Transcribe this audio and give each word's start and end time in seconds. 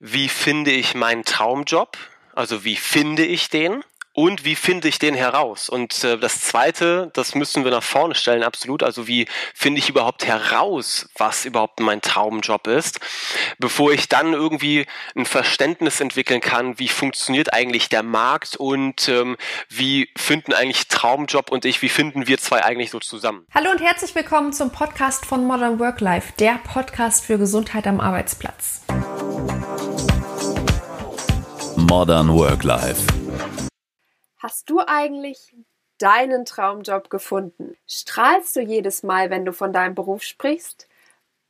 wie 0.00 0.28
finde 0.28 0.70
ich 0.70 0.94
meinen 0.94 1.24
Traumjob? 1.24 1.96
Also 2.34 2.64
wie 2.64 2.76
finde 2.76 3.24
ich 3.24 3.50
den? 3.50 3.84
Und 4.12 4.44
wie 4.44 4.56
finde 4.56 4.88
ich 4.88 4.98
den 4.98 5.14
heraus? 5.14 5.68
Und 5.68 6.02
äh, 6.02 6.18
das 6.18 6.40
Zweite, 6.40 7.10
das 7.14 7.36
müssen 7.36 7.62
wir 7.62 7.70
nach 7.70 7.82
vorne 7.82 8.16
stellen, 8.16 8.42
absolut. 8.42 8.82
Also 8.82 9.06
wie 9.06 9.26
finde 9.54 9.78
ich 9.78 9.88
überhaupt 9.88 10.26
heraus, 10.26 11.08
was 11.16 11.44
überhaupt 11.44 11.78
mein 11.78 12.02
Traumjob 12.02 12.66
ist, 12.66 12.98
bevor 13.58 13.92
ich 13.92 14.08
dann 14.08 14.32
irgendwie 14.32 14.86
ein 15.14 15.26
Verständnis 15.26 16.00
entwickeln 16.00 16.40
kann, 16.40 16.78
wie 16.80 16.88
funktioniert 16.88 17.52
eigentlich 17.52 17.88
der 17.88 18.02
Markt 18.02 18.56
und 18.56 19.08
ähm, 19.08 19.36
wie 19.68 20.10
finden 20.16 20.54
eigentlich 20.54 20.88
Traumjob 20.88 21.52
und 21.52 21.64
ich, 21.64 21.80
wie 21.80 21.88
finden 21.88 22.26
wir 22.26 22.38
zwei 22.38 22.64
eigentlich 22.64 22.90
so 22.90 22.98
zusammen? 22.98 23.46
Hallo 23.54 23.70
und 23.70 23.80
herzlich 23.80 24.14
willkommen 24.16 24.52
zum 24.52 24.72
Podcast 24.72 25.24
von 25.24 25.44
Modern 25.46 25.78
Work 25.78 26.00
Life, 26.00 26.32
der 26.38 26.58
Podcast 26.64 27.26
für 27.26 27.38
Gesundheit 27.38 27.86
am 27.86 28.00
Arbeitsplatz. 28.00 28.82
Modern 31.90 32.32
Work 32.38 32.62
Life 32.62 33.04
Hast 34.38 34.70
du 34.70 34.78
eigentlich 34.78 35.56
deinen 35.98 36.44
Traumjob 36.44 37.10
gefunden? 37.10 37.76
Strahlst 37.88 38.54
du 38.54 38.60
jedes 38.60 39.02
Mal, 39.02 39.28
wenn 39.30 39.44
du 39.44 39.52
von 39.52 39.72
deinem 39.72 39.96
Beruf 39.96 40.22
sprichst? 40.22 40.88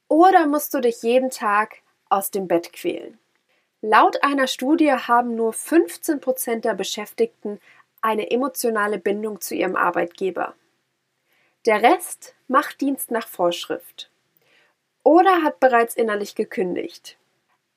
Oder 0.08 0.46
musst 0.46 0.72
du 0.72 0.80
dich 0.80 1.02
jeden 1.02 1.28
Tag 1.28 1.82
aus 2.08 2.30
dem 2.30 2.48
Bett 2.48 2.72
quälen? 2.72 3.18
Laut 3.82 4.24
einer 4.24 4.46
Studie 4.46 4.90
haben 4.92 5.34
nur 5.36 5.52
15 5.52 6.22
Prozent 6.22 6.64
der 6.64 6.72
Beschäftigten 6.72 7.60
eine 8.00 8.30
emotionale 8.30 8.96
Bindung 8.96 9.42
zu 9.42 9.54
ihrem 9.54 9.76
Arbeitgeber. 9.76 10.54
Der 11.66 11.82
Rest 11.82 12.34
macht 12.48 12.80
Dienst 12.80 13.10
nach 13.10 13.28
Vorschrift 13.28 14.08
oder 15.02 15.42
hat 15.42 15.60
bereits 15.60 15.96
innerlich 15.96 16.34
gekündigt. 16.34 17.18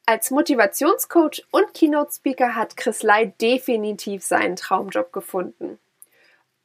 Als 0.06 0.32
Motivationscoach 0.32 1.46
und 1.52 1.74
Keynote-Speaker 1.74 2.56
hat 2.56 2.76
Chris 2.76 3.04
Lai 3.04 3.28
definitiv 3.40 4.22
seinen 4.22 4.58
Traumjob 4.58 5.14
gefunden 5.14 5.80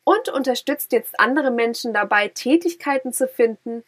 und 0.03 0.29
unterstützt 0.29 0.91
jetzt 0.91 1.21
andere 1.21 1.53
Menschen 1.53 1.95
dabei, 1.95 2.29
Tätigkeiten 2.29 3.13
zu 3.13 3.29
finden, 3.29 3.85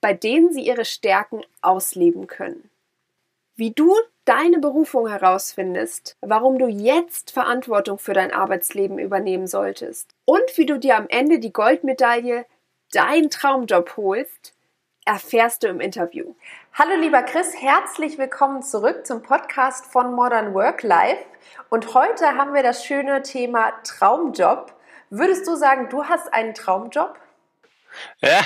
bei 0.00 0.14
denen 0.14 0.54
sie 0.54 0.66
ihre 0.66 0.86
Stärken 0.86 1.42
ausleben 1.60 2.28
können. 2.28 2.70
Wie 3.56 3.72
du 3.72 3.94
deine 4.24 4.58
Berufung 4.58 5.06
herausfindest, 5.06 6.16
warum 6.22 6.58
du 6.58 6.66
jetzt 6.66 7.30
Verantwortung 7.30 7.98
für 7.98 8.14
dein 8.14 8.32
Arbeitsleben 8.32 8.98
übernehmen 8.98 9.46
solltest 9.46 10.14
und 10.24 10.56
wie 10.56 10.64
du 10.64 10.78
dir 10.78 10.96
am 10.96 11.08
Ende 11.08 11.40
die 11.40 11.52
Goldmedaille 11.52 12.46
dein 12.90 13.28
Traumjob 13.28 13.98
holst, 13.98 14.53
erfährst 15.04 15.62
du 15.62 15.68
im 15.68 15.80
Interview. 15.80 16.34
Hallo 16.72 16.96
lieber 16.98 17.22
Chris, 17.22 17.54
herzlich 17.60 18.16
willkommen 18.16 18.62
zurück 18.62 19.06
zum 19.06 19.22
Podcast 19.22 19.84
von 19.86 20.14
Modern 20.14 20.54
Work 20.54 20.82
Life. 20.82 21.22
Und 21.68 21.92
heute 21.92 22.26
haben 22.38 22.54
wir 22.54 22.62
das 22.62 22.84
schöne 22.86 23.22
Thema 23.22 23.72
Traumjob. 23.84 24.72
Würdest 25.10 25.46
du 25.46 25.56
sagen, 25.56 25.88
du 25.90 26.04
hast 26.04 26.32
einen 26.32 26.54
Traumjob? 26.54 27.18
Ja, 28.20 28.40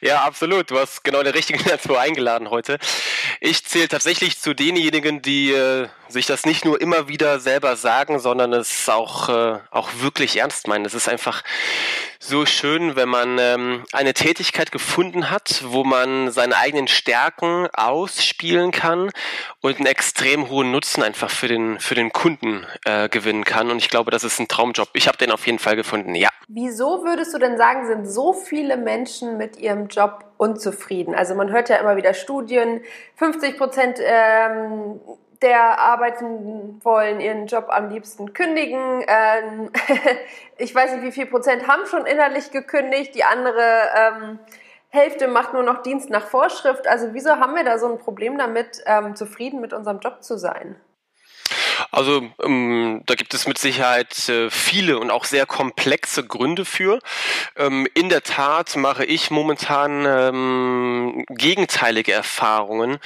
ja, 0.00 0.22
absolut. 0.24 0.70
Du 0.70 0.78
hast 0.78 1.04
genau 1.04 1.22
den 1.22 1.32
richtigen 1.32 1.62
dazu 1.68 1.96
eingeladen 1.96 2.50
heute. 2.50 2.78
Ich 3.42 3.64
zähle 3.64 3.88
tatsächlich 3.88 4.38
zu 4.38 4.52
denjenigen, 4.52 5.22
die 5.22 5.52
äh, 5.52 5.88
sich 6.08 6.26
das 6.26 6.44
nicht 6.44 6.66
nur 6.66 6.78
immer 6.78 7.08
wieder 7.08 7.40
selber 7.40 7.74
sagen, 7.74 8.18
sondern 8.18 8.52
es 8.52 8.86
auch, 8.90 9.30
äh, 9.30 9.58
auch 9.70 9.88
wirklich 10.00 10.36
ernst 10.36 10.68
meinen. 10.68 10.84
Es 10.84 10.92
ist 10.92 11.08
einfach 11.08 11.42
so 12.18 12.44
schön, 12.44 12.96
wenn 12.96 13.08
man 13.08 13.38
ähm, 13.40 13.84
eine 13.92 14.12
Tätigkeit 14.12 14.70
gefunden 14.72 15.30
hat, 15.30 15.62
wo 15.66 15.84
man 15.84 16.30
seine 16.30 16.56
eigenen 16.58 16.86
Stärken 16.86 17.66
ausspielen 17.72 18.72
kann 18.72 19.10
und 19.62 19.78
einen 19.78 19.86
extrem 19.86 20.50
hohen 20.50 20.70
Nutzen 20.70 21.02
einfach 21.02 21.30
für 21.30 21.48
den, 21.48 21.80
für 21.80 21.94
den 21.94 22.12
Kunden 22.12 22.66
äh, 22.84 23.08
gewinnen 23.08 23.44
kann. 23.44 23.70
Und 23.70 23.78
ich 23.78 23.88
glaube, 23.88 24.10
das 24.10 24.22
ist 24.22 24.38
ein 24.38 24.48
Traumjob. 24.48 24.90
Ich 24.92 25.08
habe 25.08 25.16
den 25.16 25.32
auf 25.32 25.46
jeden 25.46 25.58
Fall 25.58 25.76
gefunden, 25.76 26.14
ja. 26.14 26.28
Wieso 26.48 27.04
würdest 27.04 27.32
du 27.32 27.38
denn 27.38 27.56
sagen, 27.56 27.86
sind 27.86 28.06
so 28.06 28.34
viele 28.34 28.76
Menschen 28.76 29.38
mit 29.38 29.56
ihrem 29.56 29.88
Job 29.88 30.24
unzufrieden? 30.36 31.14
Also 31.14 31.34
man 31.34 31.50
hört 31.50 31.70
ja 31.70 31.76
immer 31.76 31.96
wieder 31.96 32.12
Studien, 32.12 32.82
50 33.16 33.29
Prozent 33.56 33.98
ähm, 34.00 35.00
der 35.42 35.78
arbeiten 35.78 36.80
wollen 36.84 37.20
ihren 37.20 37.46
Job 37.46 37.66
am 37.68 37.88
liebsten 37.88 38.34
kündigen. 38.34 39.04
Ähm, 39.06 39.70
ich 40.58 40.74
weiß 40.74 40.94
nicht, 40.94 41.02
wie 41.02 41.12
viel 41.12 41.26
Prozent 41.26 41.66
haben 41.66 41.86
schon 41.86 42.04
innerlich 42.04 42.50
gekündigt. 42.50 43.14
Die 43.14 43.24
andere 43.24 43.62
ähm, 43.96 44.38
Hälfte 44.90 45.28
macht 45.28 45.54
nur 45.54 45.62
noch 45.62 45.82
Dienst 45.82 46.10
nach 46.10 46.26
Vorschrift. 46.26 46.86
Also 46.86 47.14
wieso 47.14 47.30
haben 47.36 47.54
wir 47.54 47.64
da 47.64 47.78
so 47.78 47.90
ein 47.90 47.98
Problem 47.98 48.36
damit, 48.36 48.82
ähm, 48.86 49.14
zufrieden 49.16 49.60
mit 49.60 49.72
unserem 49.72 50.00
Job 50.00 50.22
zu 50.22 50.36
sein? 50.36 50.76
Also 51.90 52.30
ähm, 52.42 53.02
da 53.06 53.14
gibt 53.14 53.34
es 53.34 53.46
mit 53.46 53.58
Sicherheit 53.58 54.28
äh, 54.28 54.50
viele 54.50 54.98
und 54.98 55.10
auch 55.10 55.24
sehr 55.24 55.46
komplexe 55.46 56.24
Gründe 56.24 56.64
für. 56.64 57.00
Ähm, 57.56 57.86
in 57.94 58.08
der 58.08 58.22
Tat 58.22 58.76
mache 58.76 59.04
ich 59.04 59.30
momentan 59.30 60.04
ähm, 60.06 61.24
gegenteilige 61.28 62.12
Erfahrungen. 62.12 62.98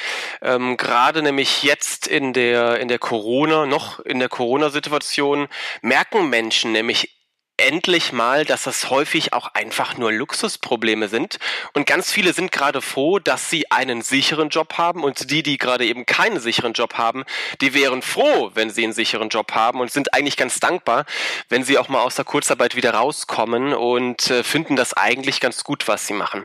Ähm, 0.43 0.77
Gerade 0.77 1.23
nämlich 1.23 1.63
jetzt 1.63 2.07
in 2.07 2.33
der 2.33 2.81
in 2.81 2.89
der 2.89 2.99
Corona, 2.99 3.67
noch 3.67 4.01
in 4.01 4.19
der 4.19 4.29
Corona-Situation 4.29 5.49
merken 5.83 6.29
Menschen 6.29 6.73
nämlich 6.73 7.14
endlich 7.57 8.13
mal, 8.13 8.45
dass 8.45 8.65
das 8.65 8.91
häufig 8.91 9.33
auch 9.33 9.49
einfach 9.55 9.97
nur 9.97 10.13
Luxusprobleme 10.13 11.09
sind. 11.09 11.39
Und 11.73 11.87
ganz 11.87 12.11
viele 12.11 12.33
sind 12.33 12.51
gerade 12.51 12.83
froh, 12.83 13.21
dass 13.21 13.49
sie 13.49 13.71
einen 13.71 14.03
sicheren 14.03 14.49
Job 14.49 14.75
haben. 14.77 15.05
Und 15.05 15.31
die, 15.31 15.43
die 15.43 15.57
gerade 15.57 15.87
eben 15.87 16.05
keinen 16.05 16.41
sicheren 16.41 16.73
Job 16.73 16.95
haben, 16.95 17.25
die 17.61 17.73
wären 17.75 18.03
froh, 18.03 18.51
wenn 18.55 18.71
sie 18.71 18.85
einen 18.85 18.93
sicheren 18.93 19.29
Job 19.29 19.53
haben 19.53 19.81
und 19.81 19.93
sind 19.93 20.15
eigentlich 20.15 20.37
ganz 20.37 20.59
dankbar, 20.59 21.05
wenn 21.49 21.65
sie 21.65 21.79
auch 21.79 21.89
mal 21.89 22.01
aus 22.01 22.17
der 22.17 22.25
Kurzarbeit 22.25 22.75
wieder 22.75 22.95
rauskommen 22.95 23.73
und 23.73 24.31
äh, 24.31 24.43
finden 24.43 24.75
das 24.75 24.93
eigentlich 24.95 25.41
ganz 25.41 25.63
gut, 25.63 25.87
was 25.87 26.07
sie 26.07 26.15
machen. 26.15 26.45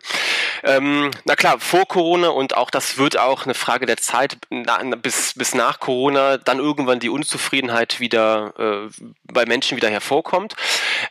Ähm, 0.64 1.12
na 1.26 1.36
klar, 1.36 1.60
vor 1.60 1.88
Corona 1.88 2.30
und 2.30 2.56
auch 2.56 2.70
das 2.70 2.98
wird 2.98 3.18
auch 3.18 3.46
eine 3.46 3.54
Frage 3.54 3.86
der 3.86 3.98
Zeit 3.98 4.38
na, 4.50 4.78
bis, 4.96 5.34
bis 5.34 5.56
nach 5.56 5.80
Corona 5.80 6.38
dann 6.38 6.60
irgendwann 6.60 7.00
die 7.00 7.10
Unzufriedenheit 7.10 8.00
wieder 8.00 8.54
äh, 8.58 9.06
bei 9.24 9.46
Menschen 9.46 9.76
wieder 9.76 9.90
hervorkommt. 9.90 10.56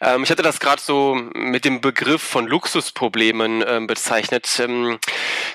Ähm, 0.01 0.23
ich 0.23 0.31
hatte 0.31 0.43
das 0.43 0.61
gerade 0.61 0.81
so 0.81 1.15
mit 1.35 1.65
dem 1.65 1.81
Begriff 1.81 2.23
von 2.23 2.47
Luxusproblemen 2.47 3.65
ähm, 3.67 3.87
bezeichnet. 3.87 4.49
Ähm, 4.61 4.99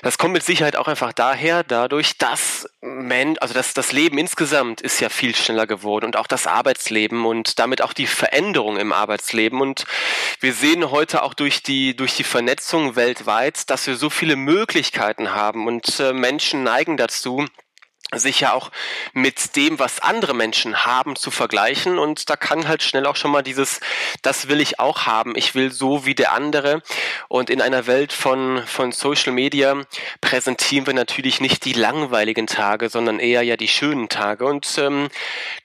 das 0.02 0.18
kommt 0.18 0.32
mit 0.32 0.42
Sicherheit 0.42 0.76
auch 0.76 0.88
einfach 0.88 1.12
daher, 1.12 1.62
dadurch, 1.62 2.18
dass 2.18 2.68
Men 2.80 3.38
also 3.38 3.54
das, 3.54 3.74
das 3.74 3.92
Leben 3.92 4.18
insgesamt 4.18 4.80
ist 4.80 5.00
ja 5.00 5.08
viel 5.08 5.34
schneller 5.34 5.66
geworden 5.66 6.04
und 6.06 6.16
auch 6.16 6.26
das 6.26 6.46
Arbeitsleben 6.46 7.24
und 7.24 7.58
damit 7.58 7.82
auch 7.82 7.92
die 7.92 8.06
Veränderung 8.06 8.76
im 8.76 8.92
Arbeitsleben. 8.92 9.60
Und 9.60 9.86
wir 10.40 10.52
sehen 10.52 10.90
heute 10.90 11.22
auch 11.22 11.34
durch 11.34 11.62
die, 11.62 11.96
durch 11.96 12.16
die 12.16 12.24
Vernetzung 12.24 12.96
weltweit, 12.96 13.70
dass 13.70 13.86
wir 13.86 13.96
so 13.96 14.10
viele 14.10 14.36
Möglichkeiten 14.36 15.34
haben 15.34 15.66
und 15.66 16.00
äh, 16.00 16.12
Menschen 16.12 16.62
neigen 16.62 16.96
dazu, 16.96 17.46
sich 18.18 18.40
ja 18.40 18.52
auch 18.52 18.70
mit 19.12 19.56
dem, 19.56 19.78
was 19.78 20.00
andere 20.00 20.34
Menschen 20.34 20.84
haben, 20.84 21.16
zu 21.16 21.30
vergleichen. 21.30 21.98
Und 21.98 22.30
da 22.30 22.36
kann 22.36 22.68
halt 22.68 22.82
schnell 22.82 23.06
auch 23.06 23.16
schon 23.16 23.30
mal 23.30 23.42
dieses, 23.42 23.80
das 24.22 24.48
will 24.48 24.60
ich 24.60 24.78
auch 24.80 25.06
haben, 25.06 25.36
ich 25.36 25.54
will 25.54 25.70
so 25.70 26.06
wie 26.06 26.14
der 26.14 26.32
andere. 26.32 26.82
Und 27.28 27.50
in 27.50 27.60
einer 27.60 27.86
Welt 27.86 28.12
von, 28.12 28.62
von 28.66 28.92
Social 28.92 29.32
Media 29.32 29.76
präsentieren 30.20 30.86
wir 30.86 30.94
natürlich 30.94 31.40
nicht 31.40 31.64
die 31.64 31.72
langweiligen 31.72 32.46
Tage, 32.46 32.88
sondern 32.88 33.20
eher 33.20 33.42
ja 33.42 33.56
die 33.56 33.68
schönen 33.68 34.08
Tage. 34.08 34.46
Und 34.46 34.78
ähm, 34.78 35.08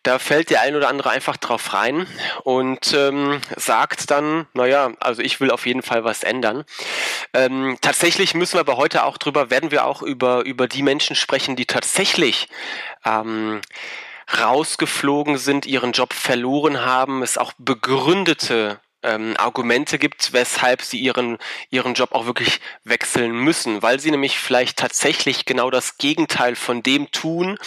da 0.03 0.19
fällt 0.19 0.49
der 0.49 0.61
ein 0.61 0.75
oder 0.75 0.89
andere 0.89 1.09
einfach 1.09 1.37
drauf 1.37 1.73
rein 1.73 2.07
und 2.43 2.93
ähm, 2.93 3.41
sagt 3.55 4.11
dann, 4.11 4.47
naja, 4.53 4.91
also 4.99 5.21
ich 5.21 5.39
will 5.39 5.51
auf 5.51 5.65
jeden 5.65 5.81
Fall 5.81 6.03
was 6.03 6.23
ändern. 6.23 6.63
Ähm, 7.33 7.77
tatsächlich 7.81 8.33
müssen 8.33 8.55
wir 8.55 8.61
aber 8.61 8.77
heute 8.77 9.03
auch 9.03 9.17
drüber, 9.17 9.49
werden 9.49 9.71
wir 9.71 9.85
auch 9.85 10.01
über, 10.01 10.45
über 10.45 10.67
die 10.67 10.83
Menschen 10.83 11.15
sprechen, 11.15 11.55
die 11.55 11.65
tatsächlich 11.65 12.38
ähm, 13.05 13.61
rausgeflogen 14.39 15.37
sind, 15.37 15.65
ihren 15.65 15.91
Job 15.91 16.13
verloren 16.13 16.85
haben, 16.85 17.23
es 17.23 17.37
auch 17.37 17.53
begründete 17.57 18.79
ähm, 19.01 19.35
Argumente 19.37 19.97
gibt, 19.97 20.33
weshalb 20.33 20.81
sie 20.81 20.99
ihren, 20.99 21.37
ihren 21.69 21.93
Job 21.93 22.11
auch 22.11 22.25
wirklich 22.25 22.59
wechseln 22.83 23.31
müssen, 23.31 23.81
weil 23.81 23.99
sie 23.99 24.11
nämlich 24.11 24.37
vielleicht 24.37 24.77
tatsächlich 24.77 25.45
genau 25.45 25.69
das 25.71 25.97
Gegenteil 25.97 26.55
von 26.55 26.83
dem 26.83 27.09
tun, 27.11 27.57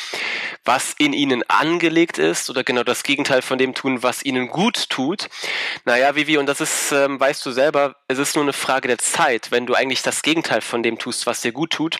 was 0.65 0.95
in 0.99 1.13
ihnen 1.13 1.43
angelegt 1.49 2.19
ist 2.19 2.51
oder 2.51 2.65
genau 2.65 2.85
das 2.85 3.03
Gegenteil 3.03 3.43
von 3.43 3.59
dem 3.59 3.75
tun, 3.75 4.03
was 4.03 4.25
ihnen 4.25 4.49
gut 4.49 4.91
tut. 4.91 5.29
Naja, 5.85 6.15
Vivi, 6.15 6.37
und 6.37 6.47
das 6.47 6.61
ist, 6.61 6.93
ähm, 6.93 7.19
weißt 7.19 7.45
du 7.47 7.51
selber, 7.51 7.97
es 8.09 8.19
ist 8.19 8.37
nur 8.37 8.45
eine 8.45 8.53
Frage 8.53 8.89
der 8.89 8.99
Zeit, 8.99 9.51
wenn 9.51 9.67
du 9.67 9.75
eigentlich 9.75 10.03
das 10.03 10.23
Gegenteil 10.23 10.61
von 10.61 10.83
dem 10.83 10.99
tust, 10.99 11.27
was 11.27 11.41
dir 11.41 11.53
gut 11.53 11.71
tut, 11.71 11.97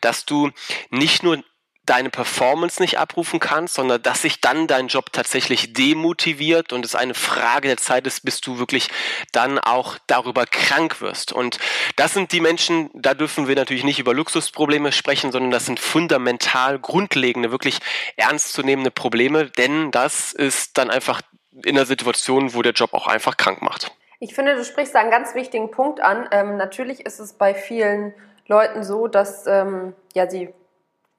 dass 0.00 0.24
du 0.26 0.50
nicht 0.90 1.22
nur 1.22 1.42
deine 1.86 2.10
Performance 2.10 2.82
nicht 2.82 2.98
abrufen 2.98 3.40
kannst, 3.40 3.74
sondern 3.74 4.02
dass 4.02 4.22
sich 4.22 4.40
dann 4.40 4.66
dein 4.66 4.88
Job 4.88 5.12
tatsächlich 5.12 5.72
demotiviert 5.72 6.72
und 6.72 6.84
es 6.84 6.94
eine 6.94 7.14
Frage 7.14 7.68
der 7.68 7.76
Zeit 7.76 8.06
ist, 8.06 8.24
bis 8.24 8.40
du 8.40 8.58
wirklich 8.58 8.88
dann 9.32 9.58
auch 9.58 9.96
darüber 10.06 10.44
krank 10.46 11.00
wirst. 11.00 11.32
Und 11.32 11.58
das 11.94 12.12
sind 12.12 12.32
die 12.32 12.40
Menschen, 12.40 12.90
da 12.92 13.14
dürfen 13.14 13.48
wir 13.48 13.54
natürlich 13.54 13.84
nicht 13.84 13.98
über 13.98 14.14
Luxusprobleme 14.14 14.92
sprechen, 14.92 15.32
sondern 15.32 15.50
das 15.50 15.66
sind 15.66 15.80
fundamental 15.80 16.78
grundlegende, 16.78 17.50
wirklich 17.50 17.78
ernstzunehmende 18.16 18.90
Probleme, 18.90 19.46
denn 19.46 19.90
das 19.92 20.32
ist 20.32 20.76
dann 20.78 20.90
einfach 20.90 21.22
in 21.64 21.76
der 21.76 21.86
Situation, 21.86 22.52
wo 22.54 22.62
der 22.62 22.72
Job 22.72 22.92
auch 22.92 23.06
einfach 23.06 23.36
krank 23.36 23.62
macht. 23.62 23.92
Ich 24.18 24.34
finde, 24.34 24.56
du 24.56 24.64
sprichst 24.64 24.94
da 24.94 25.00
einen 25.00 25.10
ganz 25.10 25.34
wichtigen 25.34 25.70
Punkt 25.70 26.00
an. 26.00 26.28
Ähm, 26.32 26.56
natürlich 26.56 27.04
ist 27.04 27.18
es 27.18 27.34
bei 27.34 27.54
vielen 27.54 28.14
Leuten 28.46 28.82
so, 28.82 29.08
dass 29.08 29.46
ähm, 29.46 29.94
ja 30.14 30.28
sie 30.28 30.52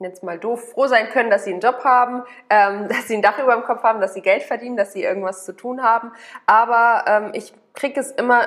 jetzt 0.00 0.22
mal 0.22 0.38
doof, 0.38 0.70
froh 0.72 0.86
sein 0.86 1.08
können, 1.08 1.30
dass 1.30 1.44
sie 1.44 1.52
einen 1.52 1.60
Job 1.60 1.82
haben, 1.84 2.22
ähm, 2.50 2.88
dass 2.88 3.08
sie 3.08 3.16
ein 3.16 3.22
Dach 3.22 3.38
über 3.38 3.54
dem 3.54 3.64
Kopf 3.64 3.82
haben, 3.82 4.00
dass 4.00 4.14
sie 4.14 4.22
Geld 4.22 4.42
verdienen, 4.42 4.76
dass 4.76 4.92
sie 4.92 5.02
irgendwas 5.02 5.44
zu 5.44 5.52
tun 5.52 5.82
haben. 5.82 6.12
Aber 6.46 7.04
ähm, 7.06 7.30
ich 7.34 7.52
kriege 7.74 7.98
es 8.00 8.10
immer 8.10 8.42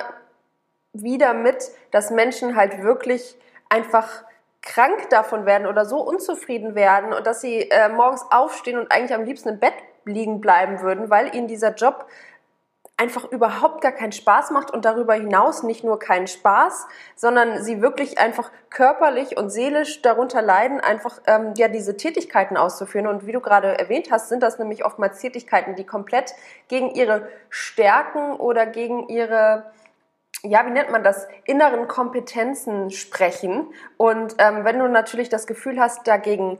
wieder 0.92 1.34
mit, 1.34 1.70
dass 1.90 2.10
Menschen 2.10 2.56
halt 2.56 2.82
wirklich 2.82 3.38
einfach 3.68 4.24
krank 4.60 5.08
davon 5.10 5.46
werden 5.46 5.66
oder 5.66 5.84
so 5.84 6.00
unzufrieden 6.00 6.74
werden 6.74 7.12
und 7.12 7.26
dass 7.26 7.40
sie 7.40 7.70
äh, 7.70 7.88
morgens 7.88 8.24
aufstehen 8.30 8.78
und 8.78 8.92
eigentlich 8.92 9.14
am 9.14 9.24
liebsten 9.24 9.48
im 9.50 9.58
Bett 9.58 9.74
liegen 10.04 10.40
bleiben 10.40 10.80
würden, 10.80 11.10
weil 11.10 11.34
ihnen 11.34 11.48
dieser 11.48 11.74
Job 11.74 12.06
einfach 13.02 13.24
überhaupt 13.32 13.80
gar 13.80 13.90
keinen 13.90 14.12
Spaß 14.12 14.52
macht 14.52 14.70
und 14.70 14.84
darüber 14.84 15.14
hinaus 15.14 15.64
nicht 15.64 15.82
nur 15.82 15.98
keinen 15.98 16.28
Spaß, 16.28 16.86
sondern 17.16 17.60
sie 17.60 17.82
wirklich 17.82 18.18
einfach 18.18 18.52
körperlich 18.70 19.36
und 19.36 19.50
seelisch 19.50 20.02
darunter 20.02 20.40
leiden, 20.40 20.78
einfach 20.78 21.20
ähm, 21.26 21.52
ja 21.56 21.66
diese 21.66 21.96
Tätigkeiten 21.96 22.56
auszuführen. 22.56 23.08
Und 23.08 23.26
wie 23.26 23.32
du 23.32 23.40
gerade 23.40 23.76
erwähnt 23.76 24.12
hast, 24.12 24.28
sind 24.28 24.40
das 24.40 24.60
nämlich 24.60 24.84
oftmals 24.84 25.18
Tätigkeiten, 25.18 25.74
die 25.74 25.84
komplett 25.84 26.32
gegen 26.68 26.94
ihre 26.94 27.28
Stärken 27.50 28.34
oder 28.34 28.66
gegen 28.66 29.08
ihre 29.08 29.72
ja, 30.44 30.66
wie 30.66 30.70
nennt 30.70 30.90
man 30.90 31.04
das, 31.04 31.28
inneren 31.44 31.86
Kompetenzen 31.86 32.90
sprechen. 32.90 33.72
Und 33.96 34.34
ähm, 34.38 34.64
wenn 34.64 34.78
du 34.78 34.88
natürlich 34.88 35.28
das 35.28 35.46
Gefühl 35.46 35.78
hast, 35.78 36.08
dagegen 36.08 36.58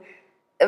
äh, 0.59 0.67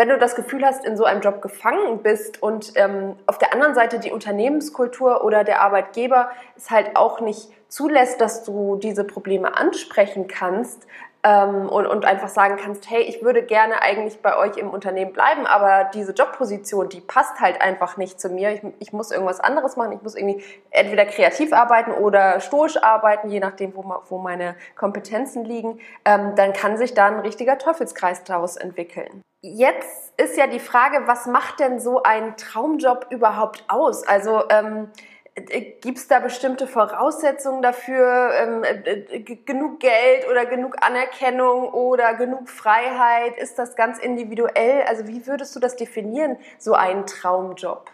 wenn 0.00 0.08
du 0.08 0.16
das 0.16 0.34
Gefühl 0.34 0.64
hast, 0.64 0.86
in 0.86 0.96
so 0.96 1.04
einem 1.04 1.20
Job 1.20 1.42
gefangen 1.42 1.98
bist 2.02 2.42
und 2.42 2.72
ähm, 2.76 3.16
auf 3.26 3.36
der 3.36 3.52
anderen 3.52 3.74
Seite 3.74 3.98
die 3.98 4.10
Unternehmenskultur 4.10 5.22
oder 5.22 5.44
der 5.44 5.60
Arbeitgeber 5.60 6.30
es 6.56 6.70
halt 6.70 6.96
auch 6.96 7.20
nicht 7.20 7.50
zulässt, 7.68 8.18
dass 8.18 8.42
du 8.42 8.76
diese 8.76 9.04
Probleme 9.04 9.58
ansprechen 9.58 10.26
kannst, 10.26 10.86
ähm, 11.22 11.68
und, 11.68 11.86
und 11.86 12.06
einfach 12.06 12.28
sagen 12.28 12.56
kannst, 12.56 12.88
hey, 12.88 13.02
ich 13.02 13.22
würde 13.22 13.42
gerne 13.42 13.82
eigentlich 13.82 14.22
bei 14.22 14.38
euch 14.38 14.56
im 14.56 14.70
Unternehmen 14.70 15.12
bleiben, 15.12 15.46
aber 15.46 15.90
diese 15.92 16.12
Jobposition, 16.12 16.88
die 16.88 17.02
passt 17.02 17.40
halt 17.40 17.60
einfach 17.60 17.98
nicht 17.98 18.18
zu 18.18 18.30
mir. 18.30 18.52
Ich, 18.52 18.62
ich 18.78 18.94
muss 18.94 19.10
irgendwas 19.10 19.38
anderes 19.38 19.76
machen, 19.76 19.92
ich 19.92 20.00
muss 20.00 20.14
irgendwie 20.14 20.42
entweder 20.70 21.04
kreativ 21.04 21.52
arbeiten 21.52 21.92
oder 21.92 22.40
stoisch 22.40 22.82
arbeiten, 22.82 23.28
je 23.28 23.40
nachdem, 23.40 23.76
wo, 23.76 23.84
wo 24.08 24.16
meine 24.16 24.56
Kompetenzen 24.76 25.44
liegen, 25.44 25.78
ähm, 26.06 26.34
dann 26.36 26.54
kann 26.54 26.78
sich 26.78 26.94
da 26.94 27.08
ein 27.08 27.20
richtiger 27.20 27.58
Teufelskreis 27.58 28.24
daraus 28.24 28.56
entwickeln. 28.56 29.22
Jetzt 29.42 30.12
ist 30.18 30.36
ja 30.36 30.46
die 30.46 30.60
Frage, 30.60 31.06
was 31.06 31.26
macht 31.26 31.60
denn 31.60 31.80
so 31.80 32.02
ein 32.02 32.36
Traumjob 32.36 33.06
überhaupt 33.10 33.64
aus? 33.68 34.06
Also 34.06 34.44
ähm, 34.50 34.90
äh, 35.34 35.72
Gibt 35.80 35.98
es 35.98 36.08
da 36.08 36.18
bestimmte 36.18 36.66
Voraussetzungen 36.66 37.62
dafür? 37.62 38.32
Ähm, 38.34 38.64
äh, 38.64 39.16
äh, 39.16 39.20
genug 39.20 39.80
Geld 39.80 40.28
oder 40.28 40.46
genug 40.46 40.76
Anerkennung 40.82 41.68
oder 41.68 42.14
genug 42.14 42.48
Freiheit? 42.48 43.36
Ist 43.38 43.58
das 43.58 43.76
ganz 43.76 43.98
individuell? 43.98 44.82
Also 44.82 45.06
wie 45.08 45.26
würdest 45.26 45.54
du 45.56 45.60
das 45.60 45.76
definieren, 45.76 46.36
so 46.58 46.74
einen 46.74 47.06
Traumjob? 47.06 47.90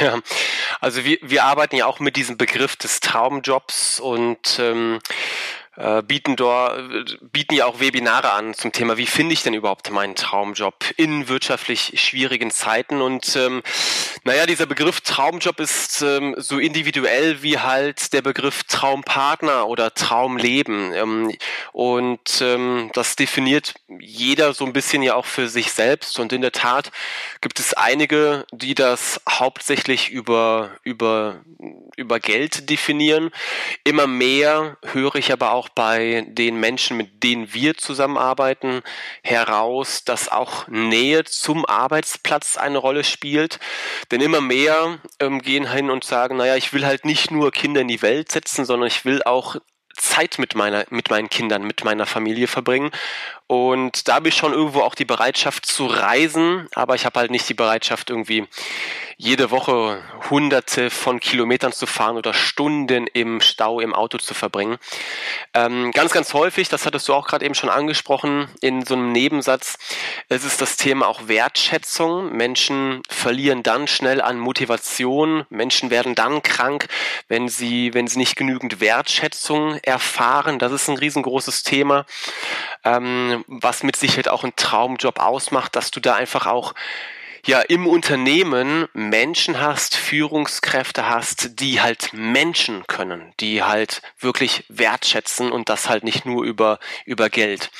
Ja, 0.00 0.18
also 0.80 1.04
wir, 1.04 1.18
wir 1.22 1.44
arbeiten 1.44 1.76
ja 1.76 1.86
auch 1.86 1.98
mit 1.98 2.16
diesem 2.16 2.36
Begriff 2.36 2.76
des 2.76 3.00
Traumjobs 3.00 4.00
und 4.00 4.58
ähm, 4.58 4.98
äh, 5.78 6.02
bieten, 6.02 6.34
dort, 6.34 7.18
bieten 7.32 7.54
ja 7.54 7.66
auch 7.66 7.78
Webinare 7.78 8.32
an 8.32 8.52
zum 8.52 8.72
Thema, 8.72 8.96
wie 8.96 9.06
finde 9.06 9.32
ich 9.32 9.44
denn 9.44 9.54
überhaupt 9.54 9.90
meinen 9.92 10.16
Traumjob 10.16 10.74
in 10.96 11.28
wirtschaftlich 11.28 11.92
schwierigen 12.02 12.50
Zeiten. 12.50 13.00
Und 13.00 13.36
ähm, 13.36 13.62
naja, 14.24 14.46
dieser 14.46 14.66
Begriff 14.66 15.00
Traumjob 15.00 15.60
ist 15.60 16.02
ähm, 16.02 16.34
so 16.36 16.58
individuell 16.58 17.42
wie 17.42 17.58
halt 17.58 18.12
der 18.12 18.22
Begriff 18.22 18.64
Traumpartner 18.64 19.68
oder 19.68 19.94
Traumleben. 19.94 20.92
Ähm, 20.94 21.32
und 21.72 22.40
ähm, 22.40 22.90
das 22.94 23.14
definiert 23.14 23.74
jeder 24.00 24.54
so 24.54 24.64
ein 24.64 24.72
bisschen 24.72 25.02
ja 25.02 25.14
auch 25.14 25.26
für 25.26 25.48
sich 25.48 25.70
selbst. 25.70 26.18
Und 26.18 26.32
in 26.32 26.40
der 26.40 26.52
Tat 26.52 26.90
gibt 27.40 27.60
es 27.60 27.72
einige, 27.72 28.46
die 28.50 28.74
das 28.74 29.20
hauptsächlich 29.28 30.10
über, 30.10 30.72
über, 30.82 31.44
über 31.96 32.18
Geld 32.18 32.68
definieren. 32.68 33.30
Immer 33.84 34.08
mehr 34.08 34.76
höre 34.92 35.14
ich 35.14 35.32
aber 35.32 35.52
auch 35.52 35.67
bei 35.74 36.24
den 36.28 36.58
Menschen, 36.60 36.96
mit 36.96 37.22
denen 37.22 37.52
wir 37.52 37.76
zusammenarbeiten, 37.76 38.82
heraus, 39.22 40.04
dass 40.04 40.28
auch 40.28 40.66
Nähe 40.68 41.24
zum 41.24 41.64
Arbeitsplatz 41.66 42.56
eine 42.56 42.78
Rolle 42.78 43.04
spielt. 43.04 43.58
Denn 44.10 44.20
immer 44.20 44.40
mehr 44.40 44.98
ähm, 45.20 45.40
gehen 45.40 45.70
hin 45.70 45.90
und 45.90 46.04
sagen, 46.04 46.36
naja, 46.36 46.56
ich 46.56 46.72
will 46.72 46.86
halt 46.86 47.04
nicht 47.04 47.30
nur 47.30 47.50
Kinder 47.52 47.80
in 47.80 47.88
die 47.88 48.02
Welt 48.02 48.32
setzen, 48.32 48.64
sondern 48.64 48.88
ich 48.88 49.04
will 49.04 49.22
auch 49.22 49.56
Zeit 49.98 50.38
mit 50.38 50.54
meiner, 50.54 50.84
mit 50.90 51.10
meinen 51.10 51.28
Kindern, 51.28 51.62
mit 51.64 51.84
meiner 51.84 52.06
Familie 52.06 52.46
verbringen. 52.46 52.90
Und 53.48 54.08
da 54.08 54.16
habe 54.16 54.28
ich 54.28 54.36
schon 54.36 54.52
irgendwo 54.52 54.82
auch 54.82 54.94
die 54.94 55.06
Bereitschaft 55.06 55.64
zu 55.64 55.86
reisen, 55.86 56.68
aber 56.74 56.94
ich 56.94 57.06
habe 57.06 57.18
halt 57.18 57.30
nicht 57.30 57.48
die 57.48 57.54
Bereitschaft 57.54 58.10
irgendwie 58.10 58.46
jede 59.20 59.50
Woche 59.50 60.00
hunderte 60.30 60.90
von 60.90 61.18
Kilometern 61.18 61.72
zu 61.72 61.86
fahren 61.86 62.16
oder 62.16 62.32
Stunden 62.32 63.08
im 63.08 63.40
Stau 63.40 63.80
im 63.80 63.92
Auto 63.92 64.18
zu 64.18 64.32
verbringen. 64.32 64.78
Ähm, 65.54 65.90
ganz, 65.90 66.12
ganz 66.12 66.34
häufig, 66.34 66.68
das 66.68 66.86
hattest 66.86 67.08
du 67.08 67.14
auch 67.14 67.26
gerade 67.26 67.44
eben 67.44 67.56
schon 67.56 67.68
angesprochen, 67.68 68.48
in 68.60 68.84
so 68.84 68.94
einem 68.94 69.10
Nebensatz, 69.10 69.76
es 70.28 70.44
ist 70.44 70.60
das 70.60 70.76
Thema 70.76 71.08
auch 71.08 71.26
Wertschätzung. 71.26 72.30
Menschen 72.36 73.02
verlieren 73.08 73.64
dann 73.64 73.88
schnell 73.88 74.20
an 74.20 74.38
Motivation. 74.38 75.46
Menschen 75.50 75.90
werden 75.90 76.14
dann 76.14 76.44
krank, 76.44 76.86
wenn 77.26 77.48
sie, 77.48 77.94
wenn 77.94 78.06
sie 78.06 78.18
nicht 78.18 78.36
genügend 78.36 78.80
Wertschätzung 78.80 79.80
erfahren. 79.82 80.60
Das 80.60 80.70
ist 80.70 80.88
ein 80.88 80.96
riesengroßes 80.96 81.64
Thema, 81.64 82.06
ähm, 82.84 83.37
was 83.46 83.82
mit 83.82 83.96
Sicherheit 83.96 84.28
auch 84.28 84.44
ein 84.44 84.56
Traumjob 84.56 85.20
ausmacht, 85.20 85.76
dass 85.76 85.90
du 85.90 86.00
da 86.00 86.14
einfach 86.14 86.46
auch 86.46 86.74
ja 87.46 87.60
im 87.60 87.86
Unternehmen 87.86 88.88
Menschen 88.92 89.60
hast, 89.60 89.96
Führungskräfte 89.96 91.08
hast, 91.08 91.60
die 91.60 91.80
halt 91.80 92.12
Menschen 92.12 92.86
können, 92.86 93.32
die 93.40 93.62
halt 93.62 94.02
wirklich 94.18 94.64
wertschätzen 94.68 95.50
und 95.50 95.68
das 95.68 95.88
halt 95.88 96.04
nicht 96.04 96.26
nur 96.26 96.44
über, 96.44 96.78
über 97.06 97.30
Geld. 97.30 97.70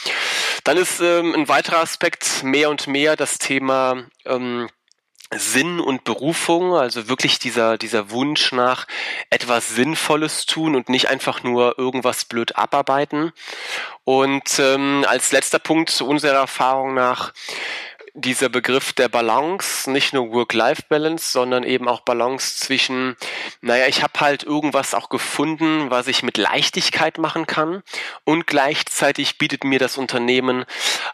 Dann 0.64 0.76
ist 0.76 1.00
ähm, 1.00 1.34
ein 1.34 1.48
weiterer 1.48 1.80
Aspekt 1.80 2.42
mehr 2.42 2.70
und 2.70 2.86
mehr 2.86 3.16
das 3.16 3.38
Thema 3.38 4.04
ähm, 4.24 4.68
Sinn 5.34 5.78
und 5.78 6.04
Berufung, 6.04 6.74
also 6.74 7.08
wirklich 7.08 7.38
dieser, 7.38 7.76
dieser 7.76 8.10
Wunsch 8.10 8.52
nach 8.52 8.86
etwas 9.28 9.68
Sinnvolles 9.68 10.46
tun 10.46 10.74
und 10.74 10.88
nicht 10.88 11.08
einfach 11.08 11.42
nur 11.42 11.78
irgendwas 11.78 12.24
blöd 12.24 12.56
abarbeiten. 12.56 13.32
Und 14.04 14.58
ähm, 14.58 15.04
als 15.06 15.30
letzter 15.32 15.58
Punkt 15.58 16.00
unserer 16.00 16.38
Erfahrung 16.38 16.94
nach 16.94 17.34
dieser 18.20 18.48
Begriff 18.48 18.92
der 18.92 19.08
Balance, 19.08 19.90
nicht 19.90 20.12
nur 20.12 20.32
Work-Life-Balance, 20.32 21.32
sondern 21.32 21.64
eben 21.64 21.88
auch 21.88 22.00
Balance 22.00 22.60
zwischen, 22.60 23.16
naja, 23.60 23.86
ich 23.86 24.02
habe 24.02 24.20
halt 24.20 24.42
irgendwas 24.44 24.94
auch 24.94 25.08
gefunden, 25.08 25.90
was 25.90 26.08
ich 26.08 26.22
mit 26.22 26.36
Leichtigkeit 26.36 27.18
machen 27.18 27.46
kann 27.46 27.82
und 28.24 28.46
gleichzeitig 28.46 29.38
bietet 29.38 29.64
mir 29.64 29.78
das 29.78 29.96
Unternehmen 29.96 30.64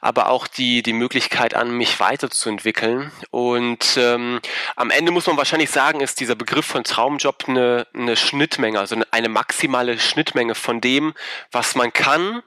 aber 0.01 0.29
auch 0.29 0.47
die, 0.47 0.83
die 0.83 0.93
Möglichkeit 0.93 1.55
an, 1.55 1.77
mich 1.77 1.99
weiterzuentwickeln. 1.99 3.11
Und 3.31 3.97
ähm, 3.97 4.41
am 4.77 4.91
Ende 4.91 5.13
muss 5.13 5.27
man 5.27 5.37
wahrscheinlich 5.37 5.71
sagen, 5.71 6.01
ist 6.01 6.21
dieser 6.21 6.35
Begriff 6.35 6.67
von 6.67 6.85
Traumjob 6.85 7.45
eine, 7.47 7.87
eine 7.95 8.17
Schnittmenge, 8.17 8.79
also 8.79 8.97
eine 9.11 9.29
maximale 9.29 9.99
Schnittmenge 9.99 10.55
von 10.55 10.81
dem, 10.81 11.15
was 11.53 11.75
man 11.75 11.93
kann, 11.93 12.43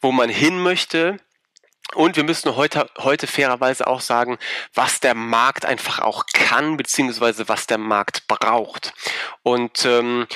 wo 0.00 0.12
man 0.12 0.30
hin 0.30 0.62
möchte, 0.62 1.18
und 1.94 2.16
wir 2.16 2.24
müssen 2.24 2.54
heute, 2.56 2.88
heute 2.98 3.26
fairerweise 3.26 3.86
auch 3.86 4.00
sagen, 4.00 4.38
was 4.74 5.00
der 5.00 5.14
Markt 5.14 5.64
einfach 5.64 6.00
auch 6.00 6.26
kann, 6.32 6.76
beziehungsweise 6.76 7.48
was 7.48 7.66
der 7.66 7.78
Markt 7.78 8.26
braucht. 8.28 8.92
Und 9.42 9.84
ähm, 9.84 10.26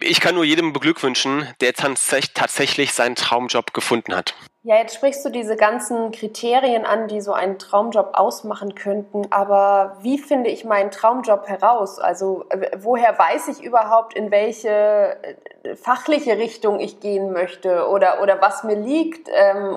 ich 0.00 0.20
kann 0.20 0.34
nur 0.34 0.44
jedem 0.44 0.72
beglückwünschen, 0.72 1.48
der 1.60 1.74
tatsächlich 1.74 2.92
seinen 2.92 3.16
Traumjob 3.16 3.74
gefunden 3.74 4.14
hat. 4.14 4.34
Ja, 4.66 4.76
jetzt 4.76 4.94
sprichst 4.94 5.22
du 5.22 5.28
diese 5.28 5.56
ganzen 5.56 6.10
Kriterien 6.10 6.86
an, 6.86 7.06
die 7.06 7.20
so 7.20 7.34
einen 7.34 7.58
Traumjob 7.58 8.12
ausmachen 8.14 8.74
könnten. 8.74 9.26
Aber 9.30 9.98
wie 10.00 10.16
finde 10.16 10.48
ich 10.48 10.64
meinen 10.64 10.90
Traumjob 10.90 11.46
heraus? 11.46 11.98
Also 11.98 12.46
woher 12.78 13.18
weiß 13.18 13.48
ich 13.48 13.62
überhaupt, 13.62 14.14
in 14.14 14.30
welche 14.30 14.70
äh, 14.70 15.76
fachliche 15.76 16.38
Richtung 16.38 16.80
ich 16.80 17.00
gehen 17.00 17.30
möchte 17.30 17.90
oder, 17.90 18.22
oder 18.22 18.40
was 18.40 18.64
mir 18.64 18.76
liegt, 18.76 19.28
ähm, 19.28 19.76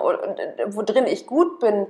wo 0.67 0.81
drin 0.83 1.05
ich 1.05 1.27
gut 1.27 1.59
bin? 1.59 1.87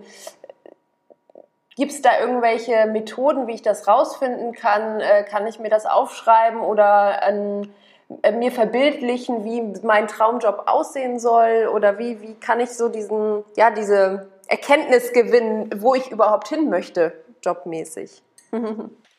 Gibt 1.76 1.92
es 1.92 2.02
da 2.02 2.20
irgendwelche 2.20 2.88
Methoden, 2.88 3.46
wie 3.46 3.54
ich 3.54 3.62
das 3.62 3.88
rausfinden 3.88 4.54
kann? 4.54 5.02
Äh, 5.02 5.24
kann 5.24 5.46
ich 5.46 5.60
mir 5.60 5.70
das 5.70 5.86
aufschreiben 5.86 6.62
oder 6.62 7.22
ähm, 7.28 7.62
äh, 7.62 7.68
mir 8.10 8.52
verbildlichen, 8.52 9.44
wie 9.44 9.62
mein 9.86 10.08
Traumjob 10.08 10.64
aussehen 10.68 11.20
soll? 11.20 11.70
Oder 11.74 12.00
wie, 12.00 12.22
wie 12.22 12.36
kann 12.36 12.60
ich 12.60 12.70
so 12.70 12.90
diesen, 12.90 13.44
ja, 13.56 13.72
diese 13.72 14.30
Erkenntnis 14.48 15.14
gewinnen, 15.14 15.70
wo 15.82 15.96
ich 15.96 16.12
überhaupt 16.12 16.48
hin 16.48 16.70
möchte, 16.70 17.14
jobmäßig? 17.44 18.22
Ja, 18.52 18.60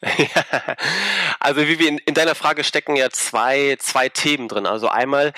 also 1.40 1.62
wie 1.62 1.78
wir 1.78 1.88
in, 1.88 1.99
in, 1.99 2.14
deiner 2.14 2.35
Frage 2.35 2.64
stecken 2.64 2.97
ja 2.97 3.11
zwei, 3.11 3.76
zwei 3.80 4.09
Themen 4.09 4.49
drin. 4.49 4.66
Also 4.66 4.88
einmal, 4.88 5.33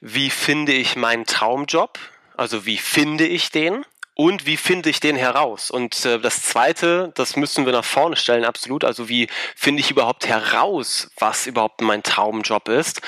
wie 0.00 0.30
finde 0.30 0.72
ich 0.72 0.96
meinen 0.96 1.26
Traumjob? 1.26 1.98
Also 2.36 2.66
wie 2.66 2.78
finde 2.78 3.26
ich 3.26 3.50
den? 3.50 3.84
Und 4.18 4.46
wie 4.46 4.56
finde 4.56 4.88
ich 4.88 4.98
den 4.98 5.14
heraus? 5.14 5.70
Und 5.70 6.06
äh, 6.06 6.18
das 6.18 6.42
Zweite, 6.42 7.12
das 7.16 7.36
müssen 7.36 7.66
wir 7.66 7.74
nach 7.74 7.84
vorne 7.84 8.16
stellen, 8.16 8.46
absolut. 8.46 8.82
Also 8.82 9.10
wie 9.10 9.28
finde 9.54 9.80
ich 9.80 9.90
überhaupt 9.90 10.26
heraus, 10.26 11.10
was 11.18 11.46
überhaupt 11.46 11.82
mein 11.82 12.02
Traumjob 12.02 12.70
ist, 12.70 13.02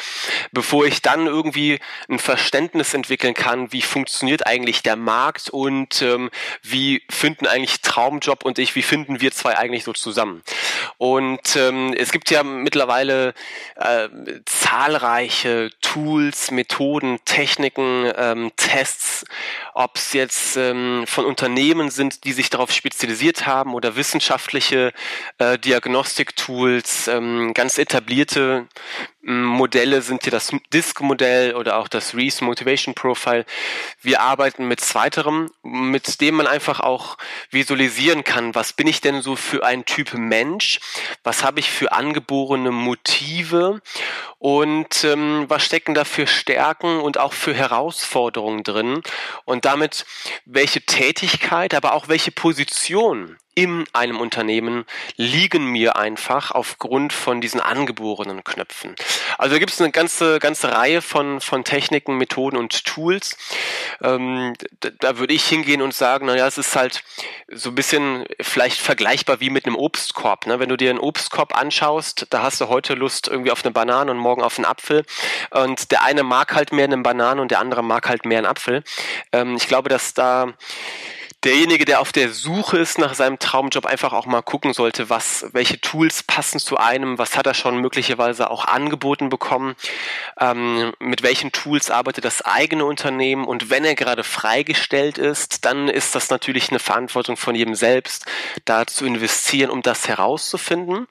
bevor 0.53 0.85
ich 0.85 1.01
dann 1.01 1.27
irgendwie 1.27 1.81
ein 2.11 2.19
Verständnis 2.19 2.93
entwickeln 2.93 3.33
kann, 3.33 3.73
wie 3.73 3.81
funktioniert 3.81 4.47
eigentlich 4.47 4.83
der 4.83 4.97
Markt 4.97 5.49
und 5.49 6.03
ähm, 6.03 6.29
wie 6.63 7.03
finden 7.09 7.47
eigentlich 7.47 7.81
Traumjob 7.81 8.45
und 8.45 8.59
ich, 8.59 8.75
wie 8.75 8.83
finden 8.83 9.23
wir 9.23 9.33
zwei 9.33 9.57
eigentlich 9.57 9.85
so 9.85 9.95
zusammen? 9.95 10.43
Und 10.99 11.57
ähm, 11.57 11.95
es 11.97 12.13
gibt 12.13 12.31
ja 12.31 12.43
mittlerweile 12.43 13.33
äh, 13.77 14.11
zahlreiche 14.45 15.71
Tools, 15.81 16.51
Methoden, 16.51 17.19
Techniken, 17.25 18.13
ähm, 18.15 18.53
Tests, 18.57 19.25
ob 19.73 19.97
es 19.97 20.13
jetzt 20.13 20.59
ähm, 20.59 20.98
von 21.07 21.25
Unternehmen 21.25 21.91
sind, 21.91 22.25
die 22.25 22.33
sich 22.33 22.51
darauf 22.51 22.73
spezialisiert 22.73 23.47
haben 23.47 23.75
oder 23.75 23.97
wissenschaftliche 23.97 24.93
äh, 25.39 25.59
Diagnostiktools, 25.59 27.09
ähm, 27.09 27.53
ganz 27.55 27.79
etablierte 27.79 28.67
Modelle 29.21 30.01
sind 30.01 30.23
hier 30.23 30.31
das 30.31 30.53
Disk-Modell 30.73 31.57
oder 31.57 31.79
auch 31.79 31.89
das 31.89 32.15
Reese 32.15 32.45
Motivation 32.45 32.95
Profile. 32.95 33.45
Wir 34.01 34.21
arbeiten 34.21 34.69
mit 34.69 34.81
zweiterem, 34.81 35.51
mit 35.63 36.21
dem 36.21 36.37
man 36.37 36.47
einfach 36.47 36.81
auch 36.81 37.19
visualisieren 37.51 38.23
kann, 38.23 38.55
was 38.55 38.73
bin 38.73 38.87
ich 38.87 39.01
denn 39.01 39.21
so 39.21 39.35
für 39.35 39.65
ein 39.65 39.85
Typ 39.85 40.15
Mensch, 40.15 40.79
was 41.25 41.43
habe 41.43 41.59
ich 41.59 41.71
für 41.71 41.91
angeborene 41.93 42.71
Motive? 42.71 43.81
Und 44.39 45.03
ähm, 45.03 45.47
was 45.49 45.65
stecken 45.65 45.95
da 45.95 46.05
für 46.05 46.29
Stärken 46.29 47.01
und 47.01 47.19
auch 47.19 47.33
für 47.33 47.53
Herausforderungen 47.53 48.63
drin? 48.63 49.03
Und 49.45 49.65
damit 49.65 50.07
welche 50.45 50.81
Tätigkeit, 50.81 51.75
aber 51.75 51.93
auch 51.93 52.09
welche 52.09 52.31
Position 52.31 53.37
in 53.59 53.87
einem 53.93 54.21
Unternehmen 54.21 54.85
liegen 55.17 55.67
mir 55.73 55.97
einfach 55.97 56.53
aufgrund 56.53 57.13
von 57.13 57.41
diesen 57.41 57.59
angeborenen 57.59 58.45
Knöpfen. 58.45 58.95
Also 59.37 59.57
da 59.57 59.59
gibt 59.59 59.73
es 59.73 59.81
eine 59.81 59.91
ganze, 59.91 60.39
ganze 60.39 60.71
Reihe 60.71 61.03
von, 61.03 61.41
von 61.41 61.65
Techniken, 61.65 62.19
Methoden 62.19 62.57
und 62.57 62.85
Tools. 62.85 63.37
Ähm, 64.01 64.55
da, 64.79 64.91
da 65.01 65.19
würde 65.19 65.35
ich 65.35 65.45
hingehen 65.45 65.83
und 65.83 65.93
sagen, 65.93 66.27
naja, 66.27 66.47
es 66.47 66.57
ist 66.57 66.77
halt 66.77 67.03
so 67.49 67.71
ein 67.71 67.75
bisschen 67.75 68.27
vielleicht 68.41 68.81
vergleichbar 68.81 69.41
wie 69.41 69.51
mit 69.51 69.67
einem 69.67 69.75
Obstkorb. 69.75 70.47
Ne? 70.47 70.61
Wenn 70.61 70.69
du 70.69 70.77
dir 70.77 70.91
einen 70.91 71.01
Obstkorb 71.01 71.59
anschaust, 71.59 72.29
da 72.31 72.43
hast 72.43 72.61
du 72.61 72.69
heute 72.69 72.95
Lust 72.95 73.27
irgendwie 73.27 73.51
auf 73.51 73.65
eine 73.65 73.73
Banane 73.73 74.13
und 74.13 74.19
morgen 74.19 74.43
auf 74.43 74.57
einen 74.57 74.67
Apfel. 74.67 75.05
Und 75.51 75.91
der 75.91 76.05
eine 76.05 76.23
mag 76.23 76.55
halt 76.55 76.71
mehr 76.71 76.85
eine 76.85 76.99
Banane 76.99 77.43
und 77.43 77.51
der 77.51 77.59
andere 77.59 77.83
mag 77.83 78.09
halt 78.09 78.25
mehr 78.25 78.39
einen 78.39 78.47
Apfel. 78.47 78.85
Ähm, 79.33 79.57
ich 79.57 79.67
glaube, 79.67 79.89
dass 79.89 80.15
da 80.15 80.55
derjenige, 81.45 81.85
der 81.85 82.01
auf 82.01 82.13
der 82.13 82.31
Suche 82.31 82.79
ist 82.79 82.99
nach 82.99 83.15
seinem 83.15 83.39
Traumjob, 83.39 83.87
einfach 83.87 84.13
auch 84.13 84.27
mal 84.27 84.43
gucken 84.43 84.73
sollte, 84.73 85.09
was, 85.09 85.47
welche 85.53 85.81
Tools 85.81 86.23
passen 86.23 86.59
zu 86.59 86.77
einem, 86.77 87.19
was 87.19 87.37
hat 87.37 87.47
er 87.47 87.55
schon 87.55 87.81
möglicherweise 87.81 88.51
auch 88.51 88.65
angeboten 88.65 89.29
bekommen, 89.29 89.77
ähm, 90.41 90.93
mit 90.99 91.23
welchen 91.23 91.53
Tools 91.53 91.91
arbeitet 91.91 92.25
das 92.25 92.43
eigene 92.43 92.85
Unternehmen 92.85 93.45
und 93.45 93.71
wenn 93.71 93.85
er 93.85 93.95
gerade 93.95 94.25
freigestellt 94.25 95.19
ist, 95.19 95.65
dann 95.65 95.89
ist 95.89 96.15
das 96.15 96.31
natürlich 96.31 96.71
eine 96.71 96.81
Verantwortung 96.81 97.37
von 97.37 97.55
jedem 97.55 97.75
selbst, 97.75 98.27
da 98.65 98.87
zu 98.87 99.07
investieren, 99.07 99.71
um 99.71 99.83
das 99.83 100.09
herauszufinden. 100.09 101.07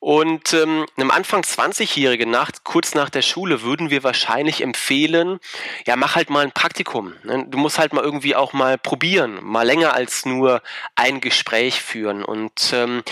Und 0.00 0.54
ähm, 0.54 0.86
einem 0.96 1.10
Anfang 1.10 1.42
20-Jährigen, 1.42 2.30
nach, 2.30 2.50
kurz 2.64 2.94
nach 2.94 3.10
der 3.10 3.20
Schule, 3.20 3.60
würden 3.60 3.90
wir 3.90 4.02
wahrscheinlich 4.02 4.62
empfehlen, 4.62 5.40
ja, 5.86 5.94
mach 5.94 6.16
halt 6.16 6.30
mal 6.30 6.42
ein 6.42 6.52
Praktikum. 6.52 7.12
Ne? 7.22 7.44
Du 7.46 7.58
musst 7.58 7.78
halt 7.78 7.92
mal 7.92 8.02
irgendwie 8.02 8.34
auch 8.34 8.54
mal 8.54 8.78
probieren, 8.78 9.38
mal 9.42 9.66
länger 9.66 9.92
als 9.92 10.24
nur 10.24 10.62
ein 10.96 11.20
Gespräch 11.20 11.82
führen. 11.82 12.24
Und 12.24 12.72
ähm, 12.72 13.02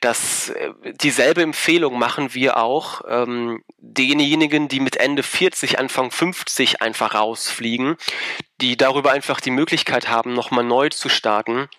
das, 0.00 0.50
äh, 0.50 0.70
dieselbe 1.00 1.40
Empfehlung 1.40 1.98
machen 1.98 2.34
wir 2.34 2.58
auch 2.58 3.00
ähm, 3.08 3.62
denjenigen, 3.78 4.68
die 4.68 4.80
mit 4.80 4.96
Ende 4.96 5.22
40, 5.22 5.78
Anfang 5.78 6.10
50 6.10 6.82
einfach 6.82 7.14
rausfliegen, 7.14 7.96
die 8.60 8.76
darüber 8.76 9.12
einfach 9.12 9.40
die 9.40 9.50
Möglichkeit 9.50 10.10
haben, 10.10 10.34
nochmal 10.34 10.64
neu 10.64 10.90
zu 10.90 11.08
starten 11.08 11.70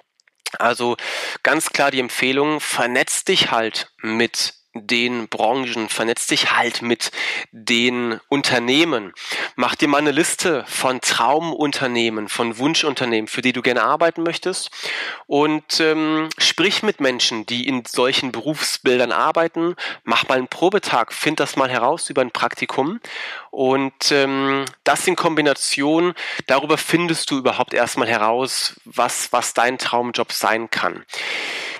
also 0.59 0.97
ganz 1.43 1.69
klar 1.69 1.91
die 1.91 1.99
Empfehlung, 1.99 2.59
vernetz 2.59 3.23
dich 3.23 3.51
halt 3.51 3.89
mit 4.01 4.53
den 4.75 5.29
Branchen, 5.29 5.88
vernetz 5.89 6.27
dich 6.27 6.51
halt 6.51 6.82
mit 6.82 7.12
den 7.51 8.20
Unternehmen. 8.27 9.13
Mach 9.55 9.75
dir 9.75 9.88
mal 9.88 10.00
eine 10.00 10.12
Liste 10.12 10.65
von 10.67 11.00
Traumunternehmen, 11.00 12.27
von 12.27 12.58
Wunschunternehmen, 12.58 13.27
für 13.27 13.41
die 13.41 13.53
du 13.53 13.62
gerne 13.62 13.84
arbeiten 13.84 14.24
möchtest 14.24 14.70
und 15.27 15.79
ähm, 15.79 16.29
sprich 16.38 16.84
mit 16.84 17.00
Menschen, 17.00 17.46
die 17.46 17.67
in 17.67 17.84
solchen 17.86 18.32
Berufsbildern 18.32 19.13
arbeiten. 19.13 19.75
Mach 20.03 20.27
mal 20.27 20.38
einen 20.38 20.50
Probetag, 20.50 21.13
find 21.13 21.39
das 21.39 21.55
mal 21.55 21.70
heraus 21.70 22.10
über 22.10 22.22
ein 22.22 22.32
Praktikum 22.32 23.00
und 23.51 24.12
ähm, 24.12 24.65
das 24.84 25.08
in 25.08 25.15
Kombination, 25.15 26.13
darüber 26.48 26.77
findest 26.77 27.32
du 27.32 27.38
überhaupt 27.38 27.74
erstmal 27.74 28.10
heraus, 28.10 28.79
was, 28.84 29.32
was 29.32 29.53
dein 29.53 29.77
Traumjob 29.77 30.34
sein 30.34 30.70
kann. 30.70 31.05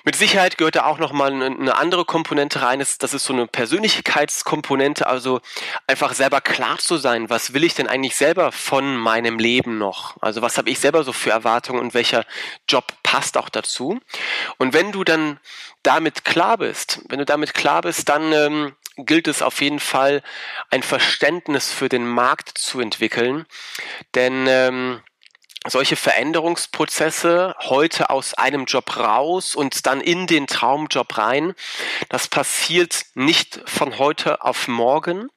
Mit 0.06 0.16
Sicherheit 0.16 0.60
gehört 0.60 0.76
da 0.76 0.86
auch 0.86 1.00
nochmal 1.00 1.34
eine 1.34 1.76
andere 1.76 2.06
Komponente 2.06 2.62
rein. 2.62 2.78
Das 2.78 3.14
ist 3.14 3.26
so 3.26 3.34
eine 3.34 3.48
Persönlichkeitskomponente, 3.48 5.08
also 5.08 5.42
einfach 5.88 6.14
selber 6.14 6.42
klar 6.42 6.78
zu 6.78 6.98
sein, 6.98 7.32
was 7.32 7.54
will 7.54 7.64
ich 7.64 7.74
denn 7.74 7.88
eigentlich 7.88 8.16
selber 8.16 8.52
von 8.52 8.98
meinem 8.98 9.40
Leben 9.40 9.80
noch? 9.80 10.16
Also 10.22 10.44
was 10.44 10.60
habe 10.60 10.70
ich 10.70 10.78
selber 10.78 11.04
so 11.04 11.12
für 11.12 11.32
Erwartungen 11.32 11.80
und 11.80 11.96
welcher 11.96 12.24
Job 12.70 12.86
passt 13.02 13.36
auch 13.36 13.50
dazu? 13.50 14.00
Und 14.58 14.74
wenn 14.74 14.92
du 14.92 15.04
dann 15.04 15.40
damit 15.82 16.24
klar 16.24 16.60
bist, 16.60 17.02
wenn 17.10 17.18
du 17.18 17.26
damit 17.26 17.56
klar 17.56 17.82
bist, 17.82 18.08
dann 18.08 18.32
ähm, 18.32 18.76
gilt 18.98 19.28
es 19.28 19.42
auf 19.42 19.60
jeden 19.60 19.80
Fall, 19.80 20.22
ein 20.70 20.84
Verständnis 20.84 21.72
für 21.72 21.90
den 21.90 22.08
Markt 22.08 22.60
zu 22.60 22.80
entwickeln. 22.80 23.48
Denn 24.14 24.46
ähm, 24.48 25.02
solche 25.68 25.96
Veränderungsprozesse 25.96 27.56
heute 27.60 28.10
aus 28.10 28.34
einem 28.34 28.66
Job 28.66 28.98
raus 28.98 29.56
und 29.56 29.86
dann 29.86 30.02
in 30.02 30.28
den 30.28 30.48
Traumjob 30.48 31.18
rein, 31.18 31.54
das 32.10 32.28
passiert 32.28 33.06
nicht 33.14 33.62
von 33.66 33.98
heute 33.98 34.44
auf 34.44 34.68
morgen. 34.68 35.30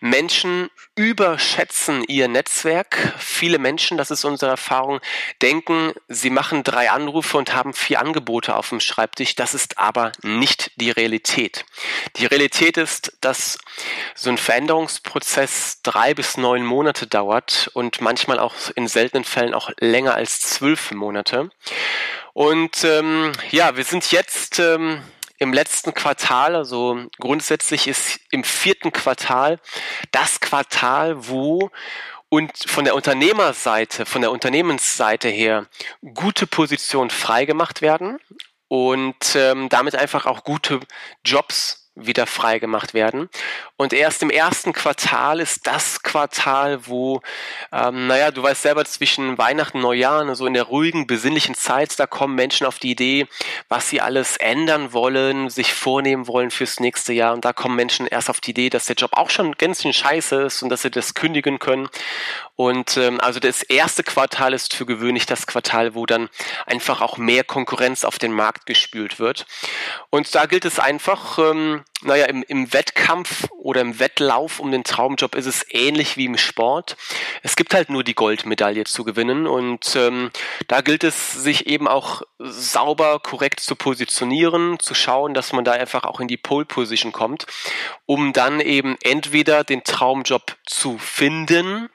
Menschen 0.00 0.70
überschätzen 0.94 2.04
ihr 2.08 2.28
Netzwerk. 2.28 3.14
Viele 3.18 3.58
Menschen, 3.58 3.98
das 3.98 4.10
ist 4.10 4.24
unsere 4.24 4.50
Erfahrung, 4.50 5.00
denken, 5.42 5.92
sie 6.08 6.30
machen 6.30 6.64
drei 6.64 6.90
Anrufe 6.90 7.38
und 7.38 7.54
haben 7.54 7.72
vier 7.72 8.00
Angebote 8.00 8.56
auf 8.56 8.70
dem 8.70 8.80
Schreibtisch. 8.80 9.36
Das 9.36 9.54
ist 9.54 9.78
aber 9.78 10.12
nicht 10.22 10.72
die 10.76 10.90
Realität. 10.90 11.64
Die 12.16 12.26
Realität 12.26 12.76
ist, 12.76 13.16
dass 13.20 13.58
so 14.14 14.30
ein 14.30 14.38
Veränderungsprozess 14.38 15.82
drei 15.82 16.14
bis 16.14 16.36
neun 16.36 16.64
Monate 16.64 17.06
dauert 17.06 17.70
und 17.74 18.00
manchmal 18.00 18.38
auch 18.38 18.54
in 18.74 18.88
seltenen 18.88 19.24
Fällen 19.24 19.54
auch 19.54 19.67
länger 19.78 20.14
als 20.14 20.40
zwölf 20.40 20.90
Monate. 20.92 21.50
Und 22.32 22.84
ähm, 22.84 23.32
ja, 23.50 23.76
wir 23.76 23.84
sind 23.84 24.10
jetzt 24.12 24.58
ähm, 24.58 25.02
im 25.38 25.52
letzten 25.52 25.94
Quartal, 25.94 26.56
also 26.56 26.98
grundsätzlich 27.18 27.86
ist 27.86 28.20
im 28.30 28.44
vierten 28.44 28.92
Quartal 28.92 29.58
das 30.10 30.40
Quartal, 30.40 31.28
wo 31.28 31.70
und 32.28 32.52
von 32.66 32.84
der 32.84 32.94
Unternehmerseite, 32.94 34.04
von 34.04 34.20
der 34.20 34.30
Unternehmensseite 34.30 35.28
her 35.28 35.66
gute 36.14 36.46
Positionen 36.46 37.10
freigemacht 37.10 37.80
werden 37.80 38.18
und 38.68 39.34
ähm, 39.34 39.68
damit 39.68 39.96
einfach 39.96 40.26
auch 40.26 40.44
gute 40.44 40.80
Jobs 41.24 41.87
wieder 41.98 42.26
freigemacht 42.26 42.94
werden. 42.94 43.28
Und 43.76 43.92
erst 43.92 44.22
im 44.22 44.30
ersten 44.30 44.72
Quartal 44.72 45.40
ist 45.40 45.66
das 45.66 46.02
Quartal, 46.02 46.86
wo, 46.86 47.20
ähm, 47.72 48.06
naja, 48.06 48.30
du 48.30 48.42
weißt 48.42 48.62
selber, 48.62 48.84
zwischen 48.84 49.38
Weihnachten 49.38 49.78
und 49.78 49.82
Neujahr, 49.82 50.22
so 50.24 50.28
also 50.30 50.46
in 50.46 50.54
der 50.54 50.64
ruhigen, 50.64 51.06
besinnlichen 51.06 51.54
Zeit, 51.54 51.98
da 51.98 52.06
kommen 52.06 52.34
Menschen 52.34 52.66
auf 52.66 52.78
die 52.78 52.90
Idee, 52.90 53.26
was 53.68 53.88
sie 53.88 54.00
alles 54.00 54.36
ändern 54.36 54.92
wollen, 54.92 55.50
sich 55.50 55.72
vornehmen 55.74 56.26
wollen 56.26 56.50
fürs 56.50 56.80
nächste 56.80 57.12
Jahr. 57.12 57.34
Und 57.34 57.44
da 57.44 57.52
kommen 57.52 57.76
Menschen 57.76 58.06
erst 58.06 58.30
auf 58.30 58.40
die 58.40 58.50
Idee, 58.50 58.70
dass 58.70 58.86
der 58.86 58.96
Job 58.96 59.12
auch 59.14 59.30
schon 59.30 59.52
ganz 59.52 59.82
schön 59.82 59.92
scheiße 59.92 60.42
ist 60.42 60.62
und 60.62 60.68
dass 60.68 60.82
sie 60.82 60.90
das 60.90 61.14
kündigen 61.14 61.58
können. 61.58 61.88
Und 62.56 62.96
ähm, 62.96 63.20
also 63.20 63.38
das 63.38 63.62
erste 63.62 64.02
Quartal 64.02 64.52
ist 64.52 64.74
für 64.74 64.84
gewöhnlich 64.84 65.26
das 65.26 65.46
Quartal, 65.46 65.94
wo 65.94 66.06
dann 66.06 66.28
einfach 66.66 67.00
auch 67.00 67.16
mehr 67.16 67.44
Konkurrenz 67.44 68.04
auf 68.04 68.18
den 68.18 68.32
Markt 68.32 68.66
gespült 68.66 69.20
wird. 69.20 69.46
Und 70.10 70.34
da 70.34 70.46
gilt 70.46 70.64
es 70.64 70.80
einfach, 70.80 71.38
ähm, 71.38 71.84
naja, 72.02 72.26
im, 72.26 72.44
im 72.46 72.72
Wettkampf 72.72 73.48
oder 73.58 73.80
im 73.80 73.98
Wettlauf 73.98 74.60
um 74.60 74.70
den 74.70 74.84
Traumjob 74.84 75.34
ist 75.34 75.46
es 75.46 75.66
ähnlich 75.68 76.16
wie 76.16 76.26
im 76.26 76.38
Sport. 76.38 76.96
Es 77.42 77.56
gibt 77.56 77.74
halt 77.74 77.90
nur 77.90 78.04
die 78.04 78.14
Goldmedaille 78.14 78.84
zu 78.84 79.02
gewinnen 79.02 79.48
und 79.48 79.96
ähm, 79.96 80.30
da 80.68 80.80
gilt 80.80 81.02
es, 81.02 81.32
sich 81.32 81.66
eben 81.66 81.88
auch 81.88 82.22
sauber, 82.38 83.18
korrekt 83.18 83.58
zu 83.60 83.74
positionieren, 83.74 84.78
zu 84.78 84.94
schauen, 84.94 85.34
dass 85.34 85.52
man 85.52 85.64
da 85.64 85.72
einfach 85.72 86.04
auch 86.04 86.20
in 86.20 86.28
die 86.28 86.36
Pole 86.36 86.66
Position 86.66 87.10
kommt, 87.10 87.46
um 88.06 88.32
dann 88.32 88.60
eben 88.60 88.96
entweder 89.02 89.64
den 89.64 89.82
Traumjob 89.82 90.56
zu 90.66 90.98
finden, 90.98 91.88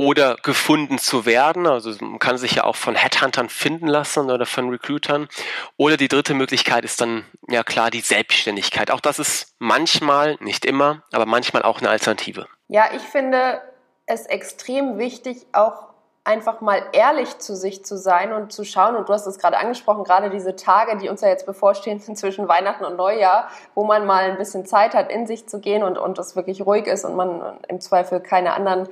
oder 0.00 0.36
gefunden 0.36 0.96
zu 0.96 1.26
werden. 1.26 1.66
Also 1.66 1.92
man 2.02 2.18
kann 2.18 2.38
sich 2.38 2.54
ja 2.54 2.64
auch 2.64 2.76
von 2.76 2.94
Headhuntern 2.94 3.50
finden 3.50 3.86
lassen 3.86 4.30
oder 4.30 4.46
von 4.46 4.70
Recruitern. 4.70 5.28
Oder 5.76 5.98
die 5.98 6.08
dritte 6.08 6.32
Möglichkeit 6.32 6.86
ist 6.86 7.02
dann 7.02 7.26
ja 7.50 7.62
klar 7.62 7.90
die 7.90 8.00
Selbstständigkeit. 8.00 8.90
Auch 8.90 9.00
das 9.00 9.18
ist 9.18 9.54
manchmal, 9.58 10.38
nicht 10.40 10.64
immer, 10.64 11.02
aber 11.12 11.26
manchmal 11.26 11.64
auch 11.64 11.80
eine 11.80 11.90
Alternative. 11.90 12.46
Ja, 12.68 12.84
ich 12.96 13.02
finde 13.02 13.60
es 14.06 14.24
extrem 14.24 14.96
wichtig, 14.96 15.46
auch 15.52 15.90
einfach 16.24 16.62
mal 16.62 16.82
ehrlich 16.92 17.38
zu 17.38 17.54
sich 17.54 17.84
zu 17.84 17.98
sein 17.98 18.32
und 18.32 18.54
zu 18.54 18.64
schauen. 18.64 18.96
Und 18.96 19.10
du 19.10 19.12
hast 19.12 19.26
es 19.26 19.38
gerade 19.38 19.58
angesprochen, 19.58 20.04
gerade 20.04 20.30
diese 20.30 20.56
Tage, 20.56 20.96
die 20.96 21.10
uns 21.10 21.20
ja 21.20 21.28
jetzt 21.28 21.44
bevorstehen 21.44 22.00
zwischen 22.16 22.48
Weihnachten 22.48 22.86
und 22.86 22.96
Neujahr, 22.96 23.50
wo 23.74 23.84
man 23.84 24.06
mal 24.06 24.30
ein 24.30 24.38
bisschen 24.38 24.64
Zeit 24.64 24.94
hat, 24.94 25.12
in 25.12 25.26
sich 25.26 25.46
zu 25.46 25.60
gehen 25.60 25.82
und, 25.82 25.98
und 25.98 26.18
es 26.18 26.36
wirklich 26.36 26.64
ruhig 26.64 26.86
ist 26.86 27.04
und 27.04 27.16
man 27.16 27.58
im 27.68 27.82
Zweifel 27.82 28.20
keine 28.20 28.54
anderen 28.54 28.88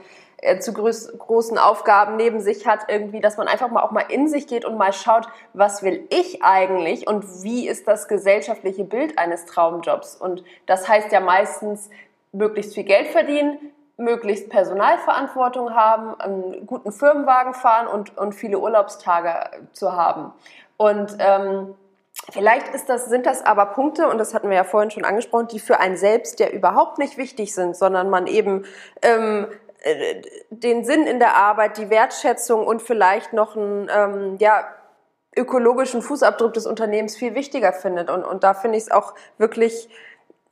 zu 0.61 0.73
groß, 0.73 1.19
großen 1.19 1.59
Aufgaben 1.59 2.17
neben 2.17 2.41
sich 2.41 2.67
hat, 2.67 2.87
irgendwie, 2.89 3.21
dass 3.21 3.37
man 3.37 3.49
einfach 3.49 3.71
mal 3.71 3.83
auch 3.83 3.91
mal 3.91 4.05
in 4.09 4.29
sich 4.29 4.47
geht 4.47 4.65
und 4.65 4.77
mal 4.77 4.93
schaut, 4.93 5.29
was 5.53 5.83
will 5.83 6.07
ich 6.11 6.43
eigentlich 6.43 7.07
und 7.07 7.43
wie 7.43 7.69
ist 7.69 7.89
das 7.89 8.09
gesellschaftliche 8.09 8.85
Bild 8.85 9.19
eines 9.19 9.47
Traumjobs? 9.47 10.17
Und 10.17 10.45
das 10.67 10.89
heißt 10.89 11.11
ja 11.13 11.21
meistens 11.21 11.91
möglichst 12.33 12.75
viel 12.75 12.85
Geld 12.85 13.09
verdienen, 13.09 13.59
möglichst 13.97 14.49
Personalverantwortung 14.49 15.75
haben, 15.75 16.19
einen 16.21 16.67
guten 16.67 16.93
Firmenwagen 16.93 17.55
fahren 17.55 17.89
und, 17.89 18.17
und 18.17 18.33
viele 18.33 18.61
Urlaubstage 18.61 19.51
zu 19.73 19.93
haben. 19.93 20.33
Und 20.77 21.17
ähm, 21.19 21.75
Vielleicht 22.31 22.75
ist 22.75 22.89
das, 22.89 23.07
sind 23.07 23.25
das 23.25 23.47
aber 23.47 23.67
Punkte, 23.67 24.09
und 24.09 24.19
das 24.19 24.35
hatten 24.35 24.51
wir 24.51 24.57
ja 24.57 24.65
vorhin 24.65 24.91
schon 24.91 25.05
angesprochen, 25.05 25.49
die 25.49 25.61
für 25.61 25.81
einen 25.81 25.97
selbst 25.97 26.41
ja 26.41 26.49
überhaupt 26.49 26.99
nicht 26.99 27.17
wichtig 27.17 27.55
sind, 27.55 27.75
sondern 27.75 28.11
man 28.11 28.27
eben 28.27 28.67
ähm, 29.01 29.47
äh, 29.83 30.23
den 30.51 30.85
Sinn 30.85 31.07
in 31.07 31.19
der 31.19 31.37
Arbeit, 31.37 31.79
die 31.79 31.91
Wertschätzung 31.91 32.67
und 32.67 32.83
vielleicht 32.83 33.33
noch 33.33 33.57
einen 33.57 33.91
ähm, 33.95 34.37
ja, 34.39 34.67
ökologischen 35.37 36.03
Fußabdruck 36.03 36.53
des 36.55 36.67
Unternehmens 36.67 37.17
viel 37.17 37.35
wichtiger 37.35 37.73
findet. 37.73 38.11
Und, 38.11 38.25
und 38.25 38.43
da 38.43 38.55
finde 38.55 38.79
ich 38.79 38.85
es 38.85 38.91
auch 38.91 39.15
wirklich 39.39 39.89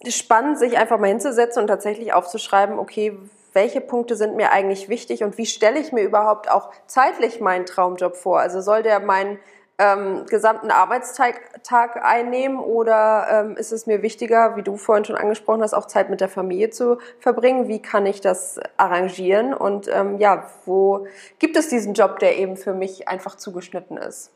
spannend, 0.06 0.58
sich 0.58 0.78
einfach 0.78 0.98
mal 0.98 1.08
hinzusetzen 1.08 1.62
und 1.62 1.68
tatsächlich 1.68 2.12
aufzuschreiben, 2.12 2.78
okay, 2.78 3.18
welche 3.52 3.80
Punkte 3.80 4.16
sind 4.16 4.36
mir 4.36 4.52
eigentlich 4.52 4.90
wichtig 4.90 5.24
und 5.24 5.38
wie 5.38 5.46
stelle 5.46 5.78
ich 5.78 5.90
mir 5.90 6.02
überhaupt 6.02 6.50
auch 6.50 6.70
zeitlich 6.86 7.40
meinen 7.40 7.64
Traumjob 7.64 8.14
vor? 8.14 8.38
Also 8.38 8.60
soll 8.60 8.82
der 8.82 9.00
mein 9.00 9.38
ähm, 9.78 10.24
gesamten 10.26 10.70
Arbeitstag 10.70 11.62
Tag 11.62 12.02
einnehmen 12.02 12.58
oder 12.58 13.26
ähm, 13.30 13.56
ist 13.56 13.72
es 13.72 13.86
mir 13.86 14.02
wichtiger, 14.02 14.56
wie 14.56 14.62
du 14.62 14.76
vorhin 14.76 15.04
schon 15.04 15.16
angesprochen 15.16 15.62
hast, 15.62 15.74
auch 15.74 15.86
Zeit 15.86 16.08
mit 16.08 16.20
der 16.20 16.28
Familie 16.28 16.70
zu 16.70 16.98
verbringen? 17.18 17.68
Wie 17.68 17.82
kann 17.82 18.06
ich 18.06 18.20
das 18.20 18.58
arrangieren? 18.76 19.52
Und 19.52 19.88
ähm, 19.92 20.18
ja, 20.18 20.48
wo 20.64 21.06
gibt 21.38 21.56
es 21.56 21.68
diesen 21.68 21.94
Job, 21.94 22.18
der 22.20 22.38
eben 22.38 22.56
für 22.56 22.72
mich 22.72 23.08
einfach 23.08 23.36
zugeschnitten 23.36 23.96
ist? 23.96 24.30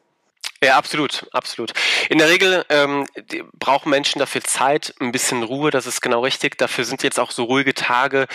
Ja, 0.62 0.76
absolut, 0.76 1.26
absolut. 1.32 1.72
In 2.10 2.18
der 2.18 2.28
Regel 2.28 2.66
ähm, 2.68 3.06
brauchen 3.58 3.88
Menschen 3.88 4.18
dafür 4.18 4.42
Zeit, 4.42 4.94
ein 5.00 5.10
bisschen 5.10 5.42
Ruhe, 5.42 5.70
das 5.70 5.86
ist 5.86 6.02
genau 6.02 6.20
richtig. 6.20 6.58
Dafür 6.58 6.84
sind 6.84 7.02
jetzt 7.02 7.18
auch 7.18 7.30
so 7.30 7.44
ruhige 7.44 7.72
Tage 7.72 8.26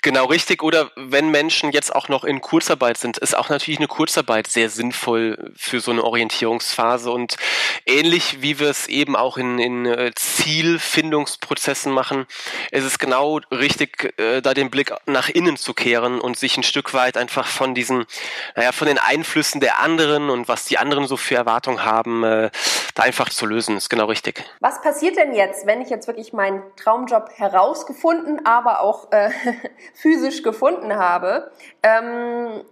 genau 0.00 0.24
richtig. 0.24 0.62
Oder 0.62 0.90
wenn 0.96 1.30
Menschen 1.30 1.72
jetzt 1.72 1.94
auch 1.94 2.08
noch 2.08 2.24
in 2.24 2.40
Kurzarbeit 2.40 2.96
sind, 2.96 3.18
ist 3.18 3.36
auch 3.36 3.50
natürlich 3.50 3.78
eine 3.78 3.88
Kurzarbeit 3.88 4.46
sehr 4.46 4.70
sinnvoll 4.70 5.52
für 5.54 5.80
so 5.80 5.90
eine 5.90 6.02
Orientierungsphase. 6.02 7.10
Und 7.10 7.36
ähnlich 7.84 8.40
wie 8.40 8.58
wir 8.58 8.70
es 8.70 8.86
eben 8.86 9.14
auch 9.14 9.36
in, 9.36 9.58
in 9.58 9.84
äh, 9.84 10.12
Zielfindungsprozessen 10.14 11.92
machen, 11.92 12.24
ist 12.70 12.84
es 12.84 12.98
genau 12.98 13.40
richtig, 13.50 14.14
äh, 14.18 14.40
da 14.40 14.54
den 14.54 14.70
Blick 14.70 14.94
nach 15.04 15.28
innen 15.28 15.58
zu 15.58 15.74
kehren 15.74 16.22
und 16.22 16.38
sich 16.38 16.56
ein 16.56 16.62
Stück 16.62 16.94
weit 16.94 17.18
einfach 17.18 17.46
von 17.46 17.74
diesen, 17.74 18.06
naja, 18.54 18.72
von 18.72 18.88
den 18.88 18.98
Einflüssen 18.98 19.60
der 19.60 19.80
anderen 19.80 20.30
und 20.30 20.48
was 20.48 20.64
die 20.64 20.78
anderen 20.78 21.06
so 21.06 21.18
für 21.18 21.34
Erwartungen 21.34 21.65
Erwartung 21.66 21.84
haben, 21.84 22.24
äh, 22.24 22.50
da 22.94 23.02
einfach 23.02 23.28
zu 23.28 23.46
lösen. 23.46 23.76
Ist 23.76 23.90
genau 23.90 24.06
richtig. 24.06 24.44
Was 24.60 24.80
passiert 24.80 25.16
denn 25.16 25.34
jetzt, 25.34 25.66
wenn 25.66 25.80
ich 25.80 25.90
jetzt 25.90 26.06
wirklich 26.06 26.32
meinen 26.32 26.62
Traumjob 26.76 27.30
herausgefunden, 27.34 28.44
aber 28.46 28.80
auch 28.80 29.12
äh, 29.12 29.30
physisch 29.94 30.42
gefunden 30.42 30.96
habe? 30.96 31.50
Ähm, 31.82 32.62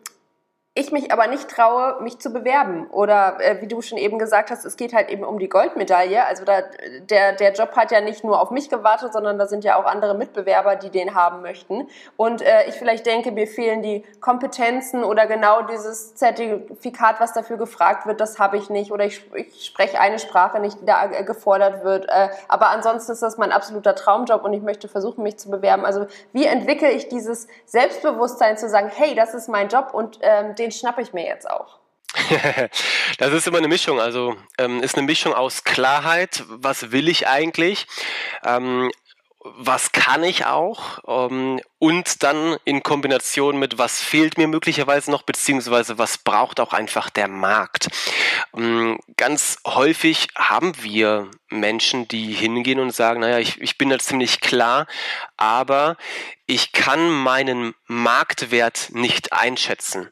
ich 0.76 0.90
mich 0.90 1.12
aber 1.12 1.28
nicht 1.28 1.48
traue, 1.48 2.02
mich 2.02 2.18
zu 2.18 2.32
bewerben. 2.32 2.88
Oder 2.90 3.37
äh, 3.38 3.60
wie 3.60 3.68
du 3.68 3.80
schon 3.80 3.96
eben 3.96 4.18
gesagt 4.18 4.50
hast, 4.50 4.64
es 4.64 4.76
geht 4.76 4.92
halt 4.92 5.08
eben 5.08 5.22
um 5.22 5.38
die 5.38 5.48
Goldmedaille. 5.48 6.26
Also 6.26 6.44
da, 6.44 6.62
der, 7.08 7.34
der 7.34 7.52
Job 7.52 7.76
hat 7.76 7.92
ja 7.92 8.00
nicht 8.00 8.24
nur 8.24 8.40
auf 8.40 8.50
mich 8.50 8.68
gewartet, 8.68 9.12
sondern 9.12 9.38
da 9.38 9.46
sind 9.46 9.62
ja 9.62 9.76
auch 9.76 9.84
andere 9.84 10.16
Mitbewerber, 10.16 10.74
die 10.74 10.90
den 10.90 11.14
haben 11.14 11.42
möchten. 11.42 11.87
Und 12.16 12.42
äh, 12.42 12.64
ich 12.66 12.74
vielleicht 12.74 13.06
denke, 13.06 13.30
mir 13.30 13.46
fehlen 13.46 13.82
die 13.82 14.04
Kompetenzen 14.20 15.04
oder 15.04 15.26
genau 15.26 15.62
dieses 15.62 16.16
Zertifikat, 16.16 17.20
was 17.20 17.32
dafür 17.32 17.56
gefragt 17.56 18.06
wird, 18.06 18.20
das 18.20 18.40
habe 18.40 18.56
ich 18.56 18.68
nicht. 18.68 18.90
Oder 18.90 19.04
ich, 19.04 19.22
ich 19.34 19.66
spreche 19.66 20.00
eine 20.00 20.18
Sprache 20.18 20.58
nicht, 20.58 20.80
die 20.80 20.87
da 20.87 21.08
äh, 21.08 21.22
gefordert 21.22 21.84
wird. 21.84 22.08
Äh, 22.08 22.30
aber 22.48 22.70
ansonsten 22.70 23.12
ist 23.12 23.22
das 23.22 23.38
mein 23.38 23.52
absoluter 23.52 23.94
Traumjob 23.94 24.42
und 24.42 24.52
ich 24.52 24.62
möchte 24.62 24.88
versuchen, 24.88 25.22
mich 25.22 25.37
zu 25.38 25.50
bewerben. 25.50 25.84
Also 25.84 26.06
wie 26.32 26.46
entwickle 26.46 26.90
ich 26.90 27.08
dieses 27.08 27.46
Selbstbewusstsein 27.64 28.58
zu 28.58 28.68
sagen, 28.68 28.90
hey, 28.92 29.14
das 29.14 29.34
ist 29.34 29.48
mein 29.48 29.68
Job 29.68 29.90
und 29.92 30.18
ähm, 30.20 30.56
den 30.64 30.72
schnappe 30.72 31.03
ich 31.03 31.12
mir 31.12 31.27
jetzt 31.27 31.48
auch. 31.48 31.79
das 33.18 33.33
ist 33.33 33.46
immer 33.46 33.59
eine 33.59 33.68
Mischung. 33.68 34.00
Also 34.00 34.37
ähm, 34.59 34.83
ist 34.83 34.96
eine 34.96 35.07
Mischung 35.07 35.35
aus 35.35 35.64
Klarheit, 35.64 36.44
was 36.48 36.90
will 36.90 37.09
ich 37.09 37.29
eigentlich, 37.29 37.87
ähm, 38.44 38.90
was 39.40 39.92
kann 39.92 40.24
ich 40.24 40.46
auch 40.46 41.00
ähm, 41.07 41.61
und 41.84 42.22
dann 42.22 42.56
in 42.64 42.82
Kombination 42.82 43.58
mit, 43.58 43.76
was 43.76 44.00
fehlt 44.00 44.38
mir 44.38 44.48
möglicherweise 44.48 45.10
noch, 45.10 45.20
beziehungsweise 45.20 45.98
was 45.98 46.16
braucht 46.16 46.58
auch 46.58 46.72
einfach 46.72 47.10
der 47.10 47.28
Markt. 47.28 47.88
Ähm, 48.56 48.98
ganz 49.18 49.58
häufig 49.66 50.28
haben 50.34 50.72
wir 50.82 51.30
Menschen, 51.50 52.08
die 52.08 52.32
hingehen 52.32 52.80
und 52.80 52.92
sagen, 52.94 53.20
naja, 53.20 53.38
ich, 53.38 53.60
ich 53.60 53.76
bin 53.76 53.90
da 53.90 53.98
ziemlich 53.98 54.40
klar, 54.40 54.86
aber 55.36 55.98
ich 56.46 56.72
kann 56.72 57.10
meinen 57.10 57.74
Marktwert 57.86 58.88
nicht 58.92 59.34
einschätzen. 59.34 60.10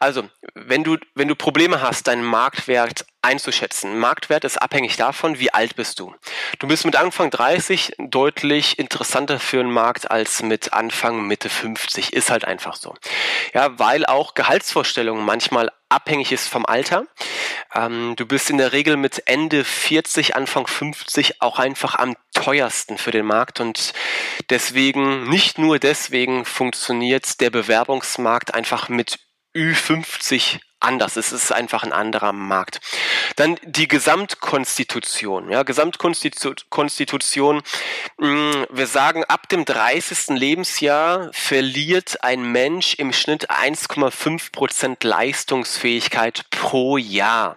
Also, 0.00 0.28
wenn 0.54 0.82
du, 0.82 0.96
wenn 1.14 1.28
du 1.28 1.36
Probleme 1.36 1.80
hast, 1.80 2.08
deinen 2.08 2.24
Marktwert 2.24 3.04
einzuschätzen. 3.22 3.98
Marktwert 3.98 4.44
ist 4.44 4.60
abhängig 4.60 4.96
davon, 4.96 5.38
wie 5.38 5.54
alt 5.54 5.76
bist 5.76 6.00
du. 6.00 6.14
Du 6.58 6.66
bist 6.66 6.84
mit 6.84 6.96
Anfang 6.96 7.30
30 7.30 7.94
deutlich 7.98 8.78
interessanter 8.78 9.38
für 9.38 9.60
einen 9.60 9.70
Markt 9.70 10.10
als 10.10 10.42
mit 10.42 10.72
Anfang 10.72 11.11
Mitte 11.20 11.48
50. 11.48 12.12
Ist 12.12 12.30
halt 12.30 12.44
einfach 12.44 12.76
so. 12.76 12.94
Ja, 13.54 13.78
weil 13.78 14.06
auch 14.06 14.34
Gehaltsvorstellungen 14.34 15.24
manchmal 15.24 15.70
abhängig 15.88 16.32
ist 16.32 16.48
vom 16.48 16.64
Alter. 16.66 17.04
Ähm, 17.74 18.14
du 18.16 18.26
bist 18.26 18.50
in 18.50 18.58
der 18.58 18.72
Regel 18.72 18.96
mit 18.96 19.22
Ende 19.26 19.64
40, 19.64 20.34
Anfang 20.34 20.66
50 20.66 21.42
auch 21.42 21.58
einfach 21.58 21.96
am 21.96 22.16
teuersten 22.32 22.98
für 22.98 23.10
den 23.10 23.26
Markt 23.26 23.60
und 23.60 23.92
deswegen, 24.50 25.28
nicht 25.28 25.58
nur 25.58 25.78
deswegen 25.78 26.44
funktioniert 26.44 27.40
der 27.40 27.50
Bewerbungsmarkt 27.50 28.54
einfach 28.54 28.88
mit 28.88 29.18
Ü50 29.54 30.60
anders. 30.82 31.16
Es 31.16 31.32
ist 31.32 31.52
einfach 31.52 31.82
ein 31.82 31.92
anderer 31.92 32.32
Markt. 32.32 32.80
Dann 33.36 33.58
die 33.64 33.88
Gesamtkonstitution. 33.88 35.50
Ja, 35.50 35.62
Gesamtkonstitution. 35.62 37.62
Mm, 38.18 38.64
wir 38.70 38.86
sagen, 38.86 39.24
ab 39.24 39.48
dem 39.48 39.64
30. 39.64 40.38
Lebensjahr 40.38 41.30
verliert 41.32 42.22
ein 42.22 42.42
Mensch 42.42 42.94
im 42.94 43.12
Schnitt 43.12 43.50
1,5 43.50 44.52
Prozent 44.52 45.04
Leistungsfähigkeit 45.04 46.46
pro 46.50 46.96
Jahr. 46.96 47.56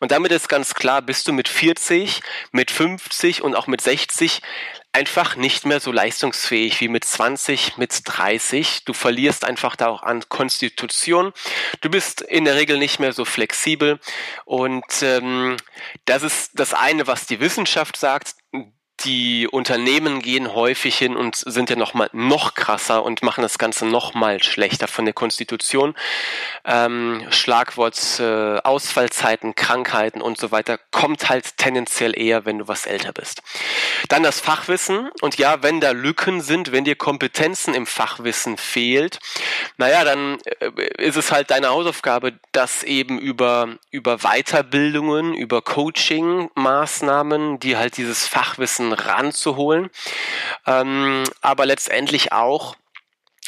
Und 0.00 0.12
damit 0.12 0.32
ist 0.32 0.48
ganz 0.48 0.74
klar, 0.74 1.02
bist 1.02 1.28
du 1.28 1.32
mit 1.32 1.48
40, 1.48 2.22
mit 2.50 2.70
50 2.70 3.42
und 3.42 3.54
auch 3.54 3.66
mit 3.66 3.80
60 3.80 4.42
einfach 4.92 5.36
nicht 5.36 5.64
mehr 5.64 5.80
so 5.80 5.90
leistungsfähig 5.90 6.80
wie 6.80 6.88
mit 6.88 7.04
20, 7.04 7.78
mit 7.78 8.02
30. 8.04 8.84
Du 8.84 8.92
verlierst 8.92 9.44
einfach 9.44 9.74
da 9.74 9.88
auch 9.88 10.02
an 10.02 10.28
Konstitution. 10.28 11.32
Du 11.80 11.88
bist 11.88 12.20
in 12.20 12.44
der 12.44 12.56
Regel 12.56 12.78
nicht 12.78 13.00
mehr 13.00 13.12
so 13.12 13.24
flexibel. 13.24 13.98
Und 14.44 14.84
ähm, 15.02 15.56
das 16.04 16.22
ist 16.22 16.50
das 16.54 16.74
eine, 16.74 17.06
was 17.06 17.26
die 17.26 17.40
Wissenschaft 17.40 17.96
sagt 17.96 18.34
die 19.04 19.48
Unternehmen 19.48 20.20
gehen 20.20 20.54
häufig 20.54 20.96
hin 20.96 21.16
und 21.16 21.36
sind 21.36 21.70
ja 21.70 21.76
noch 21.76 21.94
mal 21.94 22.08
noch 22.12 22.54
krasser 22.54 23.04
und 23.04 23.22
machen 23.22 23.42
das 23.42 23.58
Ganze 23.58 23.86
noch 23.86 24.14
mal 24.14 24.42
schlechter 24.42 24.88
von 24.88 25.04
der 25.04 25.14
Konstitution. 25.14 25.94
Ähm, 26.64 27.26
Schlagwort 27.30 27.98
äh, 28.20 28.58
Ausfallzeiten, 28.58 29.54
Krankheiten 29.54 30.22
und 30.22 30.38
so 30.38 30.50
weiter 30.50 30.78
kommt 30.90 31.28
halt 31.28 31.56
tendenziell 31.58 32.18
eher, 32.18 32.44
wenn 32.44 32.58
du 32.58 32.68
was 32.68 32.86
älter 32.86 33.12
bist. 33.12 33.42
Dann 34.08 34.22
das 34.22 34.40
Fachwissen 34.40 35.10
und 35.20 35.38
ja, 35.38 35.62
wenn 35.62 35.80
da 35.80 35.90
Lücken 35.90 36.40
sind, 36.40 36.72
wenn 36.72 36.84
dir 36.84 36.96
Kompetenzen 36.96 37.74
im 37.74 37.86
Fachwissen 37.86 38.56
fehlt, 38.56 39.18
naja, 39.76 40.04
dann 40.04 40.38
äh, 40.60 40.70
ist 40.98 41.16
es 41.16 41.32
halt 41.32 41.50
deine 41.50 41.68
Hausaufgabe, 41.68 42.34
das 42.52 42.82
eben 42.82 43.18
über 43.18 43.78
über 43.90 44.18
Weiterbildungen, 44.18 45.34
über 45.34 45.62
Coaching-Maßnahmen, 45.62 47.58
die 47.60 47.76
halt 47.76 47.96
dieses 47.96 48.26
Fachwissen 48.26 48.91
ranzuholen. 48.92 49.90
Ähm, 50.66 51.24
aber 51.40 51.66
letztendlich 51.66 52.32
auch, 52.32 52.76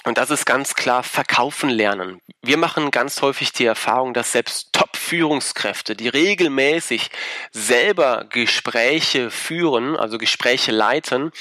und 0.05 0.19
das 0.19 0.31
ist 0.31 0.45
ganz 0.45 0.75
klar, 0.75 1.03
verkaufen 1.03 1.71
lernen. 1.71 2.21
Wir 2.43 2.59
machen 2.59 2.91
ganz 2.91 3.23
häufig 3.23 3.53
die 3.53 3.65
Erfahrung, 3.65 4.13
dass 4.13 4.33
selbst 4.33 4.73
Top-Führungskräfte, 4.73 5.97
die 5.97 6.09
regelmäßig 6.09 7.11
selber 7.53 8.27
Gespräche 8.29 9.31
führen, 9.31 9.97
also 9.97 10.19
Gespräche 10.19 10.73
leiten, 10.73 11.33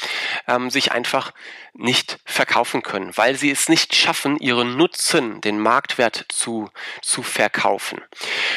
ähm, 0.48 0.70
sich 0.70 0.94
einfach 0.94 1.34
nicht 1.74 2.20
verkaufen 2.24 2.84
können, 2.84 3.16
weil 3.18 3.36
sie 3.36 3.52
es 3.52 3.68
nicht 3.68 3.96
schaffen, 3.96 4.38
ihren 4.38 4.78
Nutzen, 4.78 5.42
den 5.42 5.60
Marktwert 5.60 6.26
zu, 6.30 6.70
zu 7.02 7.24
verkaufen. 7.24 8.00